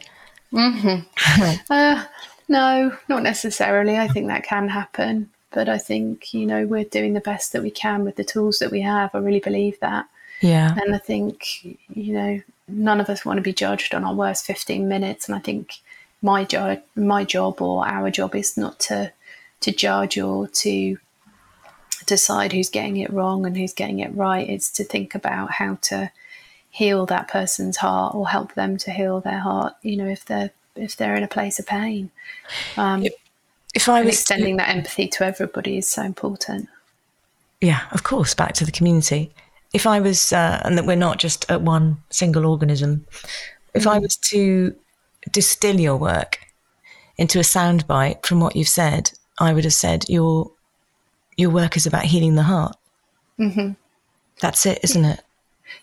Mm-hmm. 0.51 1.53
uh, 1.72 2.05
no, 2.49 2.97
not 3.07 3.22
necessarily. 3.22 3.99
I 3.99 4.09
think 4.09 4.28
that 4.28 4.45
can 4.45 4.68
happen. 4.68 5.31
But 5.53 5.68
I 5.68 5.76
think, 5.76 6.33
you 6.33 6.47
know, 6.47 6.64
we're 6.66 6.85
doing 6.85 7.12
the 7.12 7.20
best 7.20 7.53
that 7.53 7.62
we 7.62 7.70
can 7.70 8.03
with 8.03 8.16
the 8.16 8.24
tools 8.24 8.61
that 8.61 8.70
we 8.70 8.81
have. 8.81 9.14
I 9.14 9.18
really 9.18 9.41
believe 9.41 9.78
that. 9.81 10.09
Yeah. 10.41 10.74
And 10.81 10.95
I 10.95 10.99
think, 10.99 11.64
you 11.64 12.14
know, 12.14 12.41
none 12.66 12.99
of 12.99 13.11
us 13.11 13.26
want 13.26 13.37
to 13.37 13.43
be 13.43 13.53
judged 13.53 13.95
on 13.95 14.05
our 14.05 14.14
worst 14.14 14.47
15 14.47 14.89
minutes. 14.89 15.28
And 15.28 15.37
I 15.37 15.41
think 15.41 15.81
my 16.22 16.45
job, 16.45 16.81
my 16.95 17.24
job 17.24 17.61
or 17.61 17.87
our 17.87 18.11
job 18.11 18.35
is 18.35 18.57
not 18.57 18.81
to, 18.81 19.12
to 19.61 19.70
judge 19.70 20.16
or 20.18 20.49
to 20.49 20.97
decide 22.07 22.53
who's 22.53 22.70
getting 22.70 22.97
it 22.97 23.12
wrong 23.12 23.45
and 23.45 23.55
who's 23.55 23.74
getting 23.74 23.99
it 23.99 24.14
right. 24.14 24.49
It's 24.49 24.70
to 24.70 24.85
think 24.85 25.14
about 25.14 25.51
how 25.51 25.76
to 25.83 26.11
heal 26.71 27.05
that 27.07 27.29
person's 27.29 27.79
heart 27.79 28.14
or 28.14 28.29
help 28.29 28.55
them 28.55 28.77
to 28.79 28.91
heal 28.91 29.21
their 29.21 29.41
heart 29.41 29.75
you 29.83 29.97
know 29.97 30.07
if 30.07 30.25
they're 30.25 30.51
if 30.77 30.97
they're 30.97 31.16
in 31.16 31.23
a 31.23 31.29
place 31.29 31.59
of 31.59 31.66
pain. 31.66 32.11
Um, 32.77 33.05
if 33.75 33.89
i 33.89 34.03
was 34.03 34.14
extending 34.14 34.57
to, 34.57 34.62
that 34.62 34.75
empathy 34.75 35.07
to 35.09 35.25
everybody 35.25 35.79
is 35.79 35.89
so 35.89 36.03
important. 36.03 36.68
Yeah 37.61 37.83
of 37.93 38.03
course 38.03 38.35
back 38.35 38.55
to 38.55 38.64
the 38.64 38.73
community. 38.73 39.33
If 39.73 39.87
i 39.87 40.01
was 40.01 40.33
uh, 40.33 40.61
and 40.64 40.77
that 40.79 40.87
we're 40.87 40.97
not 40.97 41.18
just 41.18 41.51
at 41.51 41.62
one 41.62 41.99
single 42.11 42.47
organism 42.47 43.07
if 43.75 43.85
mm. 43.85 43.93
i 43.93 43.99
was 43.99 44.16
to 44.16 44.75
distill 45.31 45.79
your 45.79 45.97
work 45.97 46.39
into 47.16 47.39
a 47.39 47.43
soundbite 47.43 48.25
from 48.25 48.41
what 48.41 48.57
you've 48.57 48.68
said 48.68 49.12
i 49.39 49.53
would 49.53 49.64
have 49.64 49.75
said 49.75 50.05
your 50.09 50.51
your 51.37 51.51
work 51.51 51.77
is 51.77 51.87
about 51.87 52.05
healing 52.05 52.35
the 52.35 52.43
heart. 52.43 52.77
Mm-hmm. 53.39 53.73
that's 54.41 54.66
it 54.66 54.81
isn't 54.83 55.05
it 55.05 55.21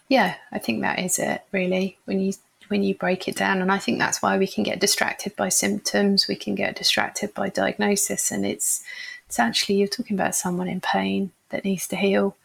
yeah, 0.08 0.36
I 0.52 0.60
think 0.60 0.82
that 0.82 1.00
is 1.00 1.20
it 1.20 1.44
really 1.52 1.98
when 2.06 2.20
you 2.20 2.34
when 2.70 2.84
you 2.84 2.96
break 2.96 3.28
it 3.28 3.36
down 3.36 3.62
and 3.62 3.72
I 3.72 3.78
think 3.78 3.98
that's 3.98 4.22
why 4.22 4.38
we 4.38 4.48
can 4.48 4.64
get 4.64 4.80
distracted 4.80 5.36
by 5.36 5.50
symptoms, 5.50 6.28
we 6.28 6.36
can 6.36 6.56
get 6.56 6.76
distracted 6.76 7.34
by 7.34 7.50
diagnosis 7.50 8.32
and 8.32 8.46
it's 8.46 8.84
it's 9.26 9.40
actually 9.40 9.76
you're 9.76 9.88
talking 9.88 10.18
about 10.18 10.36
someone 10.36 10.68
in 10.68 10.82
pain 10.82 11.32
that 11.50 11.66
needs 11.66 11.88
to 11.88 11.96
heal. 11.96 12.36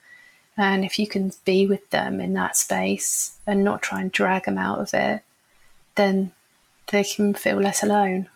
And 0.57 0.85
if 0.85 0.99
you 0.99 1.07
can 1.07 1.33
be 1.45 1.67
with 1.67 1.89
them 1.91 2.21
in 2.21 2.35
that 2.35 2.57
space 2.57 3.39
and 3.47 3.65
not 3.65 3.83
try 3.83 4.01
and 4.01 4.13
drag 4.13 4.45
them 4.45 4.59
out 4.59 4.81
of 4.81 4.93
it, 4.93 5.23
then 5.95 6.33
they 6.89 7.05
can 7.05 7.35
feel 7.35 7.57
less 7.57 7.83
alone. 7.83 8.29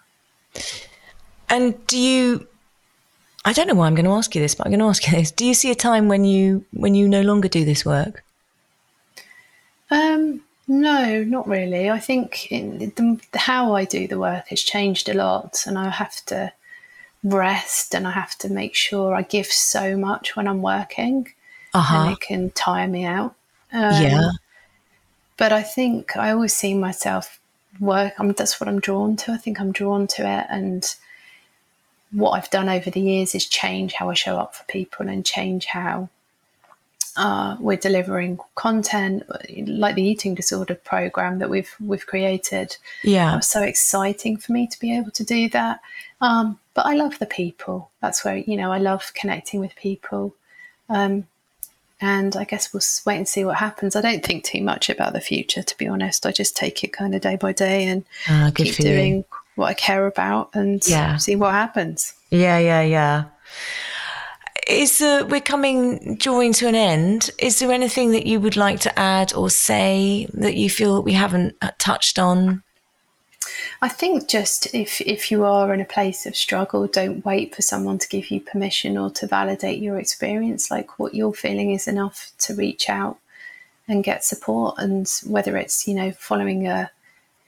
And 1.49 1.87
do 1.87 1.99
you 1.99 2.47
I 3.45 3.53
don't 3.53 3.69
know 3.69 3.75
why 3.75 3.87
I'm 3.87 3.95
going 3.95 4.07
to 4.07 4.11
ask 4.13 4.35
you 4.35 4.41
this, 4.41 4.57
but 4.57 4.67
I'm 4.67 4.73
going 4.73 4.81
to 4.81 4.87
ask 4.87 5.07
you 5.07 5.17
this. 5.17 5.31
Do 5.31 5.47
you 5.47 5.55
see 5.55 5.71
a 5.71 5.77
time 5.77 6.09
when 6.09 6.25
you 6.25 6.65
when 6.73 6.97
you 6.97 7.09
no 7.09 7.23
longer 7.23 7.47
do 7.47 7.65
this 7.65 7.85
work? 7.85 8.25
Um, 9.91 10.43
no, 10.69 11.23
not 11.23 11.47
really. 11.47 11.91
I 11.91 12.01
think 12.01 12.49
the, 12.51 13.21
how 13.35 13.75
I 13.75 13.85
do 13.85 14.09
the 14.09 14.19
work 14.19 14.49
has 14.49 14.63
changed 14.63 15.09
a 15.09 15.15
lot, 15.15 15.65
and 15.67 15.79
I 15.79 15.91
have 15.91 16.25
to 16.27 16.53
rest 17.23 17.95
and 17.95 18.07
I 18.07 18.13
have 18.13 18.37
to 18.39 18.49
make 18.49 18.75
sure 18.75 19.15
I 19.15 19.23
give 19.23 19.47
so 19.47 19.97
much 19.97 20.37
when 20.37 20.49
I'm 20.49 20.63
working, 20.63 21.29
uh-huh. 21.73 21.97
and 21.97 22.13
it 22.13 22.21
can 22.21 22.51
tire 22.51 22.89
me 22.89 23.05
out. 23.05 23.35
Um, 23.73 24.03
yeah. 24.03 24.31
But 25.37 25.53
I 25.53 25.63
think 25.63 26.17
I 26.17 26.33
always 26.33 26.55
see 26.55 26.75
myself 26.75 27.39
work. 27.79 28.15
I'm, 28.19 28.33
that's 28.33 28.61
what 28.61 28.69
I'm 28.69 28.81
drawn 28.81 29.17
to. 29.17 29.33
I 29.33 29.37
think 29.37 29.61
I'm 29.61 29.73
drawn 29.73 30.07
to 30.09 30.23
it, 30.23 30.47
and 30.51 30.85
what 32.11 32.31
I've 32.31 32.51
done 32.51 32.69
over 32.69 32.91
the 32.91 33.01
years 33.01 33.35
is 33.35 33.47
change 33.47 33.93
how 33.93 34.11
I 34.11 34.15
show 34.15 34.39
up 34.39 34.55
for 34.55 34.65
people 34.65 35.09
and 35.09 35.25
change 35.25 35.67
how 35.67 36.09
uh, 37.17 37.57
we're 37.61 37.77
delivering 37.77 38.39
content 38.55 39.23
like 39.67 39.95
the 39.95 40.03
eating 40.03 40.35
disorder 40.35 40.75
program 40.75 41.39
that 41.39 41.51
we've 41.51 41.75
we've 41.81 42.07
created. 42.07 42.77
Yeah, 43.03 43.33
it 43.35 43.37
was 43.37 43.49
so 43.49 43.63
exciting 43.63 44.37
for 44.37 44.53
me 44.53 44.67
to 44.67 44.79
be 44.79 44.97
able 44.97 45.11
to 45.13 45.25
do 45.25 45.49
that. 45.51 45.81
Um, 46.21 46.59
but 46.75 46.87
I 46.87 46.95
love 46.95 47.19
the 47.19 47.27
people. 47.27 47.91
That's 48.01 48.25
where 48.25 48.37
you 48.37 48.57
know 48.57 48.73
I 48.73 48.79
love 48.79 49.13
connecting 49.15 49.61
with 49.61 49.75
people. 49.77 50.35
Um, 50.89 51.27
and 51.99 52.37
I 52.37 52.45
guess 52.45 52.75
we'll 52.75 52.83
wait 53.07 53.17
and 53.17 53.27
see 53.27 53.45
what 53.47 53.57
happens. 53.57 53.97
I 53.97 54.03
don't 54.03 54.23
think 54.23 54.45
too 54.45 54.63
much 54.63 54.91
about 54.91 55.15
the 55.15 55.21
future, 55.21 55.63
to 55.63 55.79
be 55.79 55.89
honest. 55.89 56.27
I 56.27 56.33
just 56.33 56.55
take 56.55 56.85
it 56.85 56.93
kind 56.93 57.15
of 57.15 57.23
day 57.23 57.37
by 57.37 57.53
day 57.53 57.87
and 57.87 58.05
uh, 58.29 58.51
keep 58.55 58.75
doing 58.77 59.17
you. 59.17 59.25
what 59.55 59.69
I 59.69 59.75
care 59.75 60.07
about 60.07 60.51
and 60.55 60.87
yeah. 60.87 61.17
see 61.17 61.37
what 61.37 61.53
happens. 61.53 62.13
Yeah, 62.31 62.59
yeah, 62.59 62.83
yeah 62.83 63.25
is 64.67 65.01
uh, 65.01 65.27
we're 65.29 65.41
coming 65.41 66.17
drawing 66.17 66.53
to 66.55 66.69
an 66.69 66.75
end. 66.75 67.31
Is 67.39 67.59
there 67.59 67.73
anything 67.73 68.13
that 68.13 68.27
you 68.27 68.41
would 68.41 68.57
like 68.57 68.81
to 68.81 68.99
add 68.99 69.33
or 69.35 69.51
say 69.51 70.29
that 70.35 70.57
you 70.57 70.69
feel 70.69 70.97
that 70.97 71.03
we 71.03 71.13
haven't 71.13 71.57
uh, 71.63 71.71
touched 71.79 72.19
on? 72.19 72.63
I 73.81 73.89
think 73.89 74.29
just 74.29 74.75
if 74.75 75.01
if 75.01 75.31
you 75.31 75.45
are 75.45 75.73
in 75.73 75.81
a 75.81 75.85
place 75.85 76.27
of 76.27 76.35
struggle, 76.35 76.87
don't 76.87 77.25
wait 77.25 77.55
for 77.55 77.63
someone 77.63 77.99
to 77.99 78.09
give 78.09 78.31
you 78.31 78.41
permission 78.41 78.99
or 78.99 79.11
to 79.11 79.27
validate 79.27 79.83
your 79.83 79.99
experience. 79.99 80.71
Like 80.71 80.99
what 80.99 81.15
you're 81.15 81.33
feeling 81.33 81.73
is 81.73 81.87
enough 81.87 82.33
to 82.39 82.55
reach 82.55 82.89
out 82.89 83.19
and 83.87 84.03
get 84.03 84.25
support. 84.25 84.77
And 84.79 85.09
whether 85.27 85.57
it's 85.57 85.87
you 85.87 85.95
know 85.95 86.11
following 86.13 86.67
a 86.67 86.91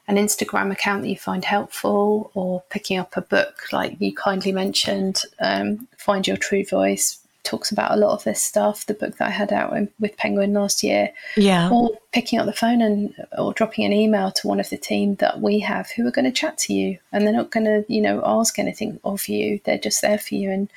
an 0.09 0.17
Instagram 0.17 0.73
account 0.73 1.03
that 1.03 1.09
you 1.09 1.17
find 1.17 1.45
helpful 1.45 2.31
or 2.35 2.63
picking 2.71 2.99
up 2.99 3.17
a 3.17 3.21
book 3.21 3.73
like 3.73 3.97
you 4.01 4.15
kindly 4.15 4.53
mentioned, 4.53 5.23
um, 5.39 5.87
Find 5.99 6.27
Your 6.27 6.39
True 6.39 6.65
Voice 6.65 7.19
talks 7.45 7.71
about 7.71 7.93
a 7.93 7.97
lot 7.97 8.13
of 8.13 8.25
this 8.25 8.43
stuff, 8.43 8.87
the 8.87 8.95
book 8.95 9.17
that 9.17 9.29
I 9.29 9.31
had 9.31 9.53
out 9.53 9.75
with 9.99 10.17
Penguin 10.17 10.55
last 10.55 10.83
year. 10.83 11.11
Yeah. 11.37 11.71
Or 11.71 11.91
picking 12.13 12.39
up 12.39 12.47
the 12.47 12.53
phone 12.53 12.81
and 12.81 13.15
or 13.37 13.53
dropping 13.53 13.85
an 13.85 13.93
email 13.93 14.31
to 14.33 14.49
one 14.49 14.61
of 14.61 14.71
the 14.71 14.77
team 14.79 15.15
that 15.17 15.41
we 15.41 15.59
have 15.61 15.91
who 15.91 16.07
are 16.07 16.11
going 16.11 16.25
to 16.25 16.33
chat 16.33 16.59
to 16.59 16.75
you 16.75 16.99
and 17.13 17.27
they're 17.27 17.33
not 17.33 17.51
going 17.51 17.65
to, 17.67 17.85
you 17.93 18.01
know, 18.01 18.23
ask 18.25 18.59
anything 18.59 18.99
of 19.05 19.29
you. 19.29 19.61
They're 19.65 19.79
just 19.79 20.03
there 20.03 20.19
for 20.19 20.35
you 20.35 20.51
and 20.51 20.69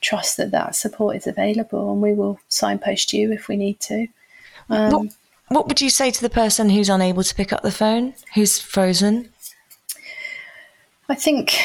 trust 0.00 0.38
that 0.38 0.50
that 0.52 0.74
support 0.74 1.16
is 1.16 1.26
available 1.26 1.92
and 1.92 2.00
we 2.00 2.14
will 2.14 2.40
signpost 2.48 3.12
you 3.12 3.30
if 3.32 3.48
we 3.48 3.56
need 3.56 3.78
to. 3.80 4.06
Um, 4.70 4.92
what 4.92 5.12
would 5.50 5.80
you 5.80 5.90
say 5.90 6.10
to 6.10 6.22
the 6.22 6.30
person 6.30 6.70
who's 6.70 6.88
unable 6.88 7.22
to 7.22 7.34
pick 7.34 7.52
up 7.52 7.62
the 7.62 7.72
phone, 7.72 8.14
who's 8.34 8.60
frozen? 8.60 9.30
I 11.08 11.16
think 11.16 11.58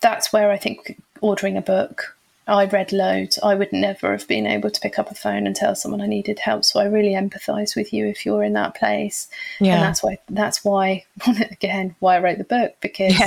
that's 0.00 0.32
where 0.32 0.50
I 0.50 0.58
think 0.58 1.00
ordering 1.20 1.56
a 1.56 1.62
book. 1.62 2.16
I 2.48 2.66
read 2.66 2.92
loads. 2.92 3.38
I 3.42 3.54
would 3.54 3.72
never 3.72 4.12
have 4.12 4.28
been 4.28 4.46
able 4.46 4.70
to 4.70 4.80
pick 4.80 4.98
up 4.98 5.10
a 5.10 5.14
phone 5.14 5.46
and 5.46 5.56
tell 5.56 5.74
someone 5.74 6.00
I 6.00 6.06
needed 6.06 6.38
help. 6.38 6.64
So 6.64 6.78
I 6.78 6.84
really 6.84 7.14
empathise 7.14 7.74
with 7.74 7.92
you 7.92 8.06
if 8.06 8.24
you're 8.24 8.44
in 8.44 8.52
that 8.52 8.76
place. 8.76 9.28
Yeah. 9.60 9.74
And 9.74 9.82
that's 9.82 10.02
why 10.02 10.18
that's 10.28 10.64
why 10.64 11.04
again 11.50 11.96
why 11.98 12.16
I 12.16 12.20
wrote 12.20 12.38
the 12.38 12.44
book 12.44 12.76
because 12.80 13.18
yeah. 13.18 13.26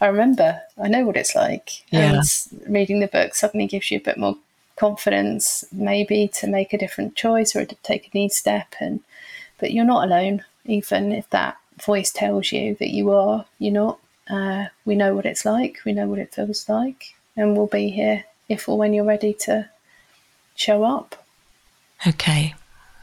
I 0.00 0.06
remember 0.06 0.60
I 0.82 0.88
know 0.88 1.04
what 1.04 1.18
it's 1.18 1.34
like. 1.34 1.70
Yeah. 1.90 2.14
And 2.20 2.74
reading 2.74 3.00
the 3.00 3.08
book 3.08 3.34
suddenly 3.34 3.66
gives 3.66 3.90
you 3.90 3.98
a 3.98 4.02
bit 4.02 4.16
more 4.16 4.36
confidence 4.76 5.64
maybe 5.72 6.28
to 6.28 6.46
make 6.46 6.72
a 6.72 6.78
different 6.78 7.16
choice 7.16 7.56
or 7.56 7.64
to 7.64 7.74
take 7.76 8.06
a 8.06 8.18
new 8.18 8.28
step 8.28 8.74
and 8.80 9.00
but 9.58 9.72
you're 9.72 9.84
not 9.84 10.04
alone 10.04 10.44
even 10.66 11.12
if 11.12 11.28
that 11.30 11.56
voice 11.82 12.12
tells 12.12 12.52
you 12.52 12.74
that 12.76 12.90
you 12.90 13.10
are 13.10 13.44
you're 13.58 13.72
not. 13.72 13.98
Uh, 14.28 14.66
we 14.84 14.96
know 14.96 15.14
what 15.14 15.24
it's 15.24 15.44
like 15.44 15.78
we 15.84 15.92
know 15.92 16.08
what 16.08 16.18
it 16.18 16.34
feels 16.34 16.68
like 16.68 17.14
and 17.36 17.56
we'll 17.56 17.68
be 17.68 17.90
here 17.90 18.24
if 18.48 18.68
or 18.68 18.76
when 18.76 18.92
you're 18.92 19.04
ready 19.04 19.32
to 19.32 19.68
show 20.56 20.82
up. 20.82 21.24
Okay 22.06 22.54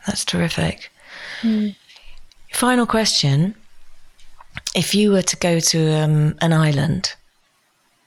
that's 0.05 0.25
terrific. 0.25 0.91
Mm. 1.41 1.75
final 2.51 2.85
question. 2.85 3.55
If 4.75 4.93
you 4.93 5.11
were 5.11 5.21
to 5.21 5.37
go 5.37 5.61
to 5.61 5.93
um, 5.93 6.37
an 6.41 6.51
island 6.51 7.15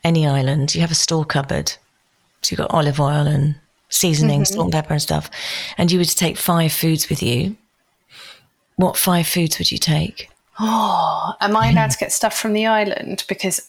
any 0.06 0.24
island 0.24 0.72
you 0.72 0.80
have 0.80 0.92
a 0.92 0.94
store 0.94 1.24
cupboard 1.24 1.72
so 2.46 2.52
you've 2.52 2.58
got 2.58 2.70
olive 2.70 3.00
oil 3.00 3.26
and 3.26 3.56
seasoning, 3.88 4.42
mm-hmm. 4.42 4.54
salt 4.54 4.66
and 4.66 4.72
pepper 4.72 4.92
and 4.92 5.02
stuff. 5.02 5.28
And 5.76 5.90
you 5.90 5.98
were 5.98 6.04
to 6.04 6.16
take 6.16 6.36
five 6.36 6.72
foods 6.72 7.08
with 7.08 7.20
you. 7.20 7.56
What 8.76 8.96
five 8.96 9.26
foods 9.26 9.58
would 9.58 9.72
you 9.72 9.78
take? 9.78 10.30
Oh, 10.60 11.34
am 11.40 11.56
I 11.56 11.70
allowed 11.70 11.90
to 11.90 11.98
get 11.98 12.12
stuff 12.12 12.38
from 12.38 12.52
the 12.52 12.66
island? 12.66 13.24
Because 13.28 13.68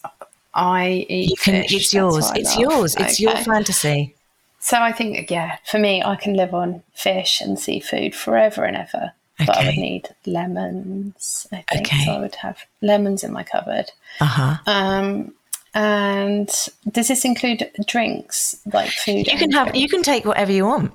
I 0.54 1.06
eat 1.08 1.30
you 1.30 1.36
can, 1.36 1.62
fish. 1.62 1.74
It's 1.74 1.92
yours. 1.92 2.30
It's 2.36 2.56
love. 2.56 2.60
yours. 2.60 2.94
It's 2.94 3.14
okay. 3.14 3.22
your 3.24 3.36
fantasy. 3.36 4.14
So 4.60 4.80
I 4.80 4.92
think, 4.92 5.28
yeah, 5.28 5.56
for 5.64 5.78
me, 5.78 6.02
I 6.02 6.14
can 6.14 6.34
live 6.34 6.54
on 6.54 6.82
fish 6.94 7.40
and 7.40 7.58
seafood 7.58 8.14
forever 8.14 8.62
and 8.64 8.76
ever. 8.76 9.12
But 9.38 9.56
I 9.56 9.66
would 9.66 9.76
need 9.76 10.08
lemons, 10.26 11.46
I 11.52 11.64
think. 11.70 11.86
Okay. 11.86 12.04
So 12.04 12.12
I 12.12 12.20
would 12.20 12.34
have 12.36 12.58
lemons 12.80 13.24
in 13.24 13.32
my 13.32 13.44
cupboard. 13.44 13.90
Uh 14.20 14.24
huh. 14.24 14.56
Um, 14.66 15.34
and 15.74 16.48
does 16.90 17.08
this 17.08 17.24
include 17.24 17.70
drinks, 17.86 18.56
like 18.72 18.90
food? 18.90 19.26
You 19.26 19.38
can 19.38 19.50
have. 19.52 19.68
drinks? 19.68 19.80
You 19.80 19.88
can 19.88 20.02
take 20.02 20.24
whatever 20.24 20.52
you 20.52 20.66
want. 20.66 20.92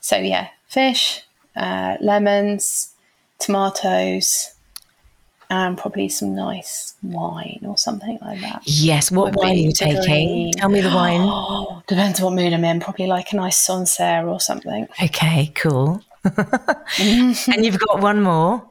So 0.00 0.16
yeah, 0.16 0.48
fish, 0.68 1.22
uh, 1.56 1.96
lemons, 2.00 2.92
tomatoes, 3.38 4.54
and 5.50 5.76
probably 5.78 6.08
some 6.08 6.34
nice 6.34 6.94
wine 7.02 7.60
or 7.66 7.76
something 7.76 8.18
like 8.20 8.40
that. 8.40 8.62
Yes. 8.64 9.10
What 9.10 9.34
wine 9.36 9.52
are 9.52 9.54
you 9.54 9.72
taking? 9.72 10.52
Tell 10.52 10.68
me 10.68 10.80
the 10.80 10.88
wine. 10.88 11.20
Oh, 11.22 11.82
depends 11.88 12.20
on 12.20 12.26
what 12.26 12.34
mood 12.34 12.52
I'm 12.52 12.64
in. 12.64 12.80
Probably 12.80 13.06
like 13.06 13.32
a 13.32 13.36
nice 13.36 13.58
Sancerre 13.58 14.28
or 14.28 14.40
something. 14.40 14.86
Okay. 15.02 15.52
Cool. 15.54 16.02
and 16.98 17.64
you've 17.64 17.78
got 17.78 18.00
one 18.00 18.22
more. 18.22 18.68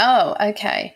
Oh, 0.00 0.34
okay. 0.40 0.94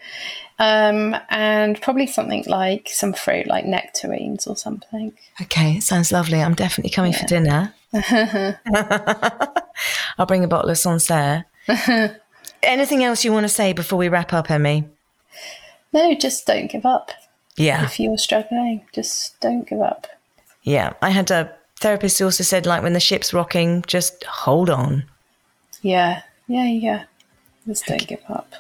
Um, 0.58 1.14
and 1.30 1.80
probably 1.82 2.06
something 2.06 2.44
like 2.46 2.88
some 2.88 3.12
fruit, 3.12 3.46
like 3.46 3.64
nectarines 3.66 4.46
or 4.46 4.56
something. 4.56 5.12
Okay, 5.42 5.78
sounds 5.80 6.10
lovely. 6.10 6.40
I'm 6.42 6.54
definitely 6.54 6.90
coming 6.90 7.12
for 7.12 7.26
dinner. 7.26 7.74
I'll 10.18 10.26
bring 10.26 10.44
a 10.44 10.48
bottle 10.48 10.70
of 10.70 10.78
Sancerre. 10.78 11.44
Anything 12.62 13.04
else 13.04 13.24
you 13.24 13.32
want 13.32 13.44
to 13.44 13.48
say 13.48 13.72
before 13.72 13.98
we 13.98 14.08
wrap 14.08 14.32
up, 14.32 14.50
Emmy? 14.50 14.84
No, 15.92 16.14
just 16.14 16.46
don't 16.46 16.70
give 16.70 16.86
up. 16.86 17.10
Yeah, 17.56 17.84
If 17.84 18.00
you're 18.00 18.18
struggling, 18.18 18.84
just 18.92 19.40
don't 19.40 19.68
give 19.68 19.80
up. 19.80 20.08
yeah. 20.62 20.94
I 21.02 21.10
had 21.10 21.30
a 21.30 21.52
therapist 21.78 22.18
who 22.18 22.24
also 22.24 22.42
said, 22.42 22.66
like, 22.66 22.82
when 22.82 22.94
the 22.94 23.00
ship's 23.00 23.32
rocking, 23.32 23.84
just 23.86 24.24
hold 24.24 24.70
on. 24.70 25.04
Yeah, 25.82 26.22
yeah, 26.48 26.66
yeah. 26.66 27.04
Just 27.66 27.86
don't 27.86 28.06
give 28.08 28.22
up. 28.28 28.54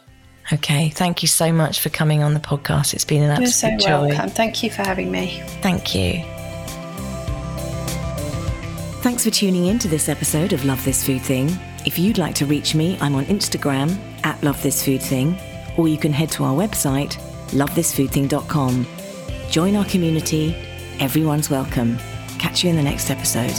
Okay, 0.52 0.90
thank 0.90 1.22
you 1.22 1.28
so 1.28 1.52
much 1.52 1.80
for 1.80 1.88
coming 1.88 2.22
on 2.22 2.34
the 2.34 2.40
podcast. 2.40 2.92
It's 2.92 3.04
been 3.04 3.22
an 3.22 3.30
absolute 3.30 3.44
You're 3.46 3.52
so 3.52 3.68
absolute 3.68 3.90
joy. 3.90 4.08
welcome. 4.08 4.30
Thank 4.30 4.62
you 4.62 4.70
for 4.70 4.82
having 4.82 5.10
me. 5.10 5.42
Thank 5.62 5.94
you. 5.94 6.22
Thanks 9.02 9.24
for 9.24 9.30
tuning 9.30 9.66
in 9.66 9.78
to 9.80 9.88
this 9.88 10.08
episode 10.08 10.52
of 10.52 10.64
Love 10.64 10.84
This 10.84 11.04
Food 11.04 11.22
Thing. 11.22 11.48
If 11.86 11.98
you'd 11.98 12.18
like 12.18 12.34
to 12.36 12.46
reach 12.46 12.74
me, 12.74 12.98
I'm 13.00 13.14
on 13.14 13.24
Instagram 13.26 13.96
at 14.24 14.42
Love 14.42 14.62
This 14.62 14.84
Food 14.84 15.02
Thing, 15.02 15.38
or 15.76 15.88
you 15.88 15.98
can 15.98 16.12
head 16.12 16.30
to 16.32 16.44
our 16.44 16.54
website, 16.54 17.16
lovethisfoodthing.com. 17.48 18.86
Join 19.50 19.76
our 19.76 19.84
community. 19.86 20.54
Everyone's 21.00 21.50
welcome. 21.50 21.98
Catch 22.38 22.64
you 22.64 22.70
in 22.70 22.76
the 22.76 22.82
next 22.82 23.10
episode. 23.10 23.52